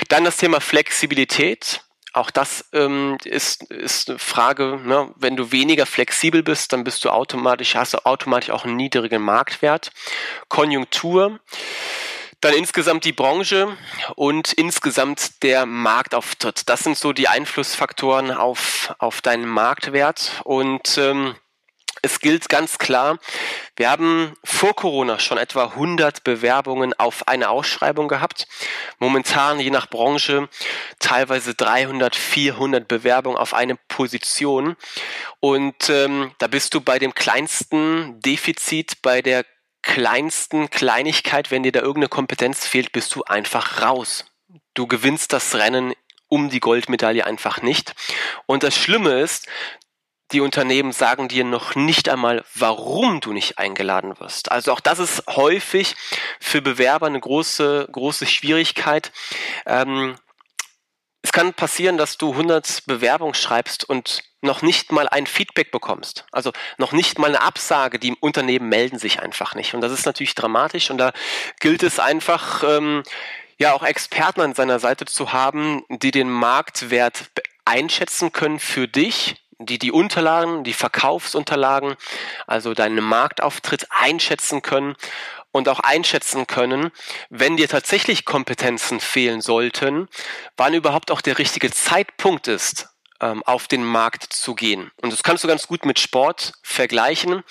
Dann 0.08 0.24
das 0.24 0.36
Thema 0.36 0.60
Flexibilität. 0.60 1.82
Auch 2.16 2.30
das 2.30 2.64
ähm, 2.72 3.18
ist, 3.24 3.64
ist 3.64 4.08
eine 4.08 4.18
Frage, 4.18 4.80
ne? 4.82 5.12
wenn 5.16 5.36
du 5.36 5.52
weniger 5.52 5.84
flexibel 5.84 6.42
bist, 6.42 6.72
dann 6.72 6.82
bist 6.82 7.04
du 7.04 7.10
automatisch, 7.10 7.74
hast 7.74 7.92
du 7.92 8.06
automatisch 8.06 8.48
auch 8.48 8.64
einen 8.64 8.76
niedrigen 8.76 9.20
Marktwert. 9.20 9.90
Konjunktur, 10.48 11.38
dann 12.40 12.54
insgesamt 12.54 13.04
die 13.04 13.12
Branche 13.12 13.76
und 14.14 14.54
insgesamt 14.54 15.42
der 15.42 15.66
Marktauftritt. 15.66 16.70
Das 16.70 16.84
sind 16.84 16.96
so 16.96 17.12
die 17.12 17.28
Einflussfaktoren 17.28 18.30
auf, 18.30 18.94
auf 18.98 19.20
deinen 19.20 19.46
Marktwert 19.46 20.40
und 20.44 20.96
ähm, 20.96 21.34
es 22.06 22.20
gilt 22.20 22.48
ganz 22.48 22.78
klar, 22.78 23.18
wir 23.74 23.90
haben 23.90 24.36
vor 24.44 24.74
Corona 24.74 25.18
schon 25.18 25.38
etwa 25.38 25.64
100 25.64 26.22
Bewerbungen 26.22 26.94
auf 26.94 27.26
eine 27.26 27.50
Ausschreibung 27.50 28.06
gehabt. 28.06 28.46
Momentan, 28.98 29.58
je 29.58 29.70
nach 29.70 29.88
Branche, 29.90 30.48
teilweise 31.00 31.54
300, 31.54 32.14
400 32.14 32.86
Bewerbungen 32.86 33.36
auf 33.36 33.54
eine 33.54 33.74
Position. 33.74 34.76
Und 35.40 35.90
ähm, 35.90 36.32
da 36.38 36.46
bist 36.46 36.74
du 36.74 36.80
bei 36.80 36.98
dem 36.98 37.12
kleinsten 37.12 38.20
Defizit, 38.20 39.02
bei 39.02 39.20
der 39.20 39.44
kleinsten 39.82 40.70
Kleinigkeit, 40.70 41.50
wenn 41.50 41.64
dir 41.64 41.72
da 41.72 41.80
irgendeine 41.80 42.08
Kompetenz 42.08 42.66
fehlt, 42.66 42.92
bist 42.92 43.14
du 43.16 43.24
einfach 43.24 43.82
raus. 43.82 44.26
Du 44.74 44.86
gewinnst 44.86 45.32
das 45.32 45.54
Rennen 45.56 45.92
um 46.28 46.50
die 46.50 46.60
Goldmedaille 46.60 47.24
einfach 47.24 47.62
nicht. 47.62 47.94
Und 48.46 48.62
das 48.62 48.76
Schlimme 48.76 49.20
ist, 49.20 49.48
die 50.32 50.40
Unternehmen 50.40 50.92
sagen 50.92 51.28
dir 51.28 51.44
noch 51.44 51.74
nicht 51.74 52.08
einmal, 52.08 52.44
warum 52.54 53.20
du 53.20 53.32
nicht 53.32 53.58
eingeladen 53.58 54.18
wirst. 54.18 54.50
Also 54.50 54.72
auch 54.72 54.80
das 54.80 54.98
ist 54.98 55.24
häufig 55.28 55.94
für 56.40 56.60
Bewerber 56.60 57.06
eine 57.06 57.20
große, 57.20 57.88
große 57.90 58.26
Schwierigkeit. 58.26 59.12
Ähm, 59.66 60.16
es 61.22 61.32
kann 61.32 61.54
passieren, 61.54 61.96
dass 61.96 62.18
du 62.18 62.32
100 62.32 62.84
Bewerbungen 62.86 63.34
schreibst 63.34 63.88
und 63.88 64.22
noch 64.42 64.62
nicht 64.62 64.92
mal 64.92 65.08
ein 65.08 65.26
Feedback 65.26 65.70
bekommst. 65.70 66.24
Also 66.30 66.52
noch 66.78 66.92
nicht 66.92 67.18
mal 67.18 67.28
eine 67.28 67.42
Absage. 67.42 67.98
Die 67.98 68.14
Unternehmen 68.20 68.68
melden 68.68 68.98
sich 68.98 69.20
einfach 69.20 69.54
nicht. 69.54 69.74
Und 69.74 69.80
das 69.80 69.92
ist 69.92 70.06
natürlich 70.06 70.34
dramatisch. 70.34 70.90
Und 70.90 70.98
da 70.98 71.12
gilt 71.60 71.82
es 71.82 71.98
einfach, 71.98 72.62
ähm, 72.64 73.02
ja, 73.58 73.72
auch 73.72 73.82
Experten 73.82 74.40
an 74.40 74.54
seiner 74.54 74.78
Seite 74.78 75.04
zu 75.04 75.32
haben, 75.32 75.82
die 75.88 76.10
den 76.10 76.30
Marktwert 76.30 77.30
einschätzen 77.64 78.32
können 78.32 78.60
für 78.60 78.86
dich, 78.86 79.34
die 79.58 79.78
die 79.78 79.92
Unterlagen, 79.92 80.64
die 80.64 80.72
Verkaufsunterlagen, 80.72 81.96
also 82.46 82.74
deinen 82.74 83.02
Marktauftritt 83.02 83.86
einschätzen 83.90 84.62
können 84.62 84.96
und 85.50 85.68
auch 85.68 85.80
einschätzen 85.80 86.46
können, 86.46 86.90
wenn 87.30 87.56
dir 87.56 87.68
tatsächlich 87.68 88.24
Kompetenzen 88.24 89.00
fehlen 89.00 89.40
sollten, 89.40 90.08
wann 90.56 90.74
überhaupt 90.74 91.10
auch 91.10 91.20
der 91.20 91.38
richtige 91.38 91.70
Zeitpunkt 91.70 92.48
ist, 92.48 92.88
ähm, 93.20 93.42
auf 93.44 93.66
den 93.66 93.84
Markt 93.84 94.24
zu 94.24 94.54
gehen. 94.54 94.90
Und 95.00 95.12
das 95.12 95.22
kannst 95.22 95.42
du 95.42 95.48
ganz 95.48 95.66
gut 95.66 95.86
mit 95.86 95.98
Sport 95.98 96.52
vergleichen. 96.62 97.42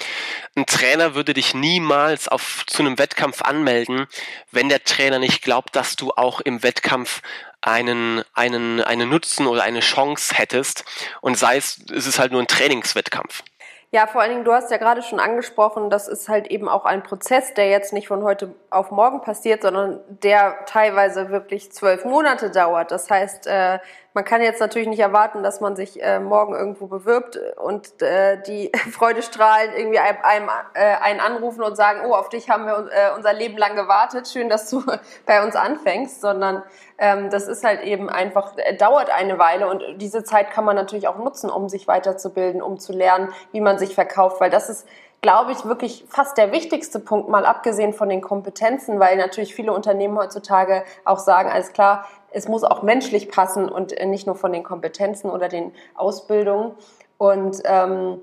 Ein 0.56 0.68
Trainer 0.68 1.16
würde 1.16 1.34
dich 1.34 1.56
niemals 1.56 2.28
auf, 2.28 2.64
zu 2.68 2.84
einem 2.84 3.00
Wettkampf 3.00 3.42
anmelden, 3.42 4.06
wenn 4.52 4.70
der 4.70 4.84
Trainer 4.84 5.20
nicht 5.20 5.42
glaubt, 5.42 5.76
dass 5.76 5.96
du 5.96 6.12
auch 6.12 6.42
im 6.42 6.62
Wettkampf 6.62 7.22
einen, 7.66 8.24
einen, 8.34 8.82
einen 8.82 9.10
Nutzen 9.10 9.48
oder 9.48 9.64
eine 9.64 9.80
Chance 9.80 10.36
hättest. 10.36 10.86
Und 11.22 11.38
sei 11.38 11.58
es, 11.58 11.80
es 11.92 12.06
ist 12.06 12.20
halt 12.20 12.32
nur 12.32 12.42
ein 12.42 12.48
Trainingswettkampf. 12.48 13.44
Ja, 13.92 14.08
vor 14.08 14.22
allen 14.22 14.32
Dingen, 14.32 14.44
du 14.44 14.52
hast 14.52 14.72
ja 14.72 14.78
gerade 14.78 15.02
schon 15.02 15.20
angesprochen, 15.20 15.90
das 15.90 16.08
ist 16.08 16.28
halt 16.28 16.48
eben 16.48 16.68
auch 16.68 16.86
ein 16.86 17.02
Prozess, 17.02 17.54
der 17.54 17.70
jetzt 17.70 17.94
nicht 17.94 18.08
von 18.08 18.24
heute 18.24 18.54
auf 18.70 18.92
morgen 18.92 19.22
passiert, 19.22 19.62
sondern 19.62 20.02
der 20.10 20.66
teilweise 20.66 21.30
wirklich 21.30 21.72
zwölf 21.72 22.04
Monate 22.04 22.52
dauert. 22.52 22.92
Das 22.92 23.10
heißt, 23.10 23.48
äh, 23.48 23.80
man 24.16 24.24
kann 24.24 24.42
jetzt 24.42 24.62
natürlich 24.62 24.88
nicht 24.88 25.02
erwarten, 25.02 25.44
dass 25.44 25.60
man 25.60 25.76
sich 25.76 26.02
äh, 26.02 26.22
morgen 26.22 26.56
irgendwo 26.56 26.88
bewirbt 26.88 27.38
und 27.58 28.02
äh, 28.02 28.42
die 28.42 28.72
Freude 28.92 29.22
strahlen, 29.22 29.72
irgendwie 29.76 30.00
einem, 30.00 30.18
einem 30.24 30.50
äh, 30.74 30.96
einen 31.02 31.20
anrufen 31.20 31.62
und 31.62 31.76
sagen, 31.76 32.00
oh, 32.08 32.14
auf 32.14 32.30
dich 32.30 32.50
haben 32.50 32.66
wir 32.66 32.88
äh, 32.92 33.14
unser 33.14 33.34
Leben 33.34 33.58
lang 33.58 33.76
gewartet, 33.76 34.30
schön, 34.30 34.48
dass 34.48 34.70
du 34.70 34.84
bei 35.26 35.44
uns 35.44 35.58
anfängst, 35.58 36.22
sondern 36.22 36.64
ähm, 36.98 37.30
das 37.30 37.50
ist 37.50 37.66
halt 37.66 37.84
eben 37.84 38.10
einfach, 38.10 38.58
äh, 38.58 38.78
dauert 38.78 39.10
eine 39.10 39.38
Weile 39.38 39.68
und 39.68 39.84
diese 39.98 40.24
Zeit 40.24 40.50
kann 40.50 40.64
man 40.64 40.78
natürlich 40.78 41.10
auch 41.10 41.18
nutzen, 41.18 41.50
um 41.50 41.68
sich 41.68 41.86
weiterzubilden, 41.86 42.62
um 42.62 42.80
zu 42.80 42.94
lernen, 42.94 43.34
wie 43.52 43.60
man 43.60 43.78
sich 43.78 43.96
verkauft, 43.96 44.40
weil 44.40 44.50
das 44.50 44.70
ist 44.70 44.88
glaube 45.22 45.54
ich, 45.54 45.66
wirklich 45.66 46.06
fast 46.08 46.38
der 46.38 46.52
wichtigste 46.52 47.00
Punkt, 47.00 47.30
mal 47.30 47.48
abgesehen 47.48 47.94
von 47.94 48.10
den 48.10 48.22
Kompetenzen, 48.22 49.00
weil 49.00 49.18
natürlich 49.18 49.56
viele 49.56 49.74
Unternehmen 49.74 50.16
heutzutage 50.20 50.84
auch 51.04 51.18
sagen, 51.18 51.50
alles 51.50 51.74
klar, 51.74 52.06
es 52.36 52.50
muss 52.50 52.66
auch 52.66 52.84
menschlich 52.84 53.30
passen 53.30 53.70
und 53.70 53.94
äh, 53.94 54.06
nicht 54.06 54.28
nur 54.28 54.36
von 54.36 54.52
den 54.52 54.64
Kompetenzen 54.64 55.30
oder 55.30 55.48
den 55.48 55.72
Ausbildungen. 55.96 56.74
Und 57.18 57.62
ähm, 57.64 58.20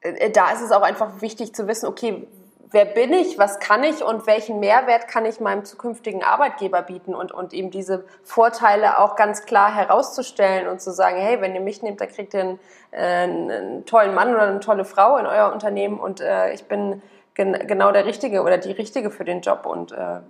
äh, 0.00 0.30
da 0.30 0.52
ist 0.52 0.62
es 0.62 0.70
auch 0.70 0.82
einfach 0.82 1.20
wichtig 1.20 1.52
zu 1.52 1.66
wissen, 1.66 1.86
okay, 1.86 2.28
wer 2.70 2.84
bin 2.84 3.12
ich, 3.12 3.38
was 3.38 3.58
kann 3.58 3.82
ich 3.82 4.04
und 4.04 4.28
welchen 4.28 4.60
Mehrwert 4.60 5.08
kann 5.08 5.26
ich 5.26 5.40
meinem 5.40 5.64
zukünftigen 5.64 6.22
Arbeitgeber 6.22 6.82
bieten? 6.82 7.16
Und, 7.16 7.32
und 7.32 7.52
ihm 7.52 7.72
diese 7.72 8.04
Vorteile 8.22 9.00
auch 9.00 9.16
ganz 9.16 9.44
klar 9.44 9.74
herauszustellen 9.74 10.68
und 10.68 10.80
zu 10.80 10.92
sagen, 10.92 11.16
hey, 11.16 11.40
wenn 11.40 11.56
ihr 11.56 11.60
mich 11.60 11.82
nehmt, 11.82 12.00
dann 12.00 12.08
kriegt 12.08 12.34
ihr 12.34 12.42
einen, 12.42 12.60
äh, 12.92 13.56
einen 13.56 13.86
tollen 13.86 14.14
Mann 14.14 14.32
oder 14.32 14.42
eine 14.42 14.60
tolle 14.60 14.84
Frau 14.84 15.16
in 15.16 15.26
euer 15.26 15.52
Unternehmen. 15.52 15.98
Und 15.98 16.20
äh, 16.20 16.52
ich 16.52 16.66
bin 16.66 17.02
gen 17.34 17.54
genau 17.66 17.90
der 17.90 18.06
Richtige 18.06 18.42
oder 18.42 18.58
die 18.58 18.72
Richtige 18.72 19.10
für 19.10 19.24
den 19.24 19.40
Job. 19.40 19.66
Und 19.66 19.90
äh, 19.90 20.20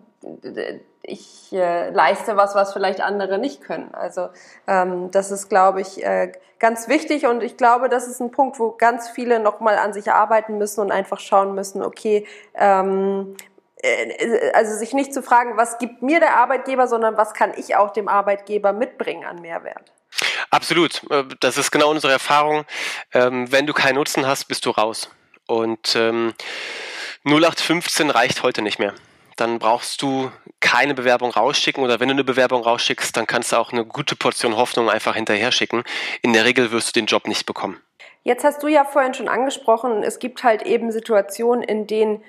ich 1.03 1.53
äh, 1.53 1.91
leiste 1.91 2.37
was, 2.37 2.55
was 2.55 2.73
vielleicht 2.73 3.01
andere 3.01 3.39
nicht 3.39 3.63
können. 3.63 3.93
Also 3.95 4.29
ähm, 4.67 5.11
das 5.11 5.31
ist, 5.31 5.49
glaube 5.49 5.81
ich, 5.81 6.05
äh, 6.05 6.33
ganz 6.59 6.89
wichtig 6.89 7.27
und 7.27 7.43
ich 7.43 7.57
glaube, 7.57 7.89
das 7.89 8.07
ist 8.07 8.21
ein 8.21 8.31
Punkt, 8.31 8.59
wo 8.59 8.71
ganz 8.73 9.09
viele 9.09 9.41
nochmal 9.41 9.79
an 9.79 9.93
sich 9.93 10.13
arbeiten 10.13 10.59
müssen 10.59 10.81
und 10.81 10.93
einfach 10.93 11.19
schauen 11.19 11.55
müssen, 11.55 11.83
okay, 11.83 12.27
ähm, 12.55 13.37
äh, 13.83 14.53
also 14.53 14.77
sich 14.77 14.95
nicht 14.95 15.13
zu 15.13 15.23
fragen, 15.23 15.57
was 15.57 15.79
gibt 15.79 16.03
mir 16.03 16.21
der 16.21 16.37
Arbeitgeber, 16.37 16.87
sondern 16.87 17.17
was 17.17 17.35
kann 17.35 17.53
ich 17.57 17.75
auch 17.77 17.91
dem 17.91 18.09
Arbeitgeber 18.09 18.73
mitbringen 18.73 19.25
an 19.25 19.41
Mehrwert. 19.41 19.93
Absolut, 20.51 21.03
äh, 21.11 21.25
das 21.41 21.59
ist 21.59 21.73
genau 21.73 21.91
unsere 21.91 22.13
Erfahrung. 22.13 22.65
Ähm, 23.13 23.51
wenn 23.51 23.67
du 23.67 23.73
keinen 23.73 23.97
Nutzen 23.97 24.27
hast, 24.27 24.45
bist 24.45 24.65
du 24.67 24.71
raus. 24.71 25.11
Und 25.49 25.97
ähm, 25.97 26.33
0815 27.25 28.11
reicht 28.11 28.43
heute 28.45 28.63
nicht 28.63 28.79
mehr 28.79 28.95
dann 29.43 29.59
brauchst 29.59 30.01
du 30.03 30.31
keine 30.61 30.95
Bewerbung 30.95 31.33
rausschicken 31.33 31.83
oder 31.83 31.99
wenn 31.99 32.09
du 32.09 32.15
eine 32.15 32.25
Bewerbung 32.25 32.63
rausschickst, 32.63 33.17
dann 33.17 33.27
kannst 33.27 33.53
du 33.53 33.57
auch 33.57 33.73
eine 33.73 33.85
gute 33.85 34.15
Portion 34.15 34.57
Hoffnung 34.57 34.89
einfach 34.89 35.17
hinterher 35.17 35.51
schicken. 35.51 35.83
In 36.23 36.33
der 36.33 36.45
Regel 36.45 36.71
wirst 36.71 36.89
du 36.89 37.01
den 37.01 37.07
Job 37.07 37.27
nicht 37.27 37.45
bekommen. 37.45 37.81
Jetzt 38.23 38.45
hast 38.45 38.63
du 38.63 38.69
ja 38.69 38.85
vorhin 38.85 39.15
schon 39.15 39.29
angesprochen, 39.29 40.05
es 40.05 40.21
gibt 40.21 40.45
halt 40.45 40.63
eben 40.63 40.93
Situationen, 40.93 41.65
in 41.65 41.89
denen 41.89 42.23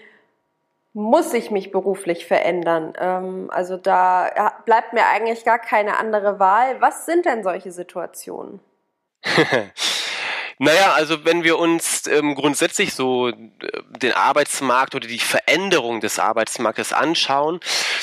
muss 0.94 1.34
ich 1.34 1.52
mich 1.52 1.72
beruflich 1.72 2.26
verändern. 2.26 2.94
Ähm, 3.00 3.50
also 3.52 3.78
da 3.78 4.54
bleibt 4.66 4.94
mir 4.94 5.06
eigentlich 5.06 5.46
gar 5.46 5.60
keine 5.60 6.00
andere 6.00 6.40
Wahl. 6.40 6.82
Was 6.82 7.06
sind 7.06 7.26
denn 7.26 7.44
solche 7.44 7.72
Situationen? 7.72 8.60
Naja, 10.60 10.94
also 10.94 11.26
wenn 11.26 11.44
wir 11.44 11.58
uns 11.58 12.08
ähm, 12.08 12.36
grundsätzlich 12.36 12.94
so 12.94 13.30
äh, 13.30 13.34
den 14.00 14.14
Arbeitsmarkt 14.14 14.96
oder 14.96 15.08
die 15.08 15.20
Veränderung 15.20 16.00
des 16.00 16.20
Arbeitsmarktes 16.20 16.94
anschauen, 16.94 17.60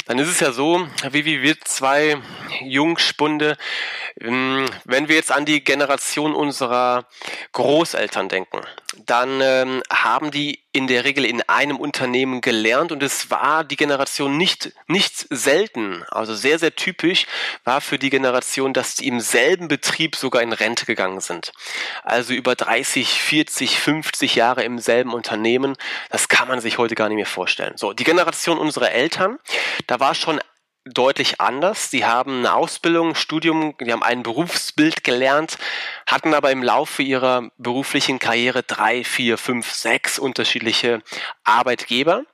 dann 0.07 0.19
ist 0.19 0.29
es 0.29 0.41
ja 0.41 0.53
so, 0.53 0.87
wie, 1.11 1.25
wie 1.25 1.43
wir 1.43 1.61
zwei 1.61 2.19
Jungspunde, 2.63 3.57
ähm, 4.21 4.67
wenn 4.85 5.09
wir 5.09 5.17
jetzt 5.17 5.33
an 5.33 5.45
die 5.45 5.63
Generation 5.63 6.35
unserer 6.35 7.07
Großeltern 7.53 8.29
denken, 8.29 8.61
dann 9.07 9.41
ähm, 9.41 9.83
haben 9.91 10.31
die 10.31 10.65
in 10.73 10.87
der 10.87 11.05
Regel 11.05 11.25
in 11.25 11.43
einem 11.43 11.77
Unternehmen 11.77 12.41
gelernt 12.41 12.91
und 12.91 13.03
es 13.03 13.31
war 13.31 13.63
die 13.63 13.77
Generation 13.77 14.37
nicht, 14.37 14.73
nicht 14.89 15.27
selten, 15.31 16.05
also 16.11 16.35
sehr, 16.35 16.59
sehr 16.59 16.75
typisch 16.75 17.27
war 17.65 17.81
für 17.81 17.99
die 17.99 18.11
Generation, 18.11 18.73
dass 18.73 18.97
die 18.97 19.07
im 19.07 19.21
selben 19.21 19.69
Betrieb 19.69 20.17
sogar 20.17 20.43
in 20.43 20.53
Rente 20.53 20.87
gegangen 20.87 21.21
sind. 21.21 21.53
Also 22.03 22.33
über 22.35 22.57
30, 22.57 23.09
40, 23.23 23.79
50 23.79 24.35
Jahre 24.35 24.65
im 24.65 24.79
selben 24.79 25.13
Unternehmen, 25.13 25.77
das 26.11 26.29
kann 26.29 26.49
man 26.49 26.61
sich 26.61 26.79
heute 26.79 26.97
gar 26.97 27.09
nicht 27.09 27.17
mehr 27.17 27.27
vorstellen. 27.27 27.77
So, 27.77 27.93
die 27.93 28.05
Generation 28.05 28.59
unserer 28.59 28.91
Eltern, 28.91 29.39
da 29.87 30.01
war 30.01 30.15
schon 30.15 30.41
deutlich 30.85 31.41
anders. 31.41 31.91
Sie 31.91 32.05
haben 32.07 32.39
eine 32.39 32.55
Ausbildung, 32.55 33.11
ein 33.11 33.15
Studium, 33.15 33.75
die 33.81 33.93
haben 33.93 34.03
ein 34.03 34.23
Berufsbild 34.23 35.05
gelernt, 35.05 35.59
hatten 36.07 36.33
aber 36.33 36.51
im 36.51 36.63
Laufe 36.63 37.03
ihrer 37.03 37.51
beruflichen 37.59 38.19
Karriere 38.19 38.63
drei, 38.63 39.05
vier, 39.05 39.37
fünf, 39.37 39.73
sechs 39.73 40.19
unterschiedliche 40.19 41.03
Arbeitgeber. 41.45 42.25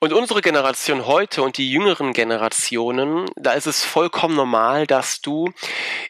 Und 0.00 0.12
unsere 0.12 0.42
Generation 0.42 1.06
heute 1.06 1.42
und 1.42 1.56
die 1.56 1.70
jüngeren 1.70 2.12
Generationen, 2.12 3.30
da 3.36 3.52
ist 3.52 3.66
es 3.66 3.84
vollkommen 3.84 4.34
normal, 4.34 4.86
dass 4.86 5.20
du 5.20 5.52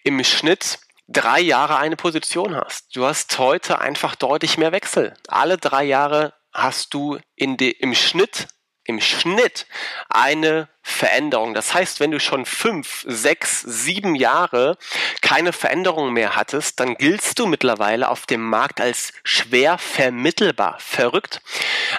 im 0.03 0.23
Schnitt 0.25 0.79
drei 1.07 1.41
Jahre 1.41 1.77
eine 1.77 1.97
Position 1.97 2.57
hast. 2.57 2.97
Du 2.97 3.05
hast 3.05 3.39
heute 3.39 3.79
einfach 3.79 4.15
deutlich 4.15 4.57
mehr 4.57 4.73
Wechsel. 4.73 5.15
Alle 5.29 5.59
drei 5.59 5.85
Jahre 5.85 6.33
hast 6.53 6.95
du 6.95 7.19
in 7.35 7.57
de, 7.57 7.71
im 7.71 7.95
Schnitt 7.95 8.49
im 8.85 9.01
Schnitt 9.01 9.67
eine 10.09 10.69
Veränderung. 10.83 11.55
Das 11.55 11.73
heißt, 11.73 12.01
wenn 12.01 12.11
du 12.11 12.21
schon 12.21 12.45
fünf, 12.45 13.05
sechs, 13.09 13.63
sieben 13.63 14.15
Jahre 14.15 14.77
keine 15.23 15.53
Veränderung 15.53 16.13
mehr 16.13 16.37
hattest, 16.37 16.79
dann 16.81 16.95
giltst 16.97 17.39
du 17.39 17.47
mittlerweile 17.47 18.11
auf 18.11 18.27
dem 18.27 18.43
Markt 18.43 18.81
als 18.81 19.13
schwer 19.25 19.79
vermittelbar. 19.79 20.79
Verrückt. 20.81 21.41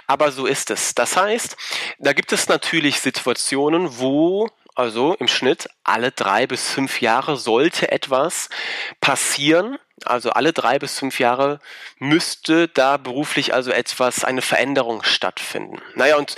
Aber 0.05 0.31
so 0.31 0.45
ist 0.45 0.69
es. 0.69 0.93
Das 0.93 1.17
heißt, 1.17 1.57
da 1.97 2.13
gibt 2.13 2.31
es 2.31 2.47
natürlich 2.47 2.99
Situationen, 2.99 3.97
wo 3.97 4.49
also 4.75 5.15
im 5.15 5.29
Schnitt 5.29 5.69
alle 5.83 6.11
drei 6.11 6.47
bis 6.47 6.69
fünf 6.69 6.99
Jahre 7.01 7.37
sollte 7.37 7.91
etwas 7.91 8.49
passieren, 8.99 9.79
also 10.03 10.31
alle 10.31 10.51
drei 10.51 10.77
bis 10.77 10.99
fünf 10.99 11.19
Jahre 11.19 11.59
müsste 11.99 12.67
da 12.67 12.97
beruflich 12.97 13.53
also 13.53 13.71
etwas, 13.71 14.25
eine 14.25 14.41
Veränderung 14.41 15.03
stattfinden. 15.03 15.81
Naja, 15.95 16.17
und 16.17 16.35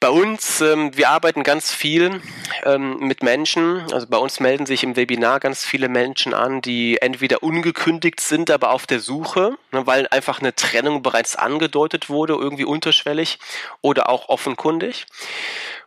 bei 0.00 0.08
uns, 0.08 0.60
ähm, 0.62 0.96
wir 0.96 1.10
arbeiten 1.10 1.42
ganz 1.42 1.72
viel 1.72 2.22
ähm, 2.64 2.98
mit 3.00 3.22
Menschen, 3.22 3.82
also 3.92 4.06
bei 4.06 4.16
uns 4.16 4.40
melden 4.40 4.64
sich 4.64 4.82
im 4.84 4.96
Webinar 4.96 5.38
ganz 5.38 5.64
viele 5.66 5.88
Menschen 5.88 6.32
an, 6.32 6.62
die 6.62 7.00
entweder 7.02 7.42
ungekündigt 7.42 8.20
sind, 8.20 8.50
aber 8.50 8.70
auf 8.70 8.86
der 8.86 9.00
Suche, 9.00 9.58
ne, 9.70 9.86
weil 9.86 10.08
einfach 10.08 10.40
eine 10.40 10.54
Trennung 10.54 11.02
bereits 11.02 11.36
angedeutet 11.36 12.08
wurde, 12.08 12.32
irgendwie 12.34 12.64
unterschwellig 12.64 13.38
oder 13.82 14.08
auch 14.08 14.30
offenkundig. 14.30 15.06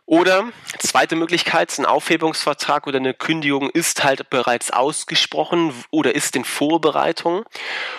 Oder 0.08 0.48
zweite 0.78 1.16
Möglichkeit, 1.16 1.78
ein 1.78 1.84
Aufhebungsvertrag 1.84 2.86
oder 2.86 2.96
eine 2.96 3.12
Kündigung 3.12 3.68
ist 3.68 4.04
halt 4.04 4.30
bereits 4.30 4.70
ausgesprochen 4.70 5.74
oder 5.90 6.14
ist 6.14 6.34
in 6.34 6.46
Vorbereitung. 6.46 7.44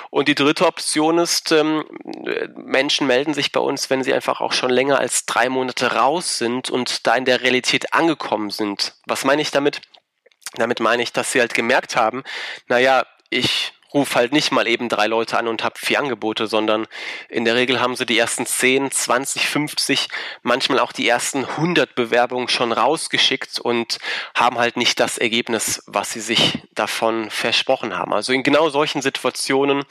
Und 0.09 0.27
die 0.27 0.33
dritte 0.33 0.65
Option 0.65 1.19
ist, 1.19 1.51
ähm, 1.51 1.85
Menschen 2.55 3.05
melden 3.05 3.35
sich 3.35 3.51
bei 3.51 3.59
uns, 3.59 3.91
wenn 3.91 4.03
sie 4.03 4.11
einfach 4.11 4.41
auch 4.41 4.53
schon 4.53 4.71
länger 4.71 4.97
als 4.97 5.27
drei 5.27 5.49
Monate 5.49 5.93
raus 5.93 6.39
sind 6.39 6.71
und 6.71 7.05
da 7.05 7.13
in 7.13 7.25
der 7.25 7.43
Realität 7.43 7.93
angekommen 7.93 8.49
sind. 8.49 8.95
Was 9.05 9.23
meine 9.23 9.43
ich 9.43 9.51
damit? 9.51 9.81
Damit 10.55 10.79
meine 10.79 11.03
ich, 11.03 11.13
dass 11.13 11.31
sie 11.31 11.41
halt 11.41 11.53
gemerkt 11.53 11.95
haben, 11.95 12.23
naja, 12.67 13.05
ich 13.29 13.73
ruf 13.93 14.15
halt 14.15 14.33
nicht 14.33 14.51
mal 14.51 14.67
eben 14.67 14.89
drei 14.89 15.07
Leute 15.07 15.37
an 15.37 15.47
und 15.47 15.63
habe 15.63 15.79
vier 15.79 15.99
Angebote, 15.99 16.47
sondern 16.47 16.87
in 17.27 17.45
der 17.45 17.55
Regel 17.55 17.79
haben 17.79 17.95
sie 17.95 18.05
die 18.05 18.17
ersten 18.17 18.45
10, 18.45 18.91
20, 18.91 19.47
50, 19.47 20.07
manchmal 20.43 20.79
auch 20.79 20.91
die 20.91 21.07
ersten 21.07 21.45
100 21.45 21.95
Bewerbungen 21.95 22.47
schon 22.47 22.71
rausgeschickt 22.71 23.59
und 23.59 23.99
haben 24.35 24.57
halt 24.57 24.77
nicht 24.77 24.99
das 24.99 25.17
Ergebnis, 25.17 25.83
was 25.87 26.11
sie 26.11 26.21
sich 26.21 26.59
davon 26.73 27.29
versprochen 27.29 27.97
haben. 27.97 28.13
Also 28.13 28.33
in 28.33 28.43
genau 28.43 28.69
solchen 28.69 29.01
Situationen 29.01 29.83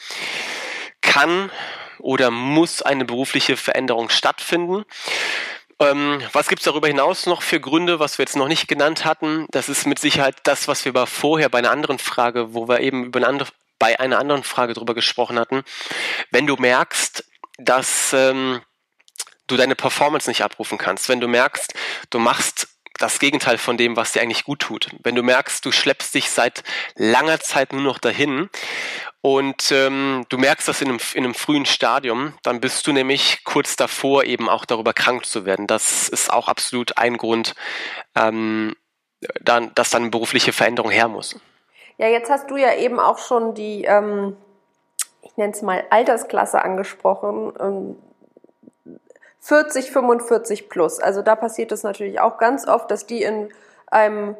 kann 1.00 1.50
oder 1.98 2.30
muss 2.30 2.82
eine 2.82 3.04
berufliche 3.04 3.56
Veränderung 3.56 4.08
stattfinden. 4.08 4.84
Ähm, 5.80 6.20
was 6.32 6.48
gibt's 6.48 6.64
darüber 6.64 6.88
hinaus 6.88 7.26
noch 7.26 7.42
für 7.42 7.60
Gründe, 7.60 8.00
was 8.00 8.18
wir 8.18 8.24
jetzt 8.24 8.36
noch 8.36 8.48
nicht 8.48 8.66
genannt 8.66 9.04
hatten? 9.04 9.46
Das 9.50 9.68
ist 9.68 9.86
mit 9.86 10.00
Sicherheit 10.00 10.36
das, 10.42 10.66
was 10.66 10.84
wir 10.84 10.90
aber 10.90 11.06
vorher 11.06 11.48
bei 11.48 11.58
einer 11.58 11.70
anderen 11.70 11.98
Frage, 11.98 12.52
wo 12.52 12.68
wir 12.68 12.80
eben 12.80 13.04
über 13.04 13.18
eine 13.18 13.28
andere, 13.28 13.48
bei 13.78 13.98
einer 14.00 14.18
anderen 14.18 14.42
Frage 14.42 14.74
drüber 14.74 14.94
gesprochen 14.94 15.38
hatten, 15.38 15.62
wenn 16.30 16.46
du 16.46 16.56
merkst, 16.56 17.24
dass 17.58 18.12
ähm, 18.12 18.60
du 19.46 19.56
deine 19.56 19.74
Performance 19.74 20.28
nicht 20.28 20.42
abrufen 20.42 20.78
kannst, 20.78 21.08
wenn 21.08 21.20
du 21.20 21.28
merkst, 21.28 21.74
du 22.10 22.18
machst 22.18 22.68
das 22.98 23.20
Gegenteil 23.20 23.58
von 23.58 23.76
dem, 23.76 23.96
was 23.96 24.12
dir 24.12 24.22
eigentlich 24.22 24.44
gut 24.44 24.60
tut. 24.60 24.88
Wenn 25.02 25.14
du 25.14 25.22
merkst, 25.22 25.64
du 25.64 25.72
schleppst 25.72 26.14
dich 26.14 26.30
seit 26.30 26.64
langer 26.96 27.38
Zeit 27.40 27.72
nur 27.72 27.82
noch 27.82 27.98
dahin 27.98 28.50
und 29.20 29.70
ähm, 29.70 30.26
du 30.28 30.36
merkst 30.36 30.66
das 30.66 30.82
in 30.82 30.88
einem, 30.88 31.00
in 31.14 31.24
einem 31.24 31.34
frühen 31.34 31.64
Stadium, 31.64 32.34
dann 32.42 32.60
bist 32.60 32.86
du 32.86 32.92
nämlich 32.92 33.44
kurz 33.44 33.76
davor, 33.76 34.24
eben 34.24 34.48
auch 34.48 34.64
darüber 34.64 34.92
krank 34.92 35.26
zu 35.26 35.46
werden. 35.46 35.66
Das 35.66 36.08
ist 36.08 36.30
auch 36.32 36.48
absolut 36.48 36.98
ein 36.98 37.16
Grund, 37.16 37.54
ähm, 38.16 38.74
dann, 39.40 39.72
dass 39.74 39.90
dann 39.90 40.10
berufliche 40.10 40.52
Veränderung 40.52 40.90
her 40.90 41.08
muss. 41.08 41.36
Ja, 41.98 42.06
jetzt 42.06 42.30
hast 42.30 42.50
du 42.50 42.56
ja 42.56 42.74
eben 42.74 43.00
auch 43.00 43.18
schon 43.18 43.54
die, 43.54 43.84
ähm, 43.84 44.36
ich 45.22 45.36
nenne 45.36 45.52
es 45.52 45.62
mal 45.62 45.84
Altersklasse 45.90 46.62
angesprochen. 46.62 47.52
Ähm, 47.60 47.96
40, 49.40 49.90
45 49.90 50.68
plus. 50.68 51.00
Also 51.00 51.22
da 51.22 51.34
passiert 51.34 51.72
es 51.72 51.82
natürlich 51.82 52.20
auch 52.20 52.38
ganz 52.38 52.66
oft, 52.68 52.90
dass 52.90 53.06
die 53.06 53.22
in 53.22 53.48
einem 53.86 54.36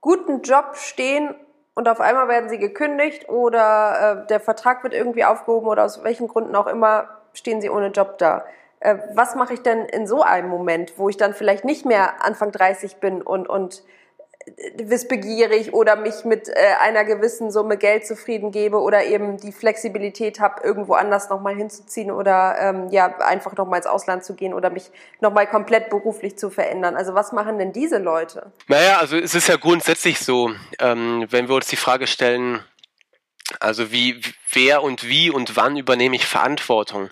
guten 0.00 0.42
Job 0.42 0.76
stehen 0.76 1.34
und 1.74 1.88
auf 1.88 2.00
einmal 2.00 2.26
werden 2.28 2.48
sie 2.48 2.58
gekündigt 2.58 3.28
oder 3.28 4.24
äh, 4.24 4.26
der 4.26 4.40
Vertrag 4.40 4.82
wird 4.82 4.94
irgendwie 4.94 5.24
aufgehoben 5.24 5.68
oder 5.68 5.84
aus 5.84 6.02
welchen 6.02 6.26
Gründen 6.26 6.56
auch 6.56 6.66
immer 6.66 7.08
stehen 7.32 7.60
sie 7.60 7.70
ohne 7.70 7.88
Job 7.88 8.18
da. 8.18 8.44
Äh, 8.80 8.96
was 9.14 9.36
mache 9.36 9.54
ich 9.54 9.62
denn 9.62 9.84
in 9.84 10.06
so 10.06 10.22
einem 10.22 10.48
Moment, 10.48 10.94
wo 10.98 11.08
ich 11.08 11.16
dann 11.16 11.34
vielleicht 11.34 11.64
nicht 11.64 11.84
mehr 11.84 12.24
Anfang 12.24 12.50
30 12.50 12.96
bin 12.96 13.22
und, 13.22 13.48
und 13.48 13.84
wissbegierig 14.76 15.72
oder 15.72 15.96
mich 15.96 16.24
mit 16.24 16.48
äh, 16.48 16.54
einer 16.80 17.04
gewissen 17.04 17.50
Summe 17.50 17.76
Geld 17.76 18.06
zufrieden 18.06 18.50
gebe 18.52 18.78
oder 18.78 19.04
eben 19.04 19.36
die 19.36 19.52
Flexibilität 19.52 20.40
habe, 20.40 20.62
irgendwo 20.62 20.94
anders 20.94 21.30
nochmal 21.30 21.54
hinzuziehen 21.54 22.10
oder 22.10 22.56
ähm, 22.60 22.88
ja 22.90 23.18
einfach 23.18 23.56
nochmal 23.56 23.78
ins 23.78 23.86
Ausland 23.86 24.24
zu 24.24 24.34
gehen 24.34 24.54
oder 24.54 24.70
mich 24.70 24.90
nochmal 25.20 25.46
komplett 25.46 25.90
beruflich 25.90 26.38
zu 26.38 26.50
verändern. 26.50 26.96
Also 26.96 27.14
was 27.14 27.32
machen 27.32 27.58
denn 27.58 27.72
diese 27.72 27.98
Leute? 27.98 28.52
Naja, 28.68 28.98
also 28.98 29.16
es 29.16 29.34
ist 29.34 29.48
ja 29.48 29.56
grundsätzlich 29.56 30.18
so, 30.20 30.50
ähm, 30.78 31.26
wenn 31.30 31.48
wir 31.48 31.54
uns 31.54 31.68
die 31.68 31.76
Frage 31.76 32.06
stellen, 32.06 32.60
also 33.58 33.90
wie, 33.90 34.20
wer 34.52 34.82
und 34.82 35.08
wie 35.08 35.30
und 35.30 35.56
wann 35.56 35.76
übernehme 35.76 36.14
ich 36.14 36.26
Verantwortung? 36.26 37.10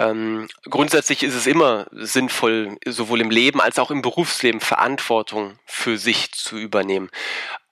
Ähm, 0.00 0.48
grundsätzlich 0.64 1.22
ist 1.22 1.34
es 1.34 1.46
immer 1.46 1.86
sinnvoll, 1.92 2.78
sowohl 2.86 3.20
im 3.20 3.30
Leben 3.30 3.60
als 3.60 3.78
auch 3.78 3.90
im 3.90 4.00
Berufsleben 4.00 4.60
Verantwortung 4.60 5.58
für 5.66 5.98
sich 5.98 6.32
zu 6.32 6.56
übernehmen. 6.56 7.10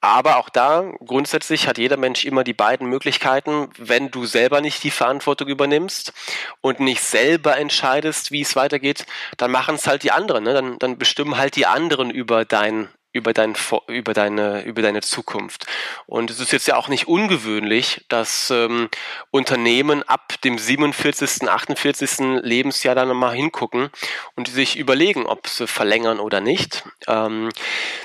Aber 0.03 0.37
auch 0.37 0.51
da, 0.51 0.93
grundsätzlich 1.05 1.67
hat 1.67 1.79
jeder 1.79 1.97
Mensch 1.97 2.27
immer 2.27 2.45
die 2.45 2.53
beiden 2.53 2.87
Möglichkeiten, 2.89 3.71
wenn 3.79 4.11
du 4.11 4.27
selber 4.27 4.61
nicht 4.61 4.85
die 4.85 4.91
Verantwortung 4.91 5.49
übernimmst 5.49 6.13
und 6.61 6.81
nicht 6.81 7.03
selber 7.03 7.57
entscheidest, 7.57 8.31
wie 8.31 8.43
es 8.43 8.55
weitergeht, 8.55 9.07
dann 9.39 9.51
machen 9.51 9.77
es 9.77 9.87
halt 9.87 10.03
die 10.03 10.13
anderen. 10.13 10.45
Ne? 10.45 10.53
Dann, 10.53 10.79
dann 10.79 10.99
bestimmen 10.99 11.39
halt 11.39 11.57
die 11.57 11.67
anderen 11.67 12.11
über 12.11 12.45
dein 12.45 12.89
über, 13.19 13.33
dein, 13.33 13.55
über, 13.89 14.15
deine, 14.15 14.63
über 14.65 14.83
deine 14.83 15.03
Zukunft. 15.03 15.67
Und 16.07 16.31
es 16.31 16.41
ist 16.41 16.53
jetzt 16.53 16.67
ja 16.67 16.77
auch 16.77 16.89
nicht 16.89 17.09
ungewöhnlich, 17.09 18.05
dass 18.09 18.51
ähm, 18.51 18.89
Unternehmen 19.31 20.03
ab 20.05 20.41
dem 20.43 20.59
47., 20.59 21.49
48. 21.49 22.41
Lebensjahr 22.43 22.95
dann 22.95 23.15
mal 23.17 23.35
hingucken 23.35 23.91
und 24.37 24.49
sich 24.49 24.79
überlegen, 24.79 25.27
ob 25.27 25.47
sie 25.49 25.67
verlängern 25.67 26.21
oder 26.21 26.41
nicht. 26.41 26.85
Ähm, 27.07 27.51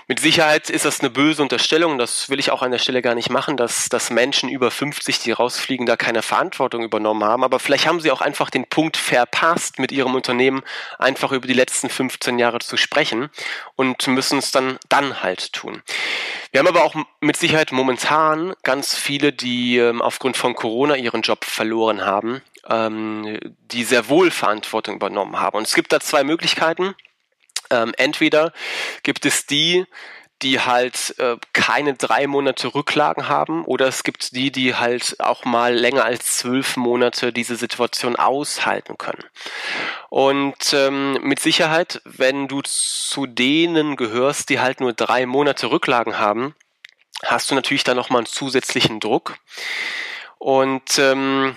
mit 0.07 0.19
Sicherheit 0.19 0.69
ist 0.69 0.85
das 0.85 0.99
eine 0.99 1.09
böse 1.09 1.41
Unterstellung, 1.41 1.97
das 1.97 2.29
will 2.29 2.39
ich 2.39 2.51
auch 2.51 2.61
an 2.61 2.71
der 2.71 2.79
Stelle 2.79 3.01
gar 3.01 3.15
nicht 3.15 3.29
machen, 3.29 3.57
dass, 3.57 3.89
dass 3.89 4.09
Menschen 4.09 4.49
über 4.49 4.71
50, 4.71 5.19
die 5.19 5.31
rausfliegen, 5.31 5.85
da 5.85 5.95
keine 5.95 6.21
Verantwortung 6.21 6.83
übernommen 6.83 7.23
haben. 7.23 7.43
Aber 7.43 7.59
vielleicht 7.59 7.87
haben 7.87 7.99
sie 7.99 8.11
auch 8.11 8.21
einfach 8.21 8.49
den 8.49 8.65
Punkt 8.65 8.97
verpasst, 8.97 9.79
mit 9.79 9.91
ihrem 9.91 10.15
Unternehmen 10.15 10.63
einfach 10.97 11.31
über 11.31 11.47
die 11.47 11.53
letzten 11.53 11.89
15 11.89 12.39
Jahre 12.39 12.59
zu 12.59 12.77
sprechen 12.77 13.29
und 13.75 14.07
müssen 14.07 14.39
es 14.39 14.51
dann, 14.51 14.77
dann 14.89 15.02
dann 15.03 15.23
halt 15.23 15.53
tun. 15.53 15.81
Wir 16.51 16.59
haben 16.59 16.67
aber 16.67 16.83
auch 16.83 16.95
mit 17.19 17.37
Sicherheit 17.37 17.71
momentan 17.71 18.53
ganz 18.63 18.95
viele, 18.95 19.33
die 19.33 19.77
ähm, 19.77 20.01
aufgrund 20.01 20.37
von 20.37 20.55
Corona 20.55 20.95
ihren 20.95 21.21
Job 21.21 21.45
verloren 21.45 22.05
haben, 22.05 22.41
ähm, 22.69 23.39
die 23.71 23.83
sehr 23.83 24.09
wohl 24.09 24.31
Verantwortung 24.31 24.95
übernommen 24.95 25.39
haben. 25.39 25.57
Und 25.57 25.67
es 25.67 25.73
gibt 25.73 25.91
da 25.91 25.99
zwei 25.99 26.23
Möglichkeiten. 26.23 26.95
Ähm, 27.69 27.93
entweder 27.97 28.53
gibt 29.03 29.25
es 29.25 29.45
die, 29.45 29.85
die 30.43 30.59
halt 30.59 31.15
äh, 31.17 31.37
keine 31.53 31.93
drei 31.93 32.27
Monate 32.27 32.75
Rücklagen 32.75 33.27
haben 33.29 33.65
oder 33.65 33.87
es 33.87 34.03
gibt 34.03 34.35
die, 34.35 34.51
die 34.51 34.75
halt 34.75 35.19
auch 35.19 35.45
mal 35.45 35.73
länger 35.73 36.03
als 36.03 36.37
zwölf 36.37 36.77
Monate 36.77 37.31
diese 37.33 37.55
Situation 37.55 38.15
aushalten 38.15 38.97
können. 38.97 39.23
Und 40.09 40.73
ähm, 40.73 41.13
mit 41.23 41.39
Sicherheit, 41.39 42.01
wenn 42.05 42.47
du 42.47 42.61
zu 42.61 43.25
denen 43.25 43.95
gehörst, 43.95 44.49
die 44.49 44.59
halt 44.59 44.81
nur 44.81 44.93
drei 44.93 45.25
Monate 45.25 45.71
Rücklagen 45.71 46.19
haben, 46.19 46.53
hast 47.25 47.49
du 47.49 47.55
natürlich 47.55 47.83
da 47.83 47.93
nochmal 47.93 48.19
einen 48.19 48.27
zusätzlichen 48.27 48.99
Druck. 48.99 49.37
Und 50.37 50.99
ähm, 50.99 51.55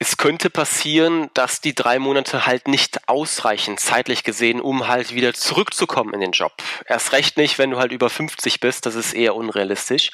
es 0.00 0.16
könnte 0.16 0.48
passieren, 0.48 1.28
dass 1.34 1.60
die 1.60 1.74
drei 1.74 1.98
Monate 1.98 2.46
halt 2.46 2.68
nicht 2.68 3.08
ausreichen, 3.08 3.78
zeitlich 3.78 4.22
gesehen, 4.22 4.60
um 4.60 4.86
halt 4.86 5.12
wieder 5.12 5.34
zurückzukommen 5.34 6.14
in 6.14 6.20
den 6.20 6.30
Job. 6.30 6.52
Erst 6.86 7.12
recht 7.12 7.36
nicht, 7.36 7.58
wenn 7.58 7.70
du 7.70 7.78
halt 7.78 7.90
über 7.90 8.08
50 8.08 8.60
bist, 8.60 8.86
das 8.86 8.94
ist 8.94 9.12
eher 9.12 9.34
unrealistisch. 9.34 10.12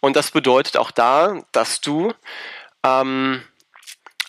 Und 0.00 0.16
das 0.16 0.30
bedeutet 0.30 0.78
auch 0.78 0.90
da, 0.90 1.42
dass 1.52 1.82
du, 1.82 2.14
ähm, 2.84 3.42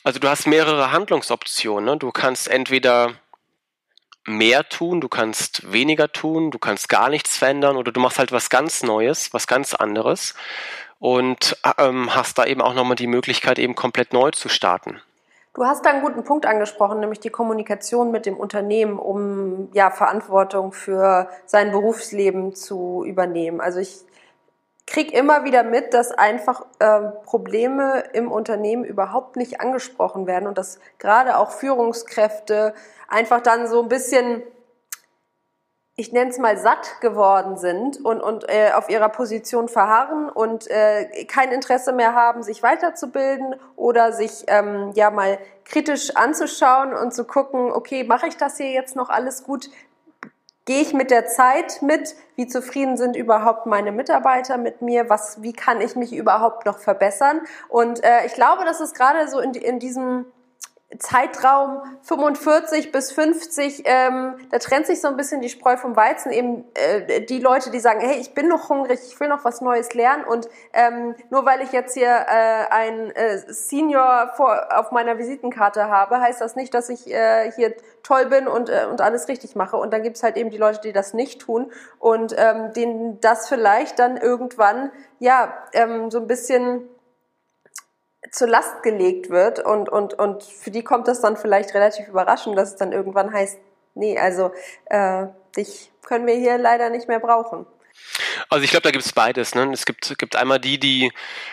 also 0.03 0.19
du 0.19 0.27
hast 0.27 0.47
mehrere 0.47 0.91
Handlungsoptionen. 0.91 1.85
Ne? 1.85 1.97
Du 1.97 2.11
kannst 2.11 2.49
entweder 2.49 3.13
mehr 4.29 4.67
tun, 4.67 5.01
du 5.01 5.09
kannst 5.09 5.71
weniger 5.71 6.11
tun, 6.11 6.51
du 6.51 6.59
kannst 6.59 6.89
gar 6.89 7.09
nichts 7.09 7.37
verändern 7.37 7.75
oder 7.75 7.91
du 7.91 7.99
machst 7.99 8.19
halt 8.19 8.31
was 8.31 8.49
ganz 8.49 8.83
Neues, 8.83 9.33
was 9.33 9.47
ganz 9.47 9.73
anderes 9.73 10.35
und 10.99 11.57
ähm, 11.77 12.15
hast 12.15 12.37
da 12.37 12.45
eben 12.45 12.61
auch 12.61 12.73
nochmal 12.73 12.95
die 12.95 13.07
Möglichkeit, 13.07 13.59
eben 13.59 13.75
komplett 13.75 14.13
neu 14.13 14.31
zu 14.31 14.49
starten. 14.49 15.01
Du 15.55 15.65
hast 15.65 15.85
da 15.85 15.89
einen 15.89 16.03
guten 16.03 16.23
Punkt 16.23 16.45
angesprochen, 16.45 16.99
nämlich 16.99 17.19
die 17.19 17.31
Kommunikation 17.31 18.11
mit 18.11 18.25
dem 18.25 18.37
Unternehmen, 18.37 18.99
um 18.99 19.69
ja 19.73 19.89
Verantwortung 19.89 20.71
für 20.71 21.27
sein 21.45 21.71
Berufsleben 21.71 22.53
zu 22.53 23.03
übernehmen. 23.05 23.59
Also 23.59 23.79
ich 23.79 24.05
kriege 24.89 25.15
immer 25.15 25.43
wieder 25.43 25.63
mit, 25.63 25.93
dass 25.93 26.11
einfach 26.11 26.65
äh, 26.79 27.01
Probleme 27.23 28.03
im 28.13 28.31
Unternehmen 28.31 28.83
überhaupt 28.83 29.35
nicht 29.35 29.61
angesprochen 29.61 30.25
werden 30.25 30.47
und 30.47 30.57
dass 30.57 30.79
gerade 30.97 31.37
auch 31.37 31.51
Führungskräfte 31.51 32.73
einfach 33.07 33.39
dann 33.39 33.67
so 33.67 33.83
ein 33.83 33.87
bisschen 33.87 34.41
ich 35.99 36.13
nenne 36.13 36.31
es 36.31 36.37
mal 36.37 36.57
satt 36.57 37.01
geworden 37.01 37.57
sind 37.57 38.03
und, 38.05 38.21
und 38.21 38.49
äh, 38.49 38.71
auf 38.73 38.89
ihrer 38.89 39.09
Position 39.09 39.67
verharren 39.67 40.29
und 40.29 40.65
äh, 40.71 41.25
kein 41.25 41.51
Interesse 41.51 41.91
mehr 41.91 42.15
haben, 42.15 42.41
sich 42.41 42.63
weiterzubilden 42.63 43.57
oder 43.75 44.13
sich 44.13 44.45
ähm, 44.47 44.93
ja 44.95 45.11
mal 45.11 45.39
kritisch 45.65 46.15
anzuschauen 46.15 46.93
und 46.93 47.13
zu 47.13 47.25
gucken, 47.25 47.73
okay, 47.73 48.05
mache 48.05 48.27
ich 48.27 48.37
das 48.37 48.55
hier 48.55 48.71
jetzt 48.71 48.95
noch 48.95 49.09
alles 49.09 49.43
gut? 49.43 49.69
Gehe 50.69 50.83
ich 50.83 50.93
mit 50.93 51.09
der 51.09 51.25
Zeit 51.25 51.81
mit? 51.81 52.15
Wie 52.35 52.45
zufrieden 52.45 52.95
sind 52.95 53.15
überhaupt 53.15 53.65
meine 53.65 53.91
Mitarbeiter 53.91 54.59
mit 54.59 54.83
mir? 54.83 55.09
Was, 55.09 55.41
wie 55.41 55.51
kann 55.51 55.81
ich 55.81 55.95
mich 55.95 56.13
überhaupt 56.13 56.67
noch 56.67 56.77
verbessern? 56.77 57.41
Und 57.69 58.03
äh, 58.03 58.27
ich 58.27 58.35
glaube, 58.35 58.65
dass 58.65 58.79
es 58.79 58.93
gerade 58.93 59.27
so 59.27 59.39
in, 59.39 59.55
in 59.55 59.79
diesem 59.79 60.27
Zeitraum 60.97 61.83
45 62.01 62.91
bis 62.91 63.11
50, 63.11 63.83
ähm, 63.85 64.35
da 64.49 64.57
trennt 64.57 64.87
sich 64.87 65.01
so 65.01 65.07
ein 65.07 65.17
bisschen 65.17 65.39
die 65.39 65.49
Spreu 65.49 65.77
vom 65.77 65.95
Weizen. 65.95 66.31
Eben 66.31 66.65
äh, 66.73 67.21
die 67.21 67.39
Leute, 67.39 67.69
die 67.69 67.79
sagen, 67.79 67.99
hey, 67.99 68.17
ich 68.19 68.33
bin 68.33 68.47
noch 68.47 68.69
hungrig, 68.69 68.99
ich 69.05 69.19
will 69.19 69.27
noch 69.27 69.45
was 69.45 69.61
Neues 69.61 69.93
lernen 69.93 70.23
und 70.23 70.49
ähm, 70.73 71.13
nur 71.29 71.45
weil 71.45 71.61
ich 71.61 71.71
jetzt 71.73 71.93
hier 71.93 72.09
äh, 72.09 72.65
ein 72.71 73.11
äh, 73.11 73.37
Senior 73.37 74.31
vor, 74.35 74.67
auf 74.75 74.91
meiner 74.91 75.19
Visitenkarte 75.19 75.89
habe, 75.89 76.21
heißt 76.21 76.41
das 76.41 76.55
nicht, 76.55 76.73
dass 76.73 76.89
ich 76.89 77.13
äh, 77.13 77.51
hier 77.51 77.75
toll 78.01 78.25
bin 78.25 78.47
und, 78.47 78.69
äh, 78.69 78.87
und 78.89 78.99
alles 78.99 79.27
richtig 79.27 79.55
mache. 79.55 79.77
Und 79.77 79.93
dann 79.93 80.01
gibt's 80.01 80.23
halt 80.23 80.37
eben 80.37 80.49
die 80.49 80.57
Leute, 80.57 80.81
die 80.81 80.91
das 80.91 81.13
nicht 81.13 81.41
tun 81.41 81.71
und 81.99 82.33
ähm, 82.35 82.73
denen 82.73 83.21
das 83.21 83.47
vielleicht 83.47 83.99
dann 83.99 84.17
irgendwann 84.17 84.91
ja 85.19 85.53
ähm, 85.73 86.09
so 86.09 86.17
ein 86.17 86.25
bisschen 86.25 86.89
zur 88.31 88.47
Last 88.47 88.83
gelegt 88.83 89.29
wird 89.29 89.59
und, 89.59 89.89
und, 89.89 90.13
und 90.13 90.43
für 90.43 90.71
die 90.71 90.83
kommt 90.83 91.07
das 91.07 91.21
dann 91.21 91.37
vielleicht 91.37 91.73
relativ 91.73 92.07
überraschend, 92.07 92.57
dass 92.57 92.71
es 92.71 92.75
dann 92.75 92.91
irgendwann 92.91 93.33
heißt, 93.33 93.57
nee, 93.95 94.17
also 94.17 94.51
äh, 94.85 95.27
dich 95.55 95.91
können 96.03 96.27
wir 96.27 96.35
hier 96.35 96.57
leider 96.57 96.89
nicht 96.89 97.07
mehr 97.07 97.19
brauchen. 97.19 97.65
Also 98.49 98.63
ich 98.63 98.71
glaube, 98.71 98.83
da 98.83 98.91
gibt 98.91 99.05
es 99.05 99.13
beides. 99.13 99.55
Ne? 99.55 99.69
Es 99.73 99.85
gibt, 99.85 100.17
gibt 100.17 100.35
einmal 100.35 100.59
die, 100.59 100.79
die 100.79 101.11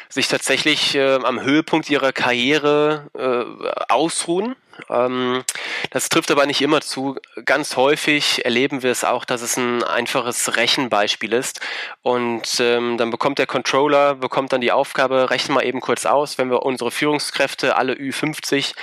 sich 0.09 0.29
tatsächlich 0.29 0.95
äh, 0.95 1.17
am 1.17 1.41
Höhepunkt 1.41 1.91
ihrer 1.91 2.13
Karriere 2.13 3.09
äh, 3.15 3.93
ausruhen 3.93 4.57
ähm, 4.91 5.45
das 5.91 6.09
trifft 6.09 6.31
aber 6.31 6.47
nicht 6.47 6.63
immer 6.63 6.81
zu. 6.81 7.17
Ganz 7.45 7.77
häufig 7.77 8.45
erleben 8.45 8.83
wir 8.83 8.91
es 8.91 9.05
auch, 9.05 9.25
dass 9.25 9.43
es 9.43 9.57
ein 9.57 9.83
einfaches 9.83 10.57
Rechenbeispiel 10.57 11.33
ist. 11.33 11.61
Und 12.03 12.61
ähm, 12.61 12.99
dann 12.99 13.11
bekommt 13.11 13.39
der 13.39 13.47
Controller, 13.47 14.15
bekommt 14.15 14.53
dann 14.53 14.61
die 14.61 14.73
Aufgabe, 14.73 15.31
rechnen 15.31 15.55
mal 15.55 15.65
eben 15.65 15.81
kurz 15.81 16.07
aus, 16.07 16.39
wenn 16.39 16.51
wir 16.51 16.63
unsere 16.63 16.91
Führungskräfte, 16.91 17.77
alle 17.77 17.95
Ü50, 17.95 18.75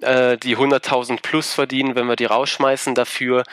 äh, 0.00 0.36
die 0.38 0.56
100.000 0.56 1.20
plus 1.22 1.52
verdienen, 1.52 1.94
wenn 1.94 2.06
wir 2.06 2.16
die 2.16 2.24
rausschmeißen, 2.24 2.94
dafür 2.94 3.44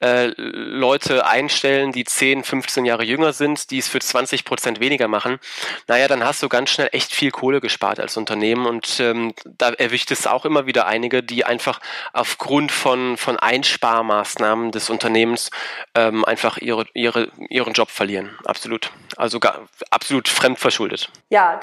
äh, 0.00 0.32
Leute 0.36 1.26
einstellen, 1.26 1.92
die 1.92 2.04
10, 2.04 2.44
15 2.44 2.84
Jahre 2.84 3.04
jünger 3.04 3.32
sind, 3.32 3.70
die 3.70 3.78
es 3.78 3.88
für 3.88 3.98
20 3.98 4.44
Prozent 4.44 4.80
weniger 4.80 5.08
machen, 5.08 5.38
naja, 5.86 6.08
dann 6.08 6.24
hast 6.24 6.42
du 6.42 6.48
ganz 6.48 6.70
schnell 6.70 6.88
echt 6.92 7.12
viel 7.12 7.30
Kohle 7.30 7.60
gespart 7.60 8.00
als 8.00 8.16
Unternehmen. 8.16 8.66
Und 8.66 9.00
ähm, 9.00 9.34
da 9.44 9.70
erwischt 9.70 10.10
es 10.10 10.26
auch 10.26 10.44
immer 10.44 10.66
wieder 10.66 10.86
einige, 10.86 11.22
die 11.22 11.44
einfach 11.48 11.80
aufgrund 12.12 12.70
von, 12.70 13.16
von 13.16 13.36
Einsparmaßnahmen 13.36 14.70
des 14.70 14.90
Unternehmens 14.90 15.50
ähm, 15.94 16.24
einfach 16.24 16.58
ihre, 16.58 16.84
ihre, 16.94 17.28
ihren 17.48 17.72
Job 17.72 17.90
verlieren. 17.90 18.30
Absolut. 18.44 18.92
Also 19.16 19.40
gar, 19.40 19.68
absolut 19.90 20.28
fremdverschuldet. 20.28 21.10
Ja, 21.30 21.60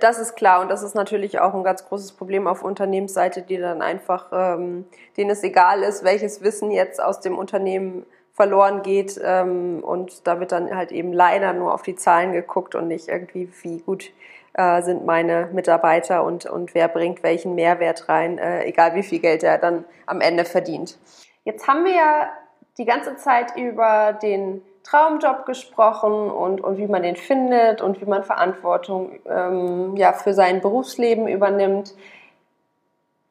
das 0.00 0.18
ist 0.18 0.36
klar. 0.36 0.60
Und 0.60 0.68
das 0.68 0.82
ist 0.82 0.94
natürlich 0.94 1.40
auch 1.40 1.54
ein 1.54 1.64
ganz 1.64 1.86
großes 1.86 2.12
Problem 2.12 2.46
auf 2.46 2.62
Unternehmensseite, 2.62 3.42
die 3.42 3.56
dann 3.56 3.80
einfach, 3.80 4.26
ähm, 4.32 4.84
denen 5.16 5.30
es 5.30 5.42
egal 5.42 5.82
ist, 5.82 6.04
welches 6.04 6.42
Wissen 6.42 6.70
jetzt 6.70 7.02
aus 7.02 7.20
dem 7.20 7.38
Unternehmen 7.38 8.04
verloren 8.34 8.82
geht. 8.82 9.20
Ähm, 9.22 9.82
und 9.82 10.26
da 10.26 10.38
wird 10.38 10.52
dann 10.52 10.74
halt 10.74 10.92
eben 10.92 11.12
leider 11.12 11.52
nur 11.52 11.74
auf 11.74 11.82
die 11.82 11.96
Zahlen 11.96 12.32
geguckt 12.32 12.74
und 12.74 12.88
nicht 12.88 13.08
irgendwie, 13.08 13.50
wie 13.62 13.78
gut 13.78 14.10
äh, 14.58 14.82
sind 14.82 15.06
meine 15.06 15.48
Mitarbeiter 15.52 16.24
und, 16.24 16.44
und 16.44 16.74
wer 16.74 16.88
bringt 16.88 17.22
welchen 17.22 17.54
Mehrwert 17.54 18.08
rein, 18.08 18.38
äh, 18.38 18.64
egal 18.64 18.94
wie 18.96 19.04
viel 19.04 19.20
Geld 19.20 19.44
er 19.44 19.56
dann 19.56 19.84
am 20.04 20.20
Ende 20.20 20.44
verdient. 20.44 20.98
Jetzt 21.44 21.68
haben 21.68 21.84
wir 21.84 21.94
ja 21.94 22.28
die 22.76 22.84
ganze 22.84 23.16
Zeit 23.16 23.56
über 23.56 24.12
den 24.20 24.62
Traumjob 24.82 25.46
gesprochen 25.46 26.30
und, 26.30 26.60
und 26.60 26.76
wie 26.76 26.88
man 26.88 27.02
den 27.02 27.14
findet 27.14 27.82
und 27.82 28.00
wie 28.00 28.04
man 28.04 28.24
Verantwortung 28.24 29.20
ähm, 29.26 29.96
ja, 29.96 30.12
für 30.12 30.34
sein 30.34 30.60
Berufsleben 30.60 31.28
übernimmt. 31.28 31.94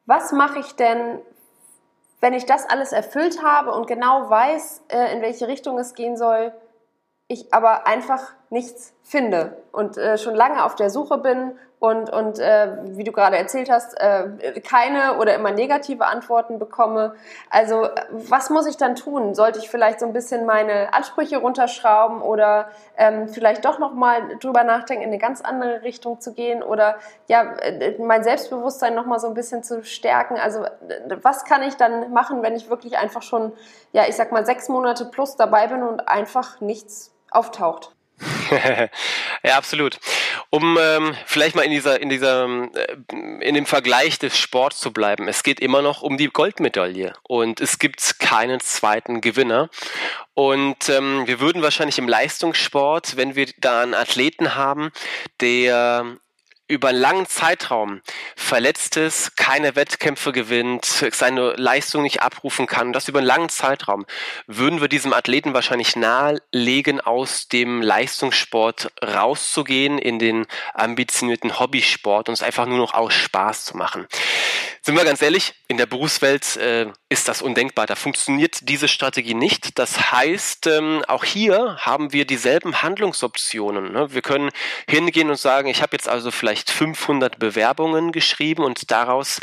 Was 0.06 0.32
mache 0.32 0.60
ich 0.60 0.76
denn, 0.76 1.18
wenn 2.20 2.32
ich 2.32 2.46
das 2.46 2.68
alles 2.68 2.92
erfüllt 2.92 3.42
habe 3.44 3.72
und 3.72 3.86
genau 3.86 4.30
weiß, 4.30 4.84
äh, 4.88 5.12
in 5.14 5.20
welche 5.20 5.46
Richtung 5.46 5.78
es 5.78 5.94
gehen 5.94 6.16
soll, 6.16 6.52
ich 7.26 7.52
aber 7.52 7.86
einfach 7.86 8.32
nichts 8.50 8.94
finde 9.02 9.56
und 9.72 9.96
äh, 9.96 10.18
schon 10.18 10.34
lange 10.34 10.64
auf 10.64 10.74
der 10.74 10.90
Suche 10.90 11.18
bin 11.18 11.52
und, 11.80 12.10
und 12.10 12.40
äh, 12.40 12.76
wie 12.84 13.04
du 13.04 13.12
gerade 13.12 13.36
erzählt 13.36 13.70
hast, 13.70 13.98
äh, 14.00 14.60
keine 14.60 15.18
oder 15.18 15.34
immer 15.34 15.52
negative 15.52 16.06
Antworten 16.06 16.58
bekomme. 16.58 17.14
Also 17.50 17.88
was 18.10 18.50
muss 18.50 18.66
ich 18.66 18.76
dann 18.76 18.96
tun? 18.96 19.34
Sollte 19.34 19.60
ich 19.60 19.70
vielleicht 19.70 20.00
so 20.00 20.06
ein 20.06 20.12
bisschen 20.12 20.44
meine 20.44 20.92
Ansprüche 20.92 21.38
runterschrauben 21.38 22.20
oder 22.20 22.70
ähm, 22.96 23.28
vielleicht 23.28 23.64
doch 23.64 23.78
nochmal 23.78 24.38
drüber 24.38 24.64
nachdenken, 24.64 25.04
in 25.04 25.10
eine 25.10 25.18
ganz 25.18 25.40
andere 25.40 25.82
Richtung 25.82 26.20
zu 26.20 26.32
gehen 26.32 26.62
oder 26.62 26.96
ja, 27.28 27.42
äh, 27.60 27.96
mein 27.98 28.24
Selbstbewusstsein 28.24 28.94
nochmal 28.94 29.20
so 29.20 29.28
ein 29.28 29.34
bisschen 29.34 29.62
zu 29.62 29.84
stärken? 29.84 30.36
Also 30.36 30.64
was 31.22 31.44
kann 31.44 31.62
ich 31.62 31.76
dann 31.76 32.12
machen, 32.12 32.42
wenn 32.42 32.56
ich 32.56 32.70
wirklich 32.70 32.98
einfach 32.98 33.22
schon, 33.22 33.52
ja, 33.92 34.02
ich 34.08 34.16
sag 34.16 34.32
mal, 34.32 34.44
sechs 34.44 34.68
Monate 34.68 35.04
plus 35.04 35.36
dabei 35.36 35.68
bin 35.68 35.82
und 35.84 36.08
einfach 36.08 36.60
nichts 36.60 37.14
auftaucht? 37.30 37.94
ja, 39.42 39.56
absolut. 39.56 39.98
Um 40.50 40.78
ähm, 40.80 41.14
vielleicht 41.26 41.54
mal 41.54 41.62
in 41.62 41.70
dieser, 41.70 42.00
in 42.00 42.08
dieser, 42.08 42.46
äh, 42.46 42.96
in 43.40 43.54
dem 43.54 43.66
Vergleich 43.66 44.18
des 44.18 44.36
Sports 44.38 44.80
zu 44.80 44.92
bleiben. 44.92 45.28
Es 45.28 45.42
geht 45.42 45.60
immer 45.60 45.82
noch 45.82 46.02
um 46.02 46.16
die 46.16 46.28
Goldmedaille 46.28 47.12
und 47.22 47.60
es 47.60 47.78
gibt 47.78 48.18
keinen 48.18 48.60
zweiten 48.60 49.20
Gewinner. 49.20 49.70
Und 50.34 50.88
ähm, 50.88 51.26
wir 51.26 51.40
würden 51.40 51.62
wahrscheinlich 51.62 51.98
im 51.98 52.08
Leistungssport, 52.08 53.16
wenn 53.16 53.34
wir 53.34 53.46
da 53.58 53.82
einen 53.82 53.94
Athleten 53.94 54.54
haben, 54.54 54.90
der 55.40 56.18
über 56.68 56.88
einen 56.88 57.00
langen 57.00 57.26
Zeitraum 57.26 58.02
verletzt 58.36 58.96
ist, 58.96 59.36
keine 59.36 59.74
Wettkämpfe 59.74 60.32
gewinnt, 60.32 60.84
seine 60.84 61.54
Leistung 61.56 62.02
nicht 62.02 62.22
abrufen 62.22 62.66
kann, 62.66 62.92
das 62.92 63.08
über 63.08 63.18
einen 63.18 63.26
langen 63.26 63.48
Zeitraum, 63.48 64.04
würden 64.46 64.80
wir 64.80 64.88
diesem 64.88 65.14
Athleten 65.14 65.54
wahrscheinlich 65.54 65.96
nahelegen, 65.96 67.00
aus 67.00 67.48
dem 67.48 67.80
Leistungssport 67.80 68.92
rauszugehen 69.02 69.98
in 69.98 70.18
den 70.18 70.46
ambitionierten 70.74 71.58
Hobbysport 71.58 72.28
und 72.28 72.34
es 72.34 72.42
einfach 72.42 72.66
nur 72.66 72.78
noch 72.78 72.92
aus 72.92 73.14
Spaß 73.14 73.64
zu 73.64 73.76
machen. 73.76 74.06
Sind 74.82 74.96
wir 74.96 75.04
ganz 75.04 75.22
ehrlich, 75.22 75.54
in 75.68 75.76
der 75.76 75.86
Berufswelt 75.86 76.56
äh, 76.56 76.86
ist 77.10 77.26
das 77.26 77.40
undenkbar. 77.40 77.86
Da 77.86 77.96
funktioniert 77.96 78.68
diese 78.68 78.86
Strategie 78.86 79.32
nicht. 79.32 79.78
Das 79.78 80.12
heißt, 80.12 80.66
ähm, 80.66 81.02
auch 81.08 81.24
hier 81.24 81.78
haben 81.80 82.12
wir 82.12 82.26
dieselben 82.26 82.82
Handlungsoptionen. 82.82 83.92
Ne? 83.92 84.12
Wir 84.12 84.20
können 84.20 84.50
hingehen 84.86 85.30
und 85.30 85.38
sagen, 85.38 85.68
ich 85.68 85.80
habe 85.80 85.96
jetzt 85.96 86.08
also 86.08 86.30
vielleicht 86.30 86.70
500 86.70 87.38
Bewerbungen 87.38 88.12
geschrieben 88.12 88.62
und 88.62 88.90
daraus 88.90 89.40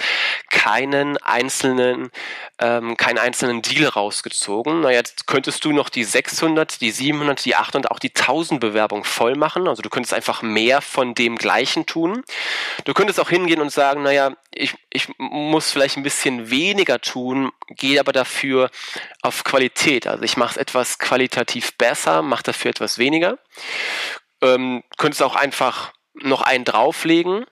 keinen 0.52 1.18
einzelnen, 1.18 2.12
ähm, 2.60 2.98
keinen 2.98 3.18
einzelnen 3.18 3.64
Deal 3.64 3.88
rausgezogen. 3.88 4.82
Na, 4.82 4.92
jetzt 4.92 5.26
könntest 5.26 5.66
du 5.66 5.72
noch 5.72 5.90
die 5.90 6.04
600, 6.04 6.82
die 6.82 6.92
700, 6.92 7.44
die 7.44 7.56
800, 7.56 7.90
auch 7.90 8.00
die 8.00 8.14
1000 8.14 8.60
Bewerbungen 8.60 9.06
voll 9.06 9.36
machen. 9.36 9.68
Also 9.68 9.82
du 9.82 9.90
könntest 9.90 10.14
einfach 10.14 10.44
mehr 10.44 10.82
von 10.82 11.16
dem 11.16 11.36
Gleichen 11.36 11.88
tun. 11.88 12.24
Du 12.84 12.94
könntest 12.94 13.20
auch 13.20 13.30
hingehen 13.30 13.60
und 13.60 13.72
sagen, 13.72 14.04
naja, 14.04 14.36
ich, 14.52 14.76
ich 14.92 15.10
muss 15.18 15.72
vielleicht 15.72 15.98
ein 15.98 16.04
bisschen 16.04 16.50
weniger 16.50 17.02
tun, 17.02 17.52
gehe 17.68 18.00
aber 18.00 18.12
dafür 18.12 18.70
auf 19.22 19.44
Qualität. 19.44 20.08
Also 20.08 20.24
ich 20.24 20.38
mache 20.38 20.52
es 20.52 20.58
etwas 20.58 21.00
qualitativ 21.00 21.76
besser, 21.78 22.22
mache 22.22 22.44
dafür 22.44 22.70
etwas 22.70 22.98
weniger. 22.98 23.38
Ähm, 24.42 24.84
könntest 24.98 25.24
auch 25.24 25.36
einfach 25.36 25.94
noch 26.14 26.42
einen 26.42 26.66
drauflegen. 26.66 27.46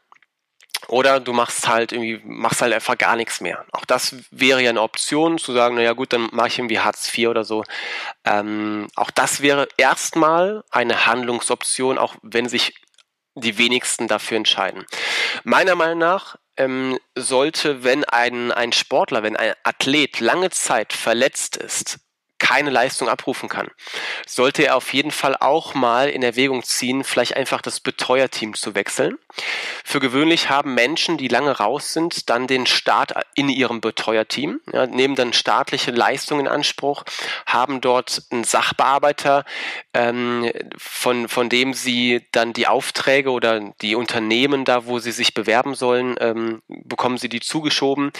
Oder 0.90 1.22
du 1.22 1.32
machst 1.32 1.68
halt 1.68 1.94
irgendwie, 1.94 2.22
machst 2.26 2.62
halt 2.62 2.74
einfach 2.74 2.98
gar 2.98 3.16
nichts 3.16 3.40
mehr. 3.40 3.66
Auch 3.72 3.86
das 3.86 4.18
wäre 4.32 4.62
ja 4.62 4.70
eine 4.70 4.82
Option, 4.82 5.38
zu 5.38 5.54
sagen, 5.54 5.76
naja 5.76 5.94
gut, 5.94 6.12
dann 6.12 6.28
mache 6.34 6.50
ich 6.50 6.60
irgendwie 6.60 6.80
Hartz 6.80 7.10
IV 7.18 7.30
oder 7.30 7.46
so. 7.46 7.64
Ähm, 8.26 8.90
auch 8.96 9.10
das 9.10 9.42
wäre 9.42 9.70
erstmal 9.78 10.64
eine 10.72 11.06
Handlungsoption, 11.06 11.98
auch 11.98 12.16
wenn 12.22 12.50
sich 12.50 12.76
die 13.36 13.58
wenigsten 13.58 14.08
dafür 14.08 14.38
entscheiden. 14.38 14.86
Meiner 15.44 15.76
Meinung 15.76 16.00
nach 16.00 16.36
ähm, 16.58 16.98
sollte, 17.16 17.84
wenn 17.84 18.04
ein, 18.04 18.52
ein 18.52 18.72
Sportler, 18.72 19.24
wenn 19.24 19.36
ein 19.36 19.54
Athlet 19.64 20.20
lange 20.20 20.50
Zeit 20.50 20.94
verletzt 20.94 21.58
ist, 21.58 22.00
keine 22.44 22.72
Leistung 22.72 23.08
abrufen 23.08 23.48
kann, 23.48 23.70
sollte 24.28 24.66
er 24.66 24.76
auf 24.76 24.94
jeden 24.94 25.12
Fall 25.12 25.38
auch 25.40 25.76
mal 25.76 26.10
in 26.10 26.22
Erwägung 26.24 26.62
ziehen, 26.62 27.06
vielleicht 27.06 27.38
einfach 27.38 27.62
das 27.62 27.80
Betreuerteam 27.80 28.54
zu 28.54 28.76
wechseln. 28.76 29.18
Für 29.86 30.02
gewöhnlich 30.02 30.50
haben 30.50 30.76
Menschen, 30.76 31.18
die 31.18 31.30
lange 31.30 31.52
raus 31.52 31.94
sind, 31.94 32.30
dann 32.30 32.46
den 32.48 32.66
Start 32.66 33.14
in 33.34 33.48
ihrem 33.48 33.80
Betreuerteam, 33.80 34.60
ja, 34.74 34.86
nehmen 34.88 35.16
dann 35.16 35.32
staatliche 35.32 35.92
Leistungen 35.92 36.42
in 36.42 36.52
Anspruch, 36.52 37.06
haben 37.46 37.80
dort 37.80 38.24
einen 38.30 38.44
Sachbearbeiter, 38.44 39.46
ähm, 39.94 40.52
von, 40.78 41.30
von 41.30 41.48
dem 41.48 41.74
sie 41.74 42.28
dann 42.34 42.52
die 42.52 42.68
Aufträge 42.68 43.32
oder 43.32 43.62
die 43.82 43.96
Unternehmen 43.96 44.66
da, 44.66 44.86
wo 44.86 45.00
sie 45.00 45.14
sich 45.14 45.34
bewerben 45.34 45.76
sollen, 45.76 46.18
ähm, 46.20 46.62
bekommen 46.68 47.18
sie 47.18 47.30
die 47.30 47.40
zugeschoben. 47.40 48.12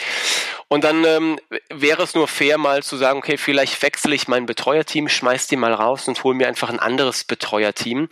Und 0.68 0.82
dann 0.82 1.04
ähm, 1.04 1.38
wäre 1.68 2.02
es 2.02 2.14
nur 2.14 2.26
fair, 2.26 2.56
mal 2.56 2.82
zu 2.82 2.96
sagen, 2.96 3.18
okay, 3.18 3.36
vielleicht 3.36 3.82
wechsle 3.82 4.13
ich 4.14 4.28
mein 4.28 4.46
Betreuerteam, 4.46 5.08
schmeiß 5.08 5.46
die 5.46 5.56
mal 5.56 5.72
raus 5.72 6.08
und 6.08 6.22
hole 6.24 6.34
mir 6.34 6.48
einfach 6.48 6.70
ein 6.70 6.78
anderes 6.78 7.24
Betreuerteam. 7.24 8.08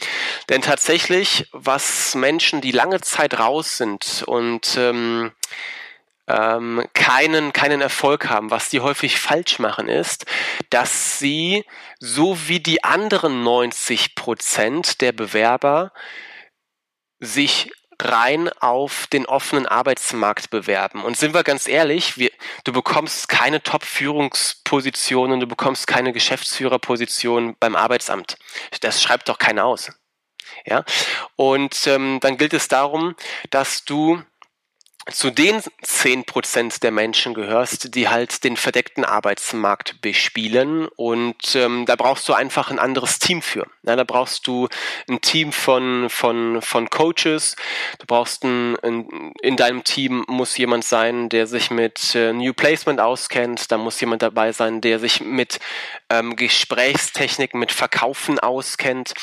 Denn 0.48 0.62
tatsächlich, 0.62 1.48
was 1.52 2.14
Menschen, 2.14 2.60
die 2.60 2.72
lange 2.72 3.00
Zeit 3.00 3.38
raus 3.38 3.76
sind 3.78 4.24
und 4.26 4.76
ähm, 4.76 5.32
ähm, 6.28 6.84
keinen, 6.94 7.52
keinen 7.52 7.80
Erfolg 7.80 8.28
haben. 8.28 8.50
Was 8.50 8.68
die 8.68 8.80
häufig 8.80 9.18
falsch 9.18 9.58
machen, 9.58 9.88
ist, 9.88 10.26
dass 10.70 11.18
sie 11.18 11.64
so 11.98 12.48
wie 12.48 12.60
die 12.60 12.84
anderen 12.84 13.42
90 13.42 14.14
Prozent 14.14 15.00
der 15.00 15.12
Bewerber 15.12 15.92
sich 17.20 17.70
rein 18.04 18.50
auf 18.60 19.06
den 19.06 19.26
offenen 19.26 19.66
Arbeitsmarkt 19.66 20.50
bewerben. 20.50 21.04
Und 21.04 21.16
sind 21.16 21.34
wir 21.34 21.42
ganz 21.42 21.68
ehrlich, 21.68 22.18
wir, 22.18 22.30
du 22.64 22.72
bekommst 22.72 23.28
keine 23.28 23.62
Top-Führungspositionen, 23.62 25.40
du 25.40 25.46
bekommst 25.46 25.86
keine 25.86 26.12
Geschäftsführerposition 26.12 27.56
beim 27.58 27.76
Arbeitsamt. 27.76 28.36
Das 28.80 29.02
schreibt 29.02 29.28
doch 29.28 29.38
keiner 29.38 29.64
aus. 29.64 29.90
Ja? 30.66 30.84
Und 31.36 31.86
ähm, 31.86 32.18
dann 32.20 32.36
gilt 32.36 32.54
es 32.54 32.68
darum, 32.68 33.14
dass 33.50 33.84
du 33.84 34.22
zu 35.10 35.30
den 35.30 35.60
zehn 35.82 36.24
Prozent 36.24 36.82
der 36.82 36.92
Menschen 36.92 37.34
gehörst, 37.34 37.94
die 37.94 38.08
halt 38.08 38.44
den 38.44 38.56
verdeckten 38.56 39.04
Arbeitsmarkt 39.04 40.00
bespielen 40.00 40.86
und 40.86 41.56
ähm, 41.56 41.86
da 41.86 41.96
brauchst 41.96 42.28
du 42.28 42.34
einfach 42.34 42.70
ein 42.70 42.78
anderes 42.78 43.18
Team 43.18 43.42
für. 43.42 43.66
Ja, 43.82 43.96
da 43.96 44.04
brauchst 44.04 44.46
du 44.46 44.68
ein 45.08 45.20
Team 45.20 45.52
von, 45.52 46.08
von, 46.08 46.62
von 46.62 46.88
Coaches, 46.88 47.56
du 47.98 48.06
brauchst 48.06 48.44
ein, 48.44 48.76
ein, 48.82 49.32
in 49.42 49.56
deinem 49.56 49.82
Team 49.82 50.24
muss 50.28 50.56
jemand 50.56 50.84
sein, 50.84 51.28
der 51.28 51.48
sich 51.48 51.70
mit 51.70 52.14
äh, 52.14 52.32
New 52.32 52.52
Placement 52.52 53.00
auskennt, 53.00 53.72
da 53.72 53.78
muss 53.78 54.00
jemand 54.00 54.22
dabei 54.22 54.52
sein, 54.52 54.80
der 54.80 55.00
sich 55.00 55.20
mit 55.20 55.58
ähm, 56.10 56.36
Gesprächstechniken, 56.36 57.58
mit 57.58 57.72
Verkaufen 57.72 58.38
auskennt, 58.38 59.14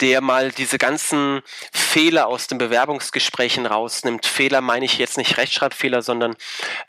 der 0.00 0.20
mal 0.20 0.52
diese 0.52 0.78
ganzen 0.78 1.42
Fehler 1.72 2.28
aus 2.28 2.46
den 2.46 2.58
Bewerbungsgesprächen 2.58 3.66
rausnimmt. 3.66 4.26
Fehler 4.26 4.60
meine 4.60 4.84
ich 4.84 4.98
jetzt 4.98 5.15
nicht 5.16 5.36
Rechtschreibfehler, 5.36 6.02
sondern 6.02 6.36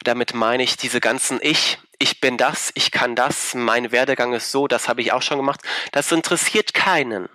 damit 0.04 0.34
meine 0.34 0.64
ich 0.64 0.78
diese 0.78 1.00
ganzen 1.00 1.40
Ich, 1.42 1.78
ich 2.00 2.20
bin 2.20 2.38
das, 2.38 2.72
ich 2.76 2.92
kann 2.92 3.16
das, 3.16 3.54
mein 3.56 3.92
Werdegang 3.92 4.34
ist 4.34 4.52
so, 4.52 4.68
das 4.68 4.88
habe 4.88 5.02
ich 5.02 5.12
auch 5.12 5.22
schon 5.22 5.38
gemacht. 5.38 5.62
Das 5.92 6.12
interessiert 6.12 6.74
keinen. 6.74 7.30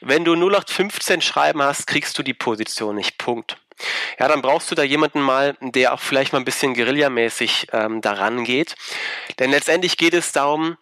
Wenn 0.00 0.24
du 0.24 0.34
0815 0.34 1.20
schreiben 1.20 1.62
hast, 1.62 1.86
kriegst 1.86 2.18
du 2.18 2.22
die 2.22 2.34
Position 2.34 2.96
nicht. 2.96 3.18
Punkt. 3.18 3.56
Ja, 4.18 4.28
dann 4.28 4.42
brauchst 4.42 4.70
du 4.70 4.74
da 4.74 4.82
jemanden 4.82 5.20
mal, 5.20 5.56
der 5.60 5.94
auch 5.94 6.00
vielleicht 6.00 6.32
mal 6.32 6.38
ein 6.38 6.44
bisschen 6.44 6.74
guerillamäßig 6.74 7.68
ähm, 7.72 8.00
daran 8.00 8.44
geht. 8.44 8.74
Denn 9.38 9.50
letztendlich 9.50 9.96
geht 9.96 10.14
es 10.14 10.32
darum, 10.32 10.76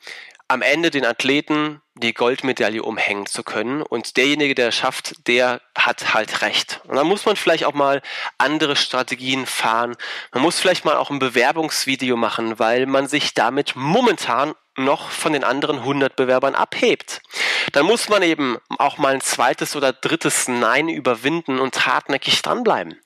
am 0.51 0.63
Ende 0.63 0.91
den 0.91 1.05
Athleten 1.05 1.81
die 1.95 2.13
Goldmedaille 2.13 2.83
umhängen 2.83 3.27
zu 3.27 3.45
können. 3.45 3.83
Und 3.83 4.17
derjenige, 4.17 4.57
der 4.57 4.69
es 4.69 4.77
schafft, 4.77 5.29
der 5.29 5.61
hat 5.79 6.13
halt 6.13 6.43
recht. 6.43 6.81
Und 6.89 6.97
dann 6.97 7.07
muss 7.07 7.25
man 7.25 7.37
vielleicht 7.37 7.65
auch 7.65 7.73
mal 7.73 8.03
andere 8.37 8.75
Strategien 8.75 9.47
fahren. 9.47 9.97
Man 10.33 10.43
muss 10.43 10.59
vielleicht 10.59 10.85
mal 10.85 10.97
auch 10.97 11.11
ein 11.11 11.21
Bewerbungsvideo 11.21 12.17
machen, 12.17 12.59
weil 12.59 12.87
man 12.87 13.07
sich 13.07 13.33
damit 13.35 13.77
momentan 13.77 14.55
noch 14.77 15.11
von 15.11 15.35
den 15.35 15.45
anderen 15.45 15.79
100 15.79 16.17
Bewerbern 16.17 16.57
abhebt. 16.57 17.23
Dann 17.71 17.87
muss 17.87 18.09
man 18.09 18.23
eben 18.23 18.59
auch 18.79 18.99
mal 18.99 19.15
ein 19.15 19.21
zweites 19.21 19.77
oder 19.77 19.93
drittes 19.93 20.49
Nein 20.49 20.89
überwinden 20.89 21.61
und 21.61 21.87
hartnäckig 21.87 22.43
dranbleiben. 22.43 22.99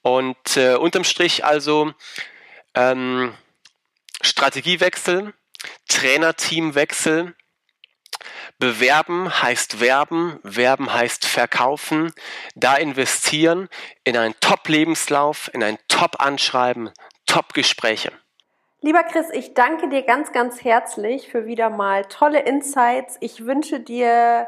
Und 0.00 0.56
äh, 0.56 0.76
unterm 0.76 1.04
Strich 1.04 1.44
also 1.44 1.92
ähm, 2.74 3.34
Strategiewechsel, 4.22 5.34
Trainerteamwechsel. 5.88 7.34
Bewerben 8.58 9.42
heißt 9.42 9.80
werben, 9.80 10.38
werben 10.42 10.92
heißt 10.92 11.24
verkaufen, 11.24 12.12
da 12.54 12.76
investieren 12.76 13.68
in 14.04 14.16
einen 14.16 14.34
Top-Lebenslauf, 14.40 15.50
in 15.54 15.62
ein 15.62 15.78
Top-Anschreiben, 15.88 16.90
Top-Gespräche. 17.26 18.12
Lieber 18.82 19.02
Chris, 19.02 19.26
ich 19.32 19.54
danke 19.54 19.88
dir 19.88 20.02
ganz, 20.02 20.32
ganz 20.32 20.64
herzlich 20.64 21.28
für 21.28 21.46
wieder 21.46 21.68
mal 21.70 22.04
tolle 22.06 22.40
Insights. 22.40 23.16
Ich 23.20 23.44
wünsche 23.44 23.80
dir 23.80 24.46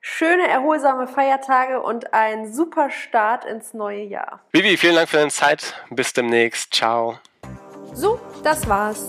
schöne, 0.00 0.48
erholsame 0.48 1.06
Feiertage 1.06 1.80
und 1.80 2.12
einen 2.12 2.52
super 2.52 2.90
Start 2.90 3.44
ins 3.44 3.74
neue 3.74 4.02
Jahr. 4.02 4.40
Vivi, 4.52 4.76
vielen 4.76 4.96
Dank 4.96 5.08
für 5.08 5.18
deine 5.18 5.30
Zeit. 5.30 5.74
Bis 5.90 6.12
demnächst. 6.12 6.74
Ciao. 6.74 7.18
So, 7.92 8.20
das 8.42 8.68
war's. 8.68 9.08